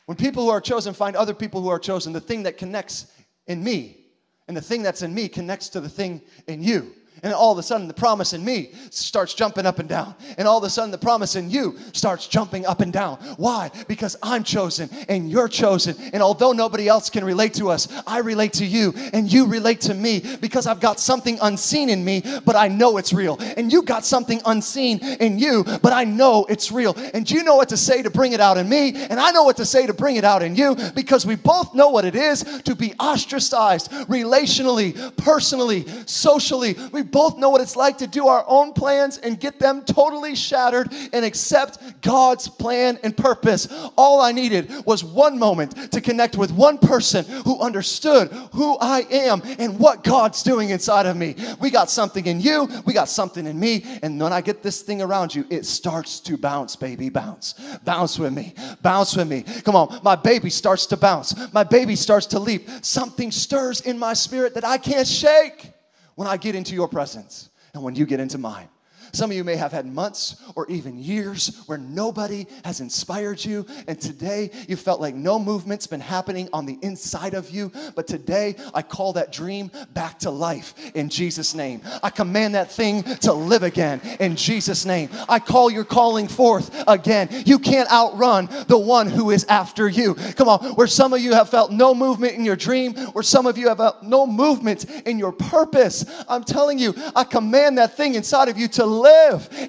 When 0.07 0.17
people 0.17 0.45
who 0.45 0.51
are 0.51 0.61
chosen 0.61 0.95
find 0.95 1.17
other 1.17 1.35
people 1.35 1.61
who 1.61 1.69
are 1.69 1.81
chosen, 1.81 2.13
the 2.13 2.21
thing 2.21 2.45
that 2.45 2.57
connects 2.57 3.13
in 3.49 3.63
me 3.63 4.05
and 4.47 4.57
the 4.57 4.63
thing 4.63 4.83
that's 4.83 5.03
in 5.03 5.13
me 5.13 5.29
connects 5.29 5.69
to 5.71 5.81
the 5.81 5.89
thing 5.89 6.23
in 6.47 6.63
you. 6.63 6.95
And 7.23 7.33
all 7.33 7.53
of 7.53 7.59
a 7.59 7.63
sudden, 7.63 7.89
the 7.89 7.95
promise 7.95 8.33
in 8.33 8.45
me 8.45 8.73
starts 8.91 9.35
jumping 9.35 9.65
up 9.65 9.79
and 9.79 9.89
down. 9.89 10.15
And 10.37 10.47
all 10.47 10.59
of 10.59 10.65
a 10.65 10.71
sudden, 10.71 10.91
the 10.91 10.99
promise 10.99 11.37
in 11.37 11.51
you 11.51 11.79
starts 11.93 12.27
jumping 12.27 12.67
up 12.67 12.81
and 12.81 12.93
down. 12.93 13.17
Why? 13.37 13.71
Because 13.89 14.17
I'm 14.23 14.45
chosen 14.45 14.91
and 15.09 15.31
you're 15.31 15.49
chosen. 15.49 15.97
And 16.13 16.23
although 16.23 16.53
nobody 16.53 16.89
else 16.89 17.09
can 17.09 17.25
relate 17.25 17.55
to 17.55 17.71
us, 17.71 17.89
I 18.07 18.19
relate 18.19 18.53
to 18.55 18.67
you 18.67 18.93
and 19.13 19.33
you 19.33 19.47
relate 19.47 19.81
to 19.83 19.95
me 19.95 20.23
because 20.41 20.67
I've 20.67 20.81
got 20.81 21.01
something 21.01 21.39
unseen 21.41 21.89
in 21.89 22.05
me, 22.05 22.23
but 22.45 22.57
I 22.57 22.69
know 22.69 22.99
it's 22.99 23.13
real. 23.13 23.39
And 23.57 23.73
you 23.73 23.83
got 23.83 24.05
something 24.05 24.43
unseen 24.45 24.99
in 24.99 25.39
you, 25.39 25.65
but 25.83 25.93
I 25.93 26.05
know 26.05 26.45
it's 26.47 26.71
real. 26.71 26.95
And 27.15 27.31
you 27.31 27.43
know 27.43 27.57
what 27.57 27.71
to 27.71 27.77
say 27.77 28.03
to 28.03 28.11
bring 28.11 28.33
it 28.33 28.41
out 28.41 28.59
in 28.59 28.69
me, 28.69 28.95
and 28.95 29.19
I 29.19 29.31
know 29.31 29.45
what 29.45 29.57
to 29.59 29.65
say 29.65 29.87
to 29.87 29.95
bring 29.95 30.17
it 30.17 30.25
out 30.25 30.43
in 30.43 30.57
you 30.57 30.77
because 30.95 31.25
we 31.25 31.37
both 31.37 31.75
know 31.75 31.89
what 31.89 32.05
it 32.05 32.17
is 32.17 32.43
to 32.65 32.75
be 32.75 32.93
ostracized 33.01 33.91
relationally, 34.09 34.95
personally, 35.17 35.87
socially. 36.07 36.77
We 36.93 37.03
both 37.05 37.39
know 37.39 37.51
what 37.51 37.61
it's 37.61 37.77
like 37.77 37.99
to 37.99 38.07
do 38.07 38.29
our 38.29 38.45
own 38.49 38.73
plans 38.73 39.19
and 39.19 39.39
get 39.39 39.59
them 39.59 39.83
totally 39.85 40.35
shattered 40.35 40.93
and 41.13 41.25
accept 41.25 42.01
God's 42.01 42.49
plan 42.49 42.99
and 43.03 43.17
purpose. 43.17 43.69
All 43.97 44.21
I 44.21 44.33
needed 44.33 44.71
was 44.87 45.05
one 45.05 45.39
moment 45.39 45.93
to 45.93 46.01
connect 46.01 46.37
with 46.37 46.51
one 46.53 46.79
person 46.79 47.25
who 47.45 47.61
understood 47.61 48.29
who 48.53 48.77
I 48.79 49.07
am 49.11 49.43
and 49.59 49.79
what 49.79 50.05
God's 50.05 50.43
doing 50.43 50.71
inside 50.71 51.07
of 51.07 51.17
me. 51.17 51.37
We 51.61 51.71
got 51.71 51.91
something 51.91 52.27
in 52.27 52.41
you, 52.41 52.69
we 52.87 52.93
got 52.93 53.09
something 53.09 53.47
in 53.47 53.59
me, 53.59 53.85
and 54.03 54.21
when 54.21 54.33
I 54.33 54.41
get 54.41 54.63
this 54.63 54.83
thing 54.83 55.03
around 55.03 55.35
you, 55.35 55.47
it 55.51 55.67
starts 55.67 56.21
to 56.21 56.37
bounce, 56.37 56.77
baby, 56.77 57.09
bounce. 57.09 57.55
Bounce 57.85 58.19
with 58.19 58.33
me, 58.33 58.55
bounce 58.83 59.17
with 59.17 59.29
me. 59.29 59.43
Come 59.65 59.77
on, 59.77 60.01
my 60.03 60.17
baby 60.17 60.51
starts 60.51 60.87
to 60.87 60.97
bounce, 60.97 61.35
my 61.53 61.65
baby 61.65 61.97
starts 61.97 62.27
to 62.27 62.39
leap. 62.39 62.69
Something 62.83 63.31
stirs 63.31 63.81
in 63.83 63.99
my 63.99 64.15
spirit 64.15 64.55
that 64.55 64.65
I 64.65 64.79
can't 64.79 65.07
shake 65.07 65.74
when 66.15 66.29
I 66.29 66.37
get 66.37 66.55
into 66.55 66.75
your 66.75 66.89
presence 66.89 67.51
and 67.73 67.83
when 67.83 67.95
you 67.95 68.07
get 68.07 68.21
into 68.21 68.39
mine. 68.39 68.69
Some 69.15 69.31
of 69.31 69.37
you 69.37 69.45
may 69.45 69.55
have 69.55 69.71
had 69.71 69.87
months 69.87 70.43
or 70.57 70.67
even 70.69 70.99
years 70.99 71.63
where 71.67 71.79
nobody 71.79 72.47
has 72.65 72.81
inspired 72.81 73.45
you, 73.45 73.65
and 73.87 74.01
today 74.01 74.51
you 74.69 74.75
felt 74.75 75.01
like 75.01 75.15
no 75.15 75.39
movement's 75.39 75.87
been 75.87 76.01
happening 76.01 76.49
on 76.53 76.67
the 76.67 76.77
inside 76.83 77.35
of 77.35 77.49
you. 77.49 77.71
But 77.95 78.09
today 78.09 78.57
I 78.75 78.83
call 78.83 79.13
that 79.13 79.31
dream 79.31 79.71
back 79.93 80.19
to 80.21 80.31
life 80.31 80.75
in 80.97 81.09
Jesus' 81.09 81.55
name. 81.55 81.81
I 82.03 82.11
command 82.11 82.57
that 82.57 82.73
thing 82.73 83.05
to 83.21 83.33
live 83.33 83.63
again 83.63 84.01
in 84.19 84.35
Jesus' 84.35 84.85
name. 84.85 85.09
I 85.29 85.39
call 85.39 85.71
your 85.71 85.85
calling 85.85 86.27
forth 86.27 86.75
again. 86.89 87.29
You 87.47 87.61
can't 87.61 87.91
outrun 87.93 88.49
the 88.67 88.79
one 88.79 89.09
who 89.09 89.31
is 89.31 89.45
after 89.45 89.89
you. 89.89 90.15
Come 90.15 90.49
on, 90.49 90.59
where 90.75 90.89
some 90.89 91.13
of 91.13 91.21
you 91.21 91.35
have 91.35 91.49
felt 91.49 91.71
no 91.71 91.95
movement 91.95 92.35
in 92.35 92.45
your 92.45 92.57
dream, 92.57 92.95
where 93.13 93.23
some 93.23 93.47
of 93.47 93.57
you 93.59 93.69
have 93.69 93.79
felt 93.79 94.03
no 94.03 94.27
movement 94.27 94.87
in 95.07 95.21
your 95.21 95.33
purpose, 95.33 96.05
I'm 96.29 96.43
telling 96.43 96.81
you, 96.81 96.95
I 97.15 97.23
command 97.23 97.79
that 97.79 97.97
thing 97.97 98.17
inside 98.17 98.49
of 98.49 98.59
you 98.59 98.67
to 98.69 98.85
live 98.85 99.04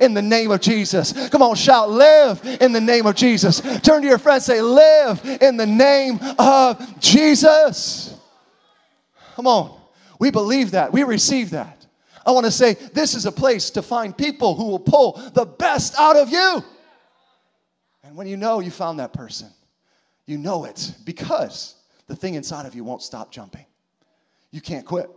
in 0.02 0.14
the 0.14 0.22
name 0.22 0.52
of 0.52 0.62
Jesus. 0.62 1.30
Come 1.30 1.42
on, 1.42 1.56
shout, 1.56 1.90
live 1.90 2.42
in 2.62 2.72
the 2.72 2.82
name 2.82 3.06
of 3.06 3.16
Jesus. 3.16 3.62
Turn 3.82 4.02
to 4.02 4.08
your 4.08 4.18
friend, 4.18 4.42
say, 4.42 4.62
live 4.62 5.24
in 5.42 5.58
the 5.58 5.66
name 5.66 6.20
of 6.38 7.00
Jesus. 7.00 8.16
Come 9.36 9.48
on. 9.48 9.80
We 10.20 10.32
believe 10.32 10.72
that. 10.72 10.92
We 10.94 11.04
receive 11.04 11.52
that. 11.52 11.86
I 12.26 12.32
want 12.32 12.46
to 12.46 12.52
say 12.52 12.74
this 12.74 13.14
is 13.14 13.26
a 13.26 13.32
place 13.32 13.70
to 13.72 13.82
find 13.82 14.18
people 14.18 14.56
who 14.56 14.66
will 14.66 14.80
pull 14.80 15.14
the 15.34 15.46
best 15.46 15.96
out 16.00 16.16
of 16.16 16.30
you. 16.30 16.64
And 18.04 18.16
when 18.16 18.28
you 18.28 18.38
know 18.38 18.60
you 18.60 18.72
found 18.72 19.00
that 19.00 19.14
person, 19.14 19.50
you 20.26 20.38
know 20.38 20.66
it 20.66 20.94
because 21.06 21.76
the 22.08 22.16
thing 22.16 22.36
inside 22.36 22.66
of 22.66 22.74
you 22.74 22.84
won't 22.84 23.02
stop 23.02 23.32
jumping. 23.32 23.66
You 24.52 24.62
can't 24.62 24.86
quit, 24.86 25.10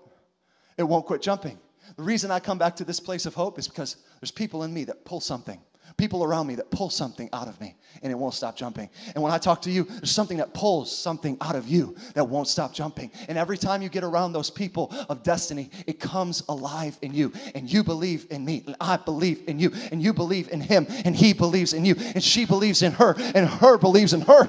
it 0.77 0.83
won't 0.83 1.07
quit 1.07 1.23
jumping. 1.23 1.59
The 1.97 2.03
reason 2.03 2.31
I 2.31 2.41
come 2.41 2.59
back 2.59 2.77
to 2.77 2.85
this 2.85 3.01
place 3.01 3.27
of 3.27 3.35
hope 3.35 3.59
is 3.59 3.69
because 3.69 3.97
there's 4.21 4.31
people 4.31 4.63
in 4.63 4.73
me 4.73 4.85
that 4.85 5.05
pull 5.05 5.21
something, 5.21 5.61
people 5.97 6.23
around 6.23 6.47
me 6.47 6.55
that 6.57 6.71
pull 6.71 6.91
something 6.91 7.29
out 7.33 7.49
of 7.49 7.61
me, 7.61 7.75
and 8.03 8.13
it 8.13 8.15
won't 8.15 8.35
stop 8.35 8.57
jumping. 8.57 8.89
And 9.15 9.23
when 9.23 9.33
I 9.33 9.39
talk 9.39 9.63
to 9.63 9.71
you, 9.71 9.85
there's 9.85 10.11
something 10.11 10.37
that 10.37 10.55
pulls 10.55 10.97
something 10.97 11.37
out 11.41 11.57
of 11.57 11.67
you 11.67 11.97
that 12.15 12.25
won't 12.25 12.47
stop 12.47 12.73
jumping. 12.73 13.11
And 13.29 13.37
every 13.37 13.59
time 13.59 13.83
you 13.83 13.89
get 13.89 14.05
around 14.05 14.33
those 14.33 14.51
people 14.51 14.95
of 15.09 15.23
destiny, 15.23 15.71
it 15.87 15.99
comes 15.99 16.43
alive 16.49 16.99
in 17.03 17.15
you. 17.15 17.33
And 17.55 17.73
you 17.73 17.83
believe 17.83 18.27
in 18.31 18.45
me, 18.45 18.63
and 18.67 18.77
I 18.81 18.97
believe 18.97 19.43
in 19.49 19.59
you, 19.59 19.73
and 19.91 20.03
you 20.03 20.13
believe 20.13 20.49
in 20.51 20.61
him, 20.61 20.87
and 21.05 21.17
he 21.17 21.33
believes 21.33 21.73
in 21.73 21.85
you, 21.85 21.97
and 21.99 22.23
she 22.23 22.45
believes 22.45 22.83
in 22.83 22.93
her, 22.93 23.15
and 23.35 23.49
her 23.49 23.79
believes 23.79 24.13
in 24.13 24.21
her. 24.23 24.49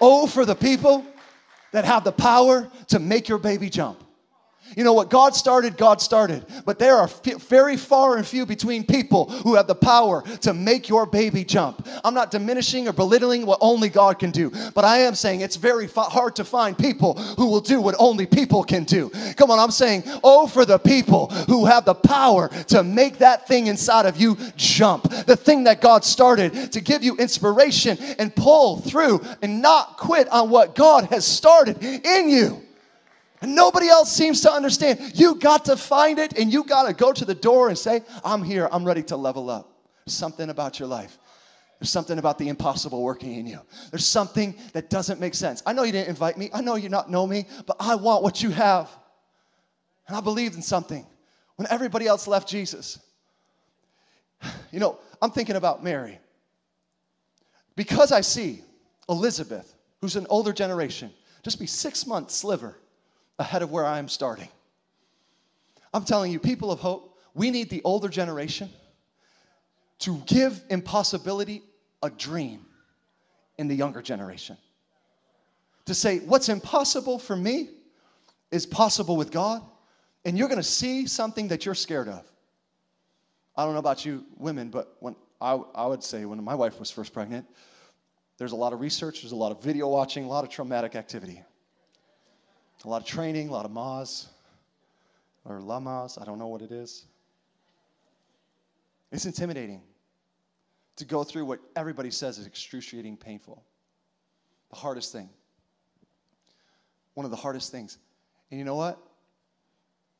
Oh, 0.00 0.26
for 0.26 0.44
the 0.44 0.54
people 0.54 1.04
that 1.72 1.84
have 1.84 2.04
the 2.04 2.12
power 2.12 2.70
to 2.88 2.98
make 2.98 3.28
your 3.28 3.38
baby 3.38 3.68
jump. 3.68 4.04
You 4.76 4.84
know 4.84 4.92
what 4.92 5.10
God 5.10 5.34
started, 5.34 5.76
God 5.76 6.00
started. 6.00 6.44
But 6.64 6.78
there 6.78 6.96
are 6.96 7.04
f- 7.04 7.42
very 7.42 7.76
far 7.76 8.16
and 8.16 8.26
few 8.26 8.46
between 8.46 8.84
people 8.84 9.30
who 9.30 9.54
have 9.54 9.66
the 9.66 9.74
power 9.74 10.22
to 10.42 10.54
make 10.54 10.88
your 10.88 11.06
baby 11.06 11.44
jump. 11.44 11.86
I'm 12.04 12.14
not 12.14 12.30
diminishing 12.30 12.86
or 12.88 12.92
belittling 12.92 13.46
what 13.46 13.58
only 13.60 13.88
God 13.88 14.18
can 14.18 14.30
do, 14.30 14.50
but 14.74 14.84
I 14.84 14.98
am 14.98 15.14
saying 15.14 15.40
it's 15.40 15.56
very 15.56 15.86
f- 15.86 15.94
hard 15.94 16.36
to 16.36 16.44
find 16.44 16.76
people 16.76 17.14
who 17.14 17.46
will 17.46 17.60
do 17.60 17.80
what 17.80 17.94
only 17.98 18.26
people 18.26 18.62
can 18.62 18.84
do. 18.84 19.10
Come 19.36 19.50
on, 19.50 19.58
I'm 19.58 19.70
saying, 19.70 20.04
oh, 20.22 20.46
for 20.46 20.64
the 20.64 20.78
people 20.78 21.28
who 21.48 21.64
have 21.64 21.84
the 21.84 21.94
power 21.94 22.48
to 22.68 22.82
make 22.82 23.18
that 23.18 23.48
thing 23.48 23.68
inside 23.68 24.06
of 24.06 24.16
you 24.20 24.36
jump. 24.56 25.04
The 25.26 25.36
thing 25.36 25.64
that 25.64 25.80
God 25.80 26.04
started 26.04 26.72
to 26.72 26.80
give 26.80 27.02
you 27.02 27.16
inspiration 27.16 27.98
and 28.18 28.34
pull 28.34 28.78
through 28.78 29.20
and 29.42 29.62
not 29.62 29.96
quit 29.96 30.28
on 30.28 30.50
what 30.50 30.74
God 30.74 31.04
has 31.06 31.26
started 31.26 31.82
in 31.82 32.28
you. 32.28 32.62
And 33.40 33.54
nobody 33.54 33.88
else 33.88 34.12
seems 34.12 34.40
to 34.42 34.52
understand. 34.52 35.12
You 35.14 35.36
got 35.36 35.64
to 35.66 35.76
find 35.76 36.18
it 36.18 36.38
and 36.38 36.52
you 36.52 36.64
got 36.64 36.88
to 36.88 36.92
go 36.92 37.12
to 37.12 37.24
the 37.24 37.34
door 37.34 37.68
and 37.68 37.78
say, 37.78 38.02
I'm 38.24 38.42
here, 38.42 38.68
I'm 38.72 38.84
ready 38.84 39.02
to 39.04 39.16
level 39.16 39.48
up. 39.48 39.70
Something 40.06 40.50
about 40.50 40.78
your 40.78 40.88
life. 40.88 41.18
There's 41.78 41.90
something 41.90 42.18
about 42.18 42.38
the 42.38 42.48
impossible 42.48 43.02
working 43.02 43.34
in 43.34 43.46
you. 43.46 43.60
There's 43.90 44.06
something 44.06 44.56
that 44.72 44.90
doesn't 44.90 45.20
make 45.20 45.34
sense. 45.34 45.62
I 45.64 45.72
know 45.72 45.84
you 45.84 45.92
didn't 45.92 46.08
invite 46.08 46.36
me. 46.36 46.50
I 46.52 46.60
know 46.60 46.74
you 46.74 46.88
not 46.88 47.08
know 47.08 47.26
me, 47.26 47.46
but 47.66 47.76
I 47.78 47.94
want 47.94 48.24
what 48.24 48.42
you 48.42 48.50
have. 48.50 48.90
And 50.08 50.16
I 50.16 50.20
believed 50.20 50.56
in 50.56 50.62
something 50.62 51.06
when 51.54 51.68
everybody 51.70 52.06
else 52.06 52.26
left 52.26 52.48
Jesus. 52.48 52.98
You 54.70 54.80
know, 54.80 54.98
I'm 55.22 55.30
thinking 55.30 55.56
about 55.56 55.82
Mary. 55.82 56.18
Because 57.74 58.12
I 58.12 58.20
see 58.20 58.60
Elizabeth, 59.08 59.74
who's 60.02 60.14
an 60.14 60.26
older 60.28 60.52
generation, 60.52 61.10
just 61.42 61.58
be 61.58 61.66
six 61.66 62.06
months 62.06 62.34
sliver 62.34 62.76
ahead 63.38 63.62
of 63.62 63.70
where 63.70 63.84
I 63.84 63.98
am 63.98 64.08
starting. 64.08 64.48
I'm 65.94 66.04
telling 66.04 66.32
you, 66.32 66.38
people 66.38 66.70
of 66.70 66.80
hope, 66.80 67.16
We 67.34 67.50
need 67.50 67.70
the 67.70 67.82
older 67.84 68.08
generation 68.08 68.68
to 70.00 70.20
give 70.26 70.60
impossibility 70.70 71.62
a 72.02 72.10
dream 72.10 72.66
in 73.58 73.68
the 73.68 73.74
younger 73.74 74.02
generation. 74.02 74.56
To 75.86 75.94
say, 75.94 76.18
what's 76.18 76.48
impossible 76.48 77.18
for 77.18 77.36
me 77.36 77.70
is 78.50 78.66
possible 78.66 79.16
with 79.16 79.30
God, 79.30 79.62
and 80.24 80.36
you're 80.36 80.48
gonna 80.48 80.62
see 80.62 81.06
something 81.06 81.48
that 81.48 81.64
you're 81.64 81.74
scared 81.74 82.08
of. 82.08 82.24
I 83.56 83.64
don't 83.64 83.72
know 83.72 83.80
about 83.80 84.04
you 84.04 84.24
women, 84.36 84.70
but 84.70 84.96
when 85.00 85.16
I, 85.40 85.60
I 85.74 85.86
would 85.86 86.02
say 86.02 86.24
when 86.24 86.42
my 86.42 86.54
wife 86.54 86.78
was 86.78 86.90
first 86.90 87.12
pregnant, 87.12 87.46
there's 88.36 88.52
a 88.52 88.56
lot 88.56 88.72
of 88.72 88.80
research, 88.80 89.22
there's 89.22 89.32
a 89.32 89.36
lot 89.36 89.52
of 89.52 89.62
video 89.62 89.88
watching, 89.88 90.24
a 90.24 90.28
lot 90.28 90.44
of 90.44 90.50
traumatic 90.50 90.94
activity, 90.94 91.42
a 92.84 92.88
lot 92.88 93.02
of 93.02 93.08
training, 93.08 93.48
a 93.48 93.52
lot 93.52 93.64
of 93.64 93.70
mas 93.70 94.28
or 95.44 95.60
lamas, 95.60 96.18
I 96.20 96.24
don't 96.24 96.38
know 96.38 96.48
what 96.48 96.62
it 96.62 96.70
is. 96.70 97.04
It's 99.10 99.24
intimidating 99.24 99.80
to 100.96 101.04
go 101.04 101.24
through 101.24 101.46
what 101.46 101.60
everybody 101.76 102.10
says 102.10 102.38
is 102.38 102.46
excruciating 102.46 103.16
painful. 103.16 103.62
The 104.70 104.76
hardest 104.76 105.12
thing. 105.12 105.30
One 107.14 107.24
of 107.24 107.30
the 107.30 107.36
hardest 107.36 107.72
things. 107.72 107.98
And 108.50 108.58
you 108.58 108.64
know 108.64 108.74
what? 108.74 108.98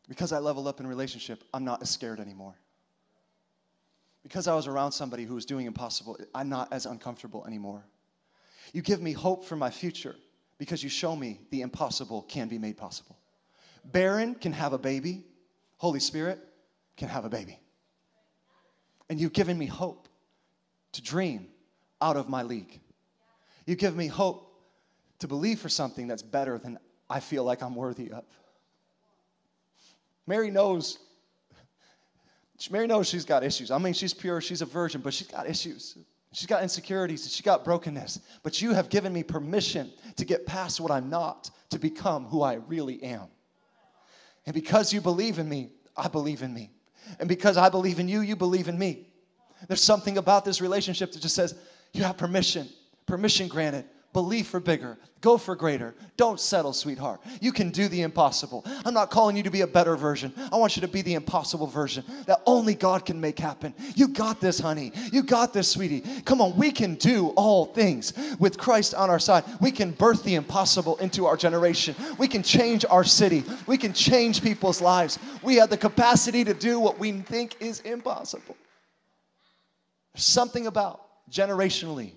Because 0.09 0.33
I 0.33 0.39
leveled 0.39 0.67
up 0.67 0.81
in 0.81 0.87
relationship, 0.87 1.45
I'm 1.53 1.65
not 1.65 1.83
as 1.83 1.91
scared 1.91 2.19
anymore. 2.19 2.55
Because 4.23 4.49
I 4.49 4.55
was 4.55 4.67
around 4.67 4.93
somebody 4.93 5.25
who 5.25 5.35
was 5.35 5.45
doing 5.45 5.67
impossible, 5.67 6.19
I'm 6.35 6.49
not 6.49 6.73
as 6.73 6.87
uncomfortable 6.87 7.45
anymore. 7.47 7.85
You 8.73 8.83
give 8.83 9.03
me 9.03 9.13
hope 9.13 9.45
for 9.45 9.57
my 9.57 9.71
future 9.71 10.17
because 10.59 10.83
you 10.83 10.89
show 10.89 11.15
me 11.17 11.41
the 11.51 11.63
impossible 11.63 12.23
can 12.23 12.49
be 12.49 12.59
made 12.59 12.77
possible. 12.77 13.17
Barren 13.85 14.35
can 14.35 14.53
have 14.53 14.73
a 14.73 14.79
baby, 14.79 15.25
Holy 15.77 16.01
Spirit 16.01 16.41
can 16.97 17.09
have 17.09 17.25
a 17.25 17.29
baby. 17.29 17.59
And 19.09 19.19
you've 19.21 19.33
given 19.33 19.57
me 19.57 19.67
hope 19.67 20.09
to 20.93 21.03
dream 21.03 21.47
out 22.03 22.17
of 22.17 22.29
my 22.29 22.43
league. 22.43 22.81
You 23.67 23.77
give 23.77 23.97
me 23.97 24.07
hope 24.07 24.45
to 25.21 25.29
believe 25.29 25.61
for 25.61 25.69
something 25.69 26.07
that's 26.07 26.23
better 26.23 26.59
than 26.59 26.79
I 27.09 27.21
feel 27.21 27.45
like 27.45 27.63
I'm 27.63 27.75
worthy 27.75 28.11
of. 28.11 28.25
Mary 30.27 30.51
knows. 30.51 30.99
Mary 32.71 32.87
knows 32.87 33.09
she's 33.09 33.25
got 33.25 33.45
issues. 33.45 33.71
I 33.71 33.79
mean, 33.79 33.95
she's 33.95 34.13
pure, 34.13 34.41
she's 34.41 34.63
a 34.63 34.67
virgin, 34.67 35.01
but 35.01 35.15
she's 35.15 35.29
got 35.29 35.49
issues. 35.49 35.97
She's 36.33 36.47
got 36.47 36.63
insecurities, 36.63 37.25
she's 37.25 37.41
got 37.41 37.65
brokenness. 37.65 38.21
But 38.43 38.61
you 38.61 38.75
have 38.75 38.89
given 38.89 39.13
me 39.13 39.23
permission 39.23 39.91
to 40.17 40.25
get 40.25 40.47
past 40.47 40.81
what 40.81 40.91
I'm 40.91 41.09
not, 41.09 41.51
to 41.71 41.79
become 41.79 42.27
who 42.27 42.43
I 42.43 42.55
really 42.55 43.03
am. 43.03 43.29
And 44.47 44.55
because 44.55 44.93
you 44.93 45.01
believe 45.01 45.39
in 45.39 45.49
me, 45.49 45.71
I 45.97 46.09
believe 46.09 46.43
in 46.43 46.53
me. 46.53 46.71
And 47.19 47.29
because 47.29 47.57
I 47.57 47.69
believe 47.69 47.99
in 47.99 48.09
you, 48.09 48.21
you 48.21 48.37
believe 48.37 48.69
in 48.69 48.79
me. 48.79 49.09
There's 49.67 49.83
something 49.83 50.19
about 50.19 50.45
this 50.45 50.61
relationship 50.61 51.13
that 51.13 51.21
just 51.21 51.35
says, 51.35 51.55
you 51.93 52.03
have 52.05 52.17
permission, 52.17 52.69
permission 53.07 53.49
granted 53.49 53.87
Believe 54.13 54.47
for 54.47 54.59
bigger. 54.59 54.97
Go 55.21 55.37
for 55.37 55.55
greater. 55.55 55.95
Don't 56.17 56.41
settle, 56.41 56.73
sweetheart. 56.73 57.21
You 57.41 57.53
can 57.53 57.71
do 57.71 57.89
the 57.89 58.03
impossible. 58.03 58.65
I'm 58.85 58.95
not 58.95 59.11
calling 59.11 59.37
you 59.37 59.43
to 59.43 59.51
be 59.51 59.61
a 59.63 59.67
better 59.67 59.97
version. 59.97 60.33
I 60.51 60.57
want 60.57 60.77
you 60.77 60.81
to 60.81 60.89
be 60.89 61.03
the 61.03 61.15
impossible 61.15 61.67
version 61.67 62.05
that 62.27 62.41
only 62.47 62.75
God 62.75 63.05
can 63.05 63.21
make 63.21 63.39
happen. 63.39 63.75
You 63.97 64.09
got 64.09 64.41
this, 64.41 64.59
honey. 64.61 64.93
You 65.13 65.23
got 65.23 65.53
this, 65.53 65.69
sweetie. 65.69 66.05
Come 66.25 66.41
on, 66.41 66.57
we 66.57 66.71
can 66.71 66.95
do 66.95 67.29
all 67.31 67.67
things 67.67 68.15
with 68.39 68.57
Christ 68.57 68.95
on 68.95 69.11
our 69.11 69.19
side. 69.19 69.45
We 69.61 69.73
can 69.73 69.91
birth 69.91 70.23
the 70.23 70.37
impossible 70.37 70.97
into 70.99 71.27
our 71.27 71.37
generation. 71.37 71.95
We 72.17 72.29
can 72.29 72.43
change 72.43 72.87
our 72.89 73.05
city. 73.05 73.45
We 73.67 73.77
can 73.77 73.93
change 73.93 74.41
people's 74.41 74.81
lives. 74.81 75.19
We 75.43 75.57
have 75.57 75.69
the 75.69 75.77
capacity 75.77 76.45
to 76.45 76.55
do 76.55 76.81
what 76.81 76.99
we 76.99 77.13
think 77.13 77.57
is 77.61 77.81
impossible. 77.81 78.57
There's 80.15 80.25
something 80.25 80.67
about 80.67 81.03
generationally 81.31 82.13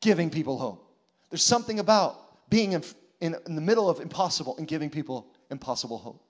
giving 0.00 0.28
people 0.28 0.58
hope. 0.58 0.81
There's 1.32 1.42
something 1.42 1.78
about 1.78 2.50
being 2.50 2.72
in, 2.72 2.84
in, 3.22 3.34
in, 3.46 3.54
the 3.54 3.62
middle 3.62 3.88
of 3.88 4.00
impossible 4.00 4.54
and 4.58 4.68
giving 4.68 4.90
people 4.90 5.32
impossible 5.50 5.96
hope. 5.96 6.22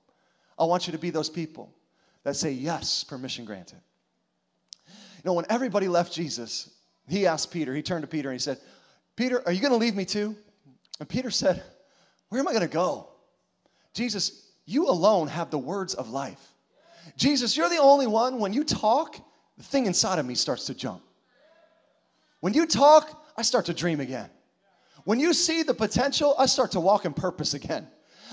I 0.57 0.65
want 0.65 0.87
you 0.87 0.93
to 0.93 0.99
be 0.99 1.11
those 1.11 1.29
people 1.29 1.75
that 2.23 2.37
say, 2.37 2.53
Yes, 2.53 3.03
permission 3.03 3.45
granted. 3.45 3.81
You 4.87 5.23
know, 5.25 5.33
when 5.33 5.45
everybody 5.51 5.89
left 5.89 6.13
Jesus, 6.13 6.71
he 7.09 7.27
asked 7.27 7.51
Peter, 7.51 7.75
he 7.75 7.83
turned 7.83 8.03
to 8.03 8.07
Peter 8.07 8.29
and 8.29 8.37
he 8.37 8.41
said, 8.41 8.59
Peter, 9.17 9.43
are 9.45 9.51
you 9.51 9.61
going 9.61 9.73
to 9.73 9.77
leave 9.77 9.97
me 9.97 10.05
too? 10.05 10.37
And 11.01 11.09
Peter 11.09 11.33
said, 11.33 11.65
Where 12.29 12.41
am 12.41 12.47
I 12.47 12.53
going 12.53 12.63
to 12.63 12.73
go? 12.73 13.09
Jesus, 13.95 14.53
you 14.67 14.87
alone 14.87 15.27
have 15.27 15.51
the 15.51 15.59
words 15.59 15.95
of 15.95 16.11
life. 16.11 16.55
Jesus, 17.17 17.57
you're 17.57 17.69
the 17.69 17.79
only 17.79 18.07
one, 18.07 18.39
when 18.39 18.53
you 18.53 18.63
talk, 18.63 19.17
the 19.57 19.65
thing 19.65 19.87
inside 19.87 20.21
of 20.21 20.27
me 20.27 20.37
starts 20.37 20.67
to 20.67 20.75
jump. 20.75 21.03
When 22.39 22.55
you 22.55 22.67
talk, 22.67 23.21
I 23.37 23.43
start 23.43 23.67
to 23.67 23.75
dream 23.75 23.99
again. 23.99 24.31
When 25.05 25.19
you 25.21 25.33
see 25.33 25.63
the 25.63 25.75
potential, 25.75 26.35
I 26.39 26.47
start 26.47 26.73
to 26.73 26.81
walk 26.81 27.05
in 27.05 27.13
purpose 27.13 27.55
again. 27.55 27.89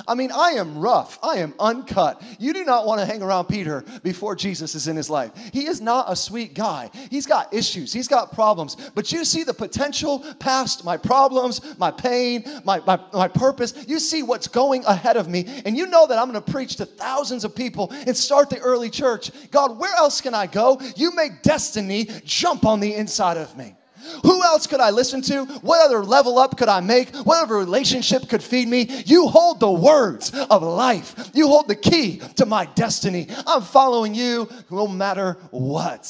I 0.08 0.16
mean, 0.16 0.32
I 0.32 0.52
am 0.52 0.78
rough. 0.78 1.20
I 1.24 1.38
am 1.38 1.54
uncut. 1.60 2.22
You 2.40 2.54
do 2.54 2.64
not 2.64 2.86
want 2.86 3.02
to 3.02 3.06
hang 3.06 3.22
around 3.22 3.46
Peter 3.46 3.84
before 4.04 4.36
Jesus 4.36 4.76
is 4.76 4.88
in 4.88 4.96
his 4.96 5.10
life. 5.10 5.32
He 5.52 5.66
is 5.66 5.82
not 5.82 6.12
a 6.12 6.16
sweet 6.16 6.54
guy. 6.54 6.90
He's 7.10 7.26
got 7.26 7.54
issues, 7.54 7.92
he's 7.92 8.08
got 8.08 8.32
problems. 8.32 8.78
But 8.96 9.12
you 9.12 9.26
see 9.26 9.44
the 9.44 9.54
potential 9.54 10.24
past 10.40 10.86
my 10.86 10.98
problems, 10.98 11.62
my 11.78 11.92
pain, 11.92 12.44
my, 12.64 12.82
my, 12.86 13.00
my 13.14 13.28
purpose. 13.28 13.74
You 13.88 14.00
see 14.00 14.24
what's 14.24 14.48
going 14.48 14.86
ahead 14.86 15.18
of 15.18 15.28
me. 15.28 15.46
And 15.66 15.78
you 15.78 15.88
know 15.88 16.08
that 16.08 16.18
I'm 16.18 16.32
going 16.32 16.42
to 16.44 16.52
preach 16.52 16.78
to 16.78 16.86
thousands 16.86 17.44
of 17.44 17.56
people 17.56 17.92
and 17.92 18.16
start 18.16 18.50
the 18.50 18.60
early 18.60 18.90
church. 18.90 19.32
God, 19.52 19.78
where 19.78 19.96
else 19.96 20.22
can 20.22 20.34
I 20.34 20.48
go? 20.48 20.80
You 20.96 21.14
make 21.16 21.42
destiny 21.42 22.10
jump 22.24 22.66
on 22.66 22.80
the 22.80 22.94
inside 22.96 23.38
of 23.38 23.58
me. 23.58 23.76
Who 24.24 24.44
else 24.44 24.68
could 24.68 24.80
I 24.80 24.90
listen 24.90 25.22
to? 25.24 25.46
What 25.62 25.86
other 25.86 26.04
level 26.04 26.38
up 26.38 26.58
could 26.58 26.70
I 26.70 26.80
make? 26.80 27.16
What 27.16 27.44
other 27.44 27.56
relationship 27.56 28.30
could 28.30 28.44
feed 28.44 28.68
me? 28.68 29.04
You 29.06 29.28
hold 29.28 29.60
the 29.60 29.72
words 29.72 30.32
of 30.34 30.64
life. 30.64 31.32
You 31.34 31.48
hold 31.48 31.68
the 31.68 31.76
key 31.76 32.22
to 32.36 32.46
my 32.46 32.66
destiny. 32.66 33.28
I'm 33.46 33.62
following 33.62 34.16
you 34.16 34.50
no 34.70 34.88
matter 34.88 35.34
what, 35.52 36.06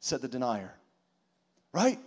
said 0.00 0.20
the 0.20 0.28
denier. 0.28 0.74
Right? 1.72 1.98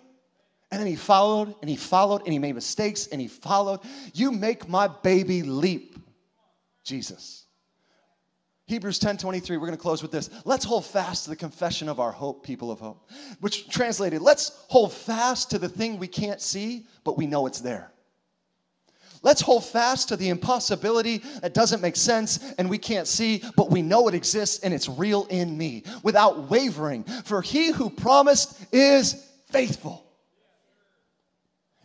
And 0.71 0.79
then 0.79 0.87
he 0.87 0.95
followed 0.95 1.53
and 1.61 1.69
he 1.69 1.75
followed 1.75 2.23
and 2.23 2.31
he 2.31 2.39
made 2.39 2.55
mistakes 2.55 3.07
and 3.07 3.19
he 3.19 3.27
followed. 3.27 3.81
You 4.13 4.31
make 4.31 4.69
my 4.69 4.87
baby 4.87 5.43
leap, 5.43 5.97
Jesus. 6.83 7.40
Hebrews 8.71 8.99
10 8.99 9.17
23, 9.17 9.57
we're 9.57 9.65
going 9.65 9.77
to 9.77 9.81
close 9.81 10.01
with 10.01 10.13
this. 10.13 10.29
Let's 10.45 10.63
hold 10.63 10.85
fast 10.85 11.25
to 11.25 11.29
the 11.29 11.35
confession 11.35 11.89
of 11.89 11.99
our 11.99 12.13
hope, 12.13 12.41
people 12.41 12.71
of 12.71 12.79
hope. 12.79 13.09
Which 13.41 13.67
translated, 13.67 14.21
let's 14.21 14.63
hold 14.69 14.93
fast 14.93 15.51
to 15.51 15.59
the 15.59 15.67
thing 15.67 15.99
we 15.99 16.07
can't 16.07 16.39
see, 16.39 16.85
but 17.03 17.17
we 17.17 17.27
know 17.27 17.47
it's 17.47 17.59
there. 17.59 17.91
Let's 19.23 19.41
hold 19.41 19.65
fast 19.65 20.07
to 20.07 20.15
the 20.15 20.29
impossibility 20.29 21.17
that 21.41 21.53
doesn't 21.53 21.81
make 21.81 21.97
sense 21.97 22.53
and 22.57 22.69
we 22.69 22.77
can't 22.77 23.07
see, 23.07 23.43
but 23.57 23.69
we 23.69 23.81
know 23.81 24.07
it 24.07 24.15
exists 24.15 24.63
and 24.63 24.73
it's 24.73 24.87
real 24.87 25.27
in 25.29 25.57
me 25.57 25.83
without 26.01 26.49
wavering. 26.49 27.03
For 27.03 27.41
he 27.41 27.71
who 27.71 27.89
promised 27.89 28.57
is 28.71 29.27
faithful. 29.49 30.10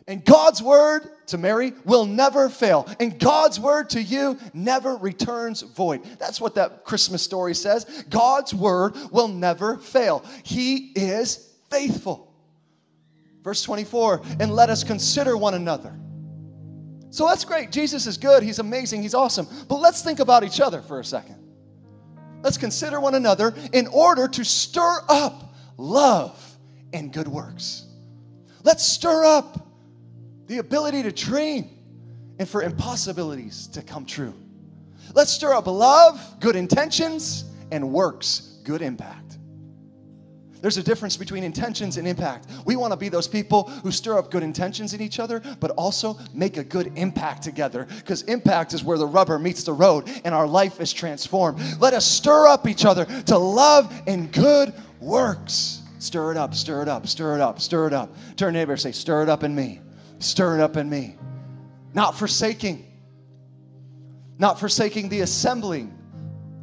And 0.07 0.23
God's 0.23 0.63
word 0.63 1.09
to 1.27 1.37
Mary 1.37 1.73
will 1.83 2.05
never 2.05 2.47
fail. 2.47 2.87
And 2.99 3.19
God's 3.19 3.59
word 3.59 3.89
to 3.89 4.01
you 4.01 4.37
never 4.53 4.95
returns 4.95 5.61
void. 5.61 6.03
That's 6.17 6.39
what 6.39 6.55
that 6.55 6.85
Christmas 6.85 7.21
story 7.21 7.53
says. 7.53 8.05
God's 8.09 8.53
word 8.53 8.95
will 9.11 9.27
never 9.27 9.77
fail. 9.77 10.23
He 10.43 10.93
is 10.95 11.53
faithful. 11.69 12.33
Verse 13.43 13.61
24, 13.63 14.21
and 14.39 14.53
let 14.53 14.69
us 14.69 14.83
consider 14.83 15.35
one 15.37 15.53
another. 15.53 15.97
So 17.09 17.27
that's 17.27 17.45
great. 17.45 17.71
Jesus 17.71 18.07
is 18.07 18.17
good. 18.17 18.43
He's 18.43 18.59
amazing. 18.59 19.01
He's 19.01 19.13
awesome. 19.13 19.47
But 19.67 19.79
let's 19.79 20.01
think 20.01 20.19
about 20.19 20.43
each 20.43 20.61
other 20.61 20.81
for 20.81 20.99
a 20.99 21.05
second. 21.05 21.35
Let's 22.43 22.57
consider 22.57 22.99
one 22.99 23.15
another 23.15 23.53
in 23.73 23.87
order 23.87 24.27
to 24.27 24.45
stir 24.45 25.01
up 25.09 25.53
love 25.77 26.41
and 26.93 27.11
good 27.11 27.27
works. 27.27 27.85
Let's 28.63 28.83
stir 28.85 29.25
up 29.25 29.66
the 30.47 30.57
ability 30.59 31.03
to 31.03 31.11
dream 31.11 31.69
and 32.39 32.47
for 32.47 32.63
impossibilities 32.63 33.67
to 33.67 33.81
come 33.81 34.05
true. 34.05 34.33
Let's 35.13 35.31
stir 35.31 35.53
up 35.53 35.67
love, 35.67 36.19
good 36.39 36.55
intentions, 36.55 37.45
and 37.71 37.91
works, 37.91 38.59
good 38.63 38.81
impact. 38.81 39.37
There's 40.61 40.77
a 40.77 40.83
difference 40.83 41.15
between 41.15 41.43
intentions 41.43 41.97
and 41.97 42.07
impact. 42.07 42.47
We 42.65 42.75
want 42.75 42.91
to 42.91 42.97
be 42.97 43.09
those 43.09 43.27
people 43.27 43.69
who 43.83 43.91
stir 43.91 44.17
up 44.17 44.31
good 44.31 44.41
intentions 44.41 44.93
in 44.93 45.01
each 45.01 45.19
other, 45.19 45.41
but 45.59 45.71
also 45.71 46.17
make 46.33 46.57
a 46.57 46.63
good 46.63 46.91
impact 46.95 47.43
together. 47.43 47.85
Because 47.97 48.23
impact 48.23 48.73
is 48.73 48.83
where 48.83 48.97
the 48.97 49.05
rubber 49.05 49.37
meets 49.37 49.63
the 49.63 49.73
road 49.73 50.09
and 50.25 50.33
our 50.33 50.47
life 50.47 50.81
is 50.81 50.91
transformed. 50.91 51.59
Let 51.79 51.93
us 51.93 52.05
stir 52.05 52.47
up 52.47 52.67
each 52.67 52.85
other 52.85 53.05
to 53.05 53.37
love 53.37 53.93
and 54.07 54.31
good 54.31 54.73
works. 54.99 55.83
Stir 55.99 56.31
it 56.31 56.37
up, 56.37 56.55
stir 56.55 56.81
it 56.81 56.87
up, 56.87 57.07
stir 57.07 57.35
it 57.35 57.41
up, 57.41 57.59
stir 57.59 57.87
it 57.87 57.93
up. 57.93 58.15
Turn 58.35 58.53
neighbor 58.53 58.77
say, 58.77 58.91
Stir 58.91 59.23
it 59.23 59.29
up 59.29 59.43
in 59.43 59.53
me 59.53 59.81
stir 60.19 60.57
it 60.57 60.61
up 60.61 60.77
in 60.77 60.89
me. 60.89 61.15
Not 61.93 62.17
forsaking, 62.17 62.85
not 64.37 64.59
forsaking 64.59 65.09
the 65.09 65.21
assembling 65.21 65.97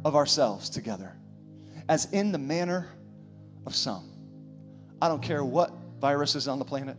of 0.05 0.15
ourselves 0.15 0.69
together. 0.69 1.13
as 1.87 2.11
in 2.13 2.31
the 2.31 2.37
manner 2.37 2.87
of 3.65 3.75
some. 3.75 4.09
I 5.01 5.07
don't 5.07 5.21
care 5.21 5.43
what 5.43 5.71
virus 5.99 6.35
is 6.35 6.47
on 6.47 6.59
the 6.59 6.65
planet, 6.65 6.97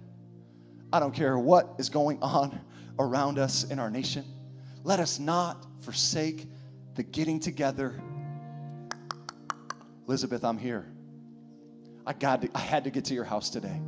I 0.92 1.00
don't 1.00 1.14
care 1.14 1.38
what 1.38 1.74
is 1.78 1.88
going 1.88 2.22
on 2.22 2.60
around 2.98 3.38
us 3.38 3.64
in 3.64 3.78
our 3.78 3.90
nation. 3.90 4.24
Let 4.84 5.00
us 5.00 5.18
not 5.18 5.66
forsake 5.80 6.46
the 6.94 7.02
getting 7.02 7.40
together. 7.40 8.00
Elizabeth, 10.06 10.44
I'm 10.44 10.58
here. 10.58 10.86
I, 12.06 12.12
got 12.12 12.42
to, 12.42 12.50
I 12.54 12.60
had 12.60 12.84
to 12.84 12.90
get 12.90 13.04
to 13.06 13.14
your 13.14 13.24
house 13.24 13.50
today. 13.50 13.80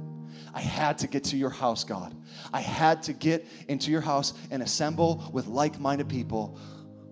I 0.54 0.60
had 0.60 0.98
to 0.98 1.06
get 1.06 1.24
to 1.24 1.36
your 1.36 1.50
house, 1.50 1.84
God. 1.84 2.14
I 2.52 2.60
had 2.60 3.02
to 3.04 3.12
get 3.12 3.46
into 3.68 3.90
your 3.90 4.00
house 4.00 4.34
and 4.50 4.62
assemble 4.62 5.30
with 5.32 5.46
like 5.46 5.78
minded 5.78 6.08
people 6.08 6.58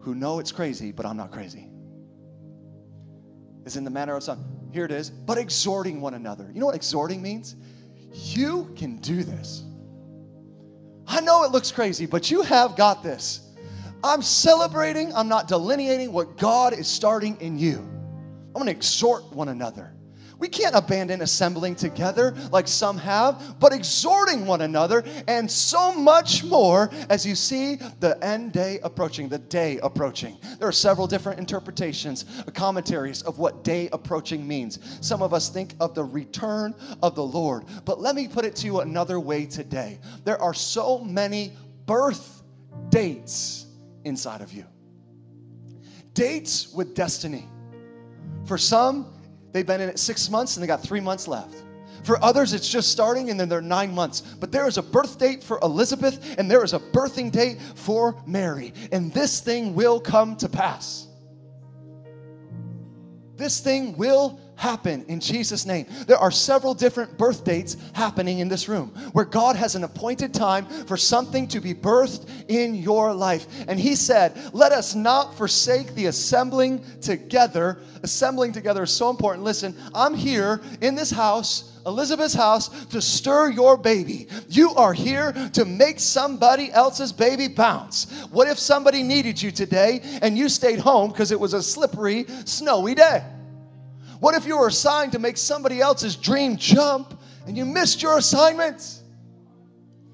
who 0.00 0.14
know 0.14 0.38
it's 0.38 0.52
crazy, 0.52 0.92
but 0.92 1.06
I'm 1.06 1.16
not 1.16 1.32
crazy. 1.32 1.68
Is 3.64 3.76
in 3.76 3.84
the 3.84 3.90
manner 3.90 4.16
of 4.16 4.22
some. 4.22 4.44
Here 4.72 4.84
it 4.84 4.92
is, 4.92 5.10
but 5.10 5.38
exhorting 5.38 6.00
one 6.00 6.14
another. 6.14 6.50
You 6.52 6.60
know 6.60 6.66
what 6.66 6.74
exhorting 6.74 7.20
means? 7.22 7.56
You 8.12 8.72
can 8.76 8.98
do 8.98 9.22
this. 9.24 9.64
I 11.06 11.20
know 11.20 11.44
it 11.44 11.50
looks 11.50 11.72
crazy, 11.72 12.06
but 12.06 12.30
you 12.30 12.42
have 12.42 12.76
got 12.76 13.02
this. 13.02 13.40
I'm 14.04 14.22
celebrating, 14.22 15.12
I'm 15.14 15.28
not 15.28 15.48
delineating 15.48 16.12
what 16.12 16.36
God 16.36 16.72
is 16.72 16.86
starting 16.86 17.40
in 17.40 17.58
you. 17.58 17.78
I'm 18.54 18.64
to 18.64 18.70
exhort 18.70 19.32
one 19.32 19.48
another. 19.48 19.95
We 20.38 20.48
can't 20.48 20.74
abandon 20.74 21.22
assembling 21.22 21.76
together 21.76 22.34
like 22.52 22.68
some 22.68 22.98
have, 22.98 23.58
but 23.58 23.72
exhorting 23.72 24.46
one 24.46 24.60
another, 24.60 25.02
and 25.28 25.50
so 25.50 25.92
much 25.92 26.44
more 26.44 26.90
as 27.08 27.24
you 27.24 27.34
see 27.34 27.76
the 28.00 28.22
end 28.22 28.52
day 28.52 28.78
approaching, 28.82 29.28
the 29.28 29.38
day 29.38 29.78
approaching. 29.82 30.36
There 30.58 30.68
are 30.68 30.72
several 30.72 31.06
different 31.06 31.38
interpretations, 31.38 32.26
commentaries 32.52 33.22
of 33.22 33.38
what 33.38 33.64
day 33.64 33.88
approaching 33.92 34.46
means. 34.46 34.78
Some 35.00 35.22
of 35.22 35.32
us 35.32 35.48
think 35.48 35.74
of 35.80 35.94
the 35.94 36.04
return 36.04 36.74
of 37.02 37.14
the 37.14 37.24
Lord, 37.24 37.64
but 37.84 38.00
let 38.00 38.14
me 38.14 38.28
put 38.28 38.44
it 38.44 38.54
to 38.56 38.66
you 38.66 38.80
another 38.80 39.18
way 39.18 39.46
today. 39.46 39.98
There 40.24 40.40
are 40.40 40.54
so 40.54 40.98
many 40.98 41.52
birth 41.86 42.42
dates 42.90 43.66
inside 44.04 44.42
of 44.42 44.52
you, 44.52 44.64
dates 46.12 46.72
with 46.72 46.94
destiny. 46.94 47.48
For 48.44 48.58
some, 48.58 49.12
They've 49.56 49.66
been 49.66 49.80
in 49.80 49.88
it 49.88 49.98
six 49.98 50.28
months 50.28 50.54
and 50.58 50.62
they 50.62 50.66
got 50.66 50.82
three 50.82 51.00
months 51.00 51.26
left. 51.26 51.54
For 52.02 52.22
others, 52.22 52.52
it's 52.52 52.68
just 52.68 52.92
starting 52.92 53.30
and 53.30 53.40
then 53.40 53.48
they're 53.48 53.62
nine 53.62 53.94
months. 53.94 54.20
But 54.20 54.52
there 54.52 54.68
is 54.68 54.76
a 54.76 54.82
birth 54.82 55.18
date 55.18 55.42
for 55.42 55.58
Elizabeth 55.62 56.34
and 56.36 56.50
there 56.50 56.62
is 56.62 56.74
a 56.74 56.78
birthing 56.78 57.32
date 57.32 57.58
for 57.74 58.22
Mary. 58.26 58.74
And 58.92 59.10
this 59.14 59.40
thing 59.40 59.74
will 59.74 59.98
come 59.98 60.36
to 60.36 60.48
pass. 60.50 61.06
This 63.36 63.58
thing 63.60 63.96
will 63.96 64.38
happen 64.56 65.04
in 65.08 65.20
Jesus' 65.20 65.66
name. 65.66 65.86
There 66.06 66.16
are 66.16 66.30
several 66.30 66.74
different 66.74 67.16
birth 67.16 67.44
dates 67.44 67.76
happening 67.92 68.40
in 68.40 68.48
this 68.48 68.68
room 68.68 68.88
where 69.12 69.24
God 69.24 69.54
has 69.54 69.74
an 69.74 69.84
appointed 69.84 70.34
time 70.34 70.66
for 70.86 70.96
something 70.96 71.46
to 71.48 71.60
be 71.60 71.74
birthed 71.74 72.28
in 72.48 72.74
your 72.74 73.14
life. 73.14 73.46
And 73.68 73.78
He 73.78 73.94
said, 73.94 74.36
Let 74.52 74.72
us 74.72 74.94
not 74.94 75.36
forsake 75.36 75.94
the 75.94 76.06
assembling 76.06 76.82
together. 77.00 77.78
Assembling 78.02 78.52
together 78.52 78.82
is 78.82 78.90
so 78.90 79.10
important. 79.10 79.44
Listen, 79.44 79.76
I'm 79.94 80.14
here 80.14 80.60
in 80.80 80.94
this 80.94 81.10
house. 81.10 81.72
Elizabeth's 81.86 82.34
house 82.34 82.86
to 82.86 83.00
stir 83.00 83.50
your 83.50 83.76
baby. 83.76 84.26
You 84.48 84.74
are 84.74 84.92
here 84.92 85.32
to 85.52 85.64
make 85.64 86.00
somebody 86.00 86.72
else's 86.72 87.12
baby 87.12 87.46
bounce. 87.46 88.10
What 88.30 88.48
if 88.48 88.58
somebody 88.58 89.04
needed 89.04 89.40
you 89.40 89.52
today 89.52 90.00
and 90.20 90.36
you 90.36 90.48
stayed 90.48 90.80
home 90.80 91.12
because 91.12 91.30
it 91.30 91.38
was 91.38 91.54
a 91.54 91.62
slippery, 91.62 92.26
snowy 92.44 92.96
day? 92.96 93.22
What 94.20 94.34
if 94.34 94.46
you 94.46 94.58
were 94.58 94.68
assigned 94.68 95.12
to 95.12 95.18
make 95.18 95.36
somebody 95.36 95.80
else's 95.80 96.16
dream 96.16 96.56
jump 96.56 97.20
and 97.46 97.56
you 97.56 97.64
missed 97.64 98.02
your 98.02 98.18
assignment? 98.18 99.02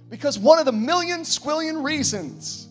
Because 0.09 0.39
one 0.39 0.59
of 0.59 0.67
the 0.67 0.73
million 0.73 1.21
squillion 1.21 1.83
reasons 1.85 2.69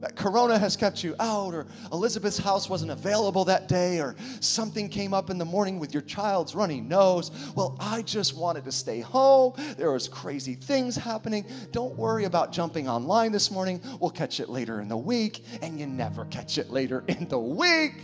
that 0.00 0.14
Corona 0.14 0.58
has 0.58 0.76
kept 0.76 1.02
you 1.02 1.14
out, 1.18 1.54
or 1.54 1.66
Elizabeth's 1.92 2.38
house 2.38 2.68
wasn't 2.68 2.90
available 2.90 3.44
that 3.46 3.66
day, 3.66 3.98
or 3.98 4.14
something 4.40 4.88
came 4.88 5.12
up 5.12 5.28
in 5.28 5.38
the 5.38 5.44
morning 5.44 5.80
with 5.80 5.92
your 5.92 6.02
child's 6.02 6.54
runny 6.54 6.80
nose. 6.80 7.30
Well, 7.56 7.76
I 7.80 8.02
just 8.02 8.36
wanted 8.36 8.64
to 8.64 8.72
stay 8.72 9.00
home. 9.00 9.54
There 9.76 9.90
was 9.90 10.06
crazy 10.06 10.54
things 10.54 10.94
happening. 10.94 11.44
Don't 11.72 11.96
worry 11.96 12.24
about 12.24 12.52
jumping 12.52 12.88
online 12.88 13.32
this 13.32 13.50
morning. 13.50 13.80
We'll 14.00 14.10
catch 14.10 14.38
it 14.38 14.48
later 14.48 14.80
in 14.80 14.88
the 14.88 14.96
week, 14.96 15.44
and 15.62 15.80
you 15.80 15.86
never 15.86 16.26
catch 16.26 16.58
it 16.58 16.70
later 16.70 17.02
in 17.08 17.26
the 17.28 17.38
week. 17.38 17.94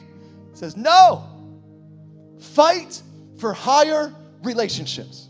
He 0.51 0.57
says, 0.57 0.77
No, 0.77 1.29
Fight 2.39 3.03
for 3.39 3.53
higher 3.53 4.14
relationships. 4.43 5.28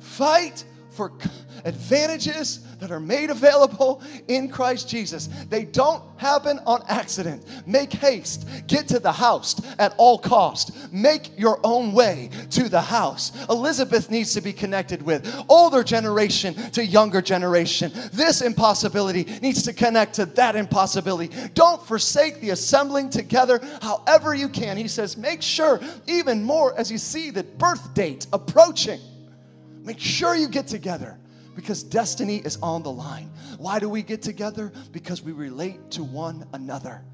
Fight 0.00 0.64
for 0.96 1.12
advantages 1.64 2.60
that 2.78 2.90
are 2.90 3.00
made 3.00 3.30
available 3.30 4.02
in 4.28 4.48
Christ 4.48 4.88
Jesus. 4.88 5.28
They 5.48 5.64
don't 5.64 6.02
happen 6.18 6.58
on 6.66 6.82
accident. 6.88 7.44
Make 7.66 7.92
haste. 7.92 8.48
Get 8.66 8.88
to 8.88 8.98
the 8.98 9.12
house 9.12 9.60
at 9.78 9.94
all 9.98 10.18
cost. 10.18 10.92
Make 10.92 11.38
your 11.38 11.60
own 11.64 11.92
way 11.92 12.30
to 12.50 12.68
the 12.68 12.80
house. 12.80 13.32
Elizabeth 13.48 14.10
needs 14.10 14.32
to 14.34 14.40
be 14.40 14.52
connected 14.52 15.02
with 15.02 15.44
older 15.48 15.82
generation 15.82 16.54
to 16.72 16.84
younger 16.84 17.20
generation. 17.20 17.92
This 18.12 18.40
impossibility 18.40 19.24
needs 19.42 19.62
to 19.64 19.72
connect 19.72 20.14
to 20.14 20.26
that 20.26 20.56
impossibility. 20.56 21.30
Don't 21.54 21.84
forsake 21.86 22.40
the 22.40 22.50
assembling 22.50 23.10
together 23.10 23.60
however 23.82 24.34
you 24.34 24.48
can. 24.48 24.76
He 24.76 24.88
says, 24.88 25.16
make 25.16 25.42
sure 25.42 25.80
even 26.06 26.42
more 26.42 26.78
as 26.78 26.90
you 26.90 26.98
see 26.98 27.30
the 27.30 27.42
birth 27.42 27.94
date 27.94 28.26
approaching. 28.32 29.00
Make 29.86 30.00
sure 30.00 30.34
you 30.34 30.48
get 30.48 30.66
together 30.66 31.16
because 31.54 31.84
destiny 31.84 32.38
is 32.38 32.58
on 32.60 32.82
the 32.82 32.90
line. 32.90 33.30
Why 33.56 33.78
do 33.78 33.88
we 33.88 34.02
get 34.02 34.20
together? 34.20 34.72
Because 34.90 35.22
we 35.22 35.30
relate 35.30 35.92
to 35.92 36.02
one 36.02 36.44
another. 36.52 37.04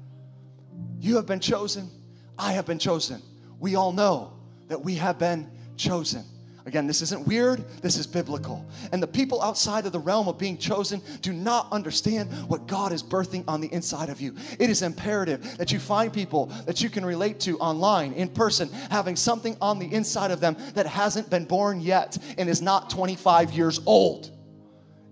You 0.99 1.15
have 1.17 1.27
been 1.27 1.39
chosen, 1.39 1.89
I 2.37 2.53
have 2.53 2.65
been 2.65 2.79
chosen. 2.79 3.21
We 3.59 3.75
all 3.75 3.91
know 3.91 4.33
that 4.69 4.83
we 4.83 4.95
have 4.95 5.19
been 5.19 5.51
chosen. 5.77 6.25
Again, 6.65 6.87
this 6.87 7.01
isn't 7.01 7.27
weird, 7.27 7.65
this 7.81 7.97
is 7.97 8.07
biblical. 8.07 8.65
And 8.93 9.03
the 9.03 9.07
people 9.07 9.41
outside 9.41 9.85
of 9.85 9.91
the 9.91 9.99
realm 9.99 10.29
of 10.29 10.37
being 10.37 10.57
chosen 10.57 11.01
do 11.21 11.33
not 11.33 11.69
understand 11.73 12.31
what 12.47 12.67
God 12.67 12.93
is 12.93 13.03
birthing 13.03 13.43
on 13.49 13.59
the 13.59 13.67
inside 13.73 14.09
of 14.09 14.21
you. 14.21 14.33
It 14.59 14.69
is 14.69 14.81
imperative 14.81 15.57
that 15.57 15.73
you 15.73 15.79
find 15.79 16.13
people 16.13 16.45
that 16.65 16.81
you 16.81 16.89
can 16.89 17.05
relate 17.05 17.39
to 17.41 17.57
online, 17.59 18.13
in 18.13 18.29
person, 18.29 18.69
having 18.89 19.17
something 19.17 19.57
on 19.59 19.77
the 19.77 19.93
inside 19.93 20.31
of 20.31 20.39
them 20.39 20.55
that 20.73 20.85
hasn't 20.85 21.29
been 21.29 21.43
born 21.43 21.81
yet 21.81 22.17
and 22.37 22.49
is 22.49 22.61
not 22.61 22.89
25 22.89 23.51
years 23.51 23.81
old 23.85 24.31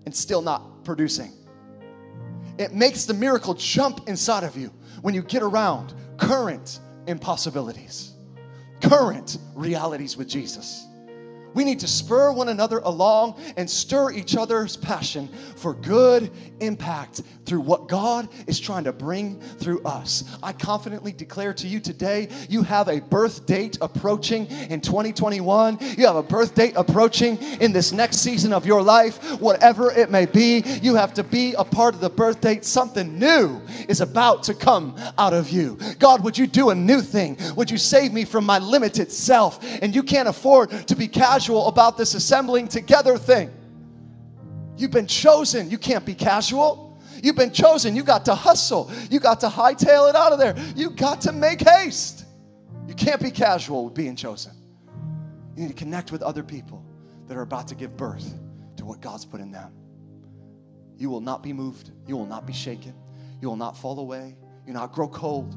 and 0.06 0.14
still 0.14 0.40
not 0.40 0.84
producing. 0.84 1.32
It 2.56 2.72
makes 2.72 3.04
the 3.04 3.14
miracle 3.14 3.52
jump 3.54 4.08
inside 4.08 4.44
of 4.44 4.56
you 4.56 4.72
when 5.02 5.14
you 5.14 5.22
get 5.22 5.42
around 5.42 5.92
current 6.16 6.80
impossibilities, 7.06 8.12
current 8.80 9.36
realities 9.54 10.16
with 10.16 10.28
Jesus. 10.28 10.86
We 11.54 11.64
need 11.64 11.80
to 11.80 11.88
spur 11.88 12.32
one 12.32 12.48
another 12.48 12.78
along 12.78 13.40
and 13.56 13.68
stir 13.68 14.12
each 14.12 14.36
other's 14.36 14.76
passion 14.76 15.28
for 15.56 15.74
good 15.74 16.30
impact 16.60 17.22
through 17.44 17.60
what 17.60 17.88
God 17.88 18.28
is 18.46 18.58
trying 18.58 18.84
to 18.84 18.92
bring 18.92 19.40
through 19.40 19.82
us. 19.82 20.24
I 20.42 20.52
confidently 20.52 21.12
declare 21.12 21.52
to 21.54 21.68
you 21.68 21.80
today 21.80 22.28
you 22.48 22.62
have 22.62 22.88
a 22.88 23.00
birth 23.00 23.46
date 23.46 23.78
approaching 23.80 24.46
in 24.46 24.80
2021. 24.80 25.78
You 25.98 26.06
have 26.06 26.16
a 26.16 26.22
birth 26.22 26.54
date 26.54 26.74
approaching 26.76 27.36
in 27.60 27.72
this 27.72 27.92
next 27.92 28.18
season 28.18 28.52
of 28.52 28.64
your 28.64 28.82
life, 28.82 29.40
whatever 29.40 29.90
it 29.90 30.10
may 30.10 30.26
be. 30.26 30.62
You 30.82 30.94
have 30.94 31.12
to 31.14 31.24
be 31.24 31.54
a 31.54 31.64
part 31.64 31.94
of 31.94 32.00
the 32.00 32.10
birth 32.10 32.40
date. 32.40 32.64
Something 32.64 33.18
new 33.18 33.60
is 33.88 34.00
about 34.00 34.42
to 34.44 34.54
come 34.54 34.96
out 35.18 35.34
of 35.34 35.50
you. 35.50 35.78
God, 35.98 36.24
would 36.24 36.38
you 36.38 36.46
do 36.46 36.70
a 36.70 36.74
new 36.74 37.00
thing? 37.00 37.36
Would 37.56 37.70
you 37.70 37.78
save 37.78 38.12
me 38.12 38.24
from 38.24 38.44
my 38.44 38.58
limited 38.58 39.10
self? 39.10 39.62
And 39.82 39.94
you 39.94 40.02
can't 40.02 40.28
afford 40.28 40.70
to 40.86 40.96
be 40.96 41.08
casual 41.08 41.41
about 41.48 41.96
this 41.96 42.14
assembling 42.14 42.68
together 42.68 43.16
thing. 43.18 43.50
You've 44.76 44.90
been 44.90 45.06
chosen. 45.06 45.70
You 45.70 45.78
can't 45.78 46.04
be 46.04 46.14
casual. 46.14 47.00
You've 47.22 47.36
been 47.36 47.52
chosen. 47.52 47.94
You 47.94 48.02
got 48.02 48.24
to 48.24 48.34
hustle. 48.34 48.90
You 49.10 49.20
got 49.20 49.40
to 49.40 49.48
hightail 49.48 50.08
it 50.08 50.16
out 50.16 50.32
of 50.32 50.38
there. 50.38 50.56
You 50.74 50.90
got 50.90 51.20
to 51.22 51.32
make 51.32 51.60
haste. 51.60 52.24
You 52.88 52.94
can't 52.94 53.20
be 53.20 53.30
casual 53.30 53.84
with 53.84 53.94
being 53.94 54.16
chosen. 54.16 54.52
You 55.54 55.62
need 55.62 55.68
to 55.68 55.74
connect 55.74 56.10
with 56.10 56.22
other 56.22 56.42
people 56.42 56.84
that 57.28 57.36
are 57.36 57.42
about 57.42 57.68
to 57.68 57.74
give 57.74 57.96
birth 57.96 58.34
to 58.76 58.84
what 58.84 59.00
God's 59.00 59.24
put 59.24 59.40
in 59.40 59.52
them. 59.52 59.72
You 60.96 61.10
will 61.10 61.20
not 61.20 61.42
be 61.42 61.52
moved. 61.52 61.90
You 62.06 62.16
will 62.16 62.26
not 62.26 62.46
be 62.46 62.52
shaken. 62.52 62.94
You 63.40 63.48
will 63.48 63.56
not 63.56 63.76
fall 63.76 63.98
away. 63.98 64.36
You'll 64.66 64.74
not 64.74 64.92
grow 64.92 65.08
cold. 65.08 65.56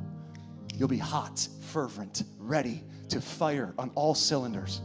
You'll 0.76 0.88
be 0.88 0.98
hot, 0.98 1.48
fervent, 1.62 2.24
ready 2.38 2.84
to 3.10 3.22
fire 3.22 3.74
on 3.78 3.92
all 3.96 4.14
cylinders 4.14 4.82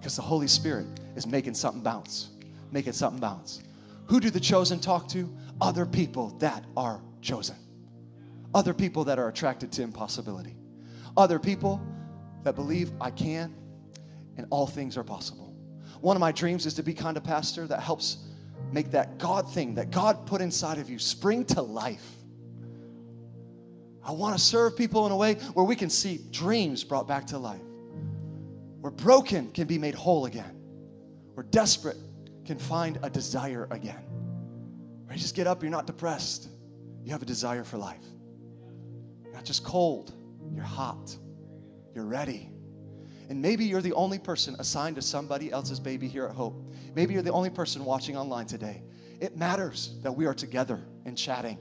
because 0.00 0.16
the 0.16 0.22
Holy 0.22 0.48
Spirit 0.48 0.86
is 1.14 1.26
making 1.26 1.54
something 1.54 1.82
bounce. 1.82 2.30
Making 2.72 2.92
something 2.94 3.20
bounce. 3.20 3.62
Who 4.06 4.18
do 4.18 4.30
the 4.30 4.40
chosen 4.40 4.80
talk 4.80 5.08
to? 5.10 5.28
other 5.60 5.84
people 5.84 6.30
that 6.38 6.64
are 6.76 7.00
chosen, 7.20 7.56
other 8.54 8.72
people 8.72 9.04
that 9.04 9.18
are 9.18 9.28
attracted 9.28 9.70
to 9.72 9.82
impossibility, 9.82 10.56
other 11.16 11.38
people 11.38 11.80
that 12.42 12.54
believe 12.54 12.90
I 13.00 13.10
can 13.10 13.54
and 14.36 14.46
all 14.50 14.66
things 14.66 14.96
are 14.96 15.04
possible. 15.04 15.54
One 16.00 16.16
of 16.16 16.20
my 16.20 16.32
dreams 16.32 16.64
is 16.64 16.74
to 16.74 16.82
be 16.82 16.94
kind 16.94 17.16
of 17.16 17.24
pastor 17.24 17.66
that 17.66 17.80
helps 17.80 18.18
make 18.72 18.90
that 18.92 19.18
God 19.18 19.52
thing 19.52 19.74
that 19.74 19.90
God 19.90 20.26
put 20.26 20.40
inside 20.40 20.78
of 20.78 20.88
you 20.88 20.98
spring 20.98 21.44
to 21.46 21.60
life. 21.60 22.06
I 24.02 24.12
want 24.12 24.36
to 24.36 24.42
serve 24.42 24.76
people 24.76 25.04
in 25.04 25.12
a 25.12 25.16
way 25.16 25.34
where 25.52 25.66
we 25.66 25.76
can 25.76 25.90
see 25.90 26.20
dreams 26.30 26.84
brought 26.84 27.06
back 27.06 27.26
to 27.28 27.38
life, 27.38 27.60
where 28.80 28.90
broken 28.90 29.50
can 29.52 29.66
be 29.66 29.78
made 29.78 29.94
whole 29.94 30.26
again, 30.26 30.56
where 31.34 31.44
desperate 31.44 31.98
can 32.44 32.58
find 32.58 32.98
a 33.02 33.10
desire 33.10 33.68
again. 33.70 34.02
Where 35.04 35.14
you 35.14 35.20
just 35.20 35.34
get 35.34 35.46
up, 35.46 35.62
you're 35.62 35.70
not 35.70 35.86
depressed, 35.86 36.48
you 37.04 37.12
have 37.12 37.22
a 37.22 37.26
desire 37.26 37.64
for 37.64 37.78
life. 37.78 38.04
You're 39.22 39.32
not 39.32 39.44
just 39.44 39.64
cold, 39.64 40.12
you're 40.54 40.64
hot, 40.64 41.16
you're 41.94 42.06
ready. 42.06 42.50
And 43.28 43.40
maybe 43.40 43.64
you're 43.64 43.82
the 43.82 43.92
only 43.92 44.18
person 44.18 44.56
assigned 44.58 44.96
to 44.96 45.02
somebody 45.02 45.52
else's 45.52 45.78
baby 45.78 46.08
here 46.08 46.26
at 46.26 46.34
Hope. 46.34 46.64
Maybe 46.94 47.14
you're 47.14 47.22
the 47.22 47.32
only 47.32 47.50
person 47.50 47.84
watching 47.84 48.16
online 48.16 48.46
today. 48.46 48.82
It 49.20 49.36
matters 49.36 49.98
that 50.02 50.10
we 50.10 50.26
are 50.26 50.34
together 50.34 50.80
and 51.04 51.16
chatting. 51.16 51.58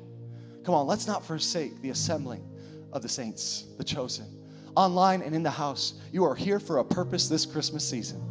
Come 0.64 0.74
on, 0.74 0.88
let's 0.88 1.06
not 1.06 1.24
forsake 1.24 1.80
the 1.82 1.92
assembling 1.92 2.44
of 2.92 3.02
the 3.02 3.10
saints, 3.10 3.68
the 3.78 3.84
chosen. 3.84 4.39
Online 4.76 5.22
and 5.22 5.36
in 5.36 5.44
the 5.44 5.50
house, 5.50 5.94
you 6.12 6.24
are 6.26 6.36
here 6.36 6.60
for 6.60 6.78
a 6.78 6.84
purpose 6.84 7.28
this 7.28 7.46
Christmas 7.46 7.88
season. 7.88 8.22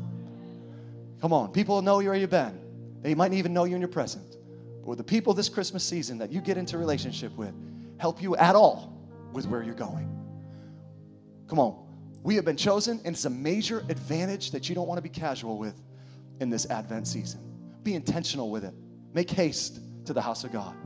Come 1.20 1.32
on, 1.32 1.50
people 1.52 1.82
know 1.82 1.96
where 1.96 2.14
you've 2.14 2.30
been. 2.30 2.58
They 3.02 3.14
might 3.14 3.32
not 3.32 3.38
even 3.38 3.52
know 3.52 3.64
you 3.64 3.74
in 3.74 3.80
your 3.80 3.88
present. 3.88 4.36
But 4.80 4.88
with 4.88 4.98
the 4.98 5.04
people 5.04 5.34
this 5.34 5.48
Christmas 5.48 5.84
season 5.84 6.18
that 6.18 6.30
you 6.32 6.40
get 6.40 6.56
into 6.56 6.78
relationship 6.78 7.36
with, 7.36 7.54
help 7.98 8.22
you 8.22 8.36
at 8.36 8.54
all 8.54 8.96
with 9.32 9.46
where 9.46 9.62
you're 9.62 9.74
going. 9.74 10.08
Come 11.48 11.58
on, 11.58 11.76
we 12.22 12.34
have 12.36 12.44
been 12.44 12.56
chosen, 12.56 13.00
and 13.04 13.14
it's 13.14 13.24
a 13.24 13.30
major 13.30 13.80
advantage 13.88 14.50
that 14.50 14.68
you 14.68 14.74
don't 14.74 14.86
want 14.86 14.98
to 14.98 15.02
be 15.02 15.08
casual 15.08 15.58
with 15.58 15.80
in 16.40 16.50
this 16.50 16.66
Advent 16.66 17.08
season. 17.08 17.40
Be 17.82 17.94
intentional 17.94 18.50
with 18.50 18.64
it. 18.64 18.74
Make 19.14 19.30
haste 19.30 19.80
to 20.04 20.12
the 20.12 20.20
house 20.20 20.44
of 20.44 20.52
God. 20.52 20.76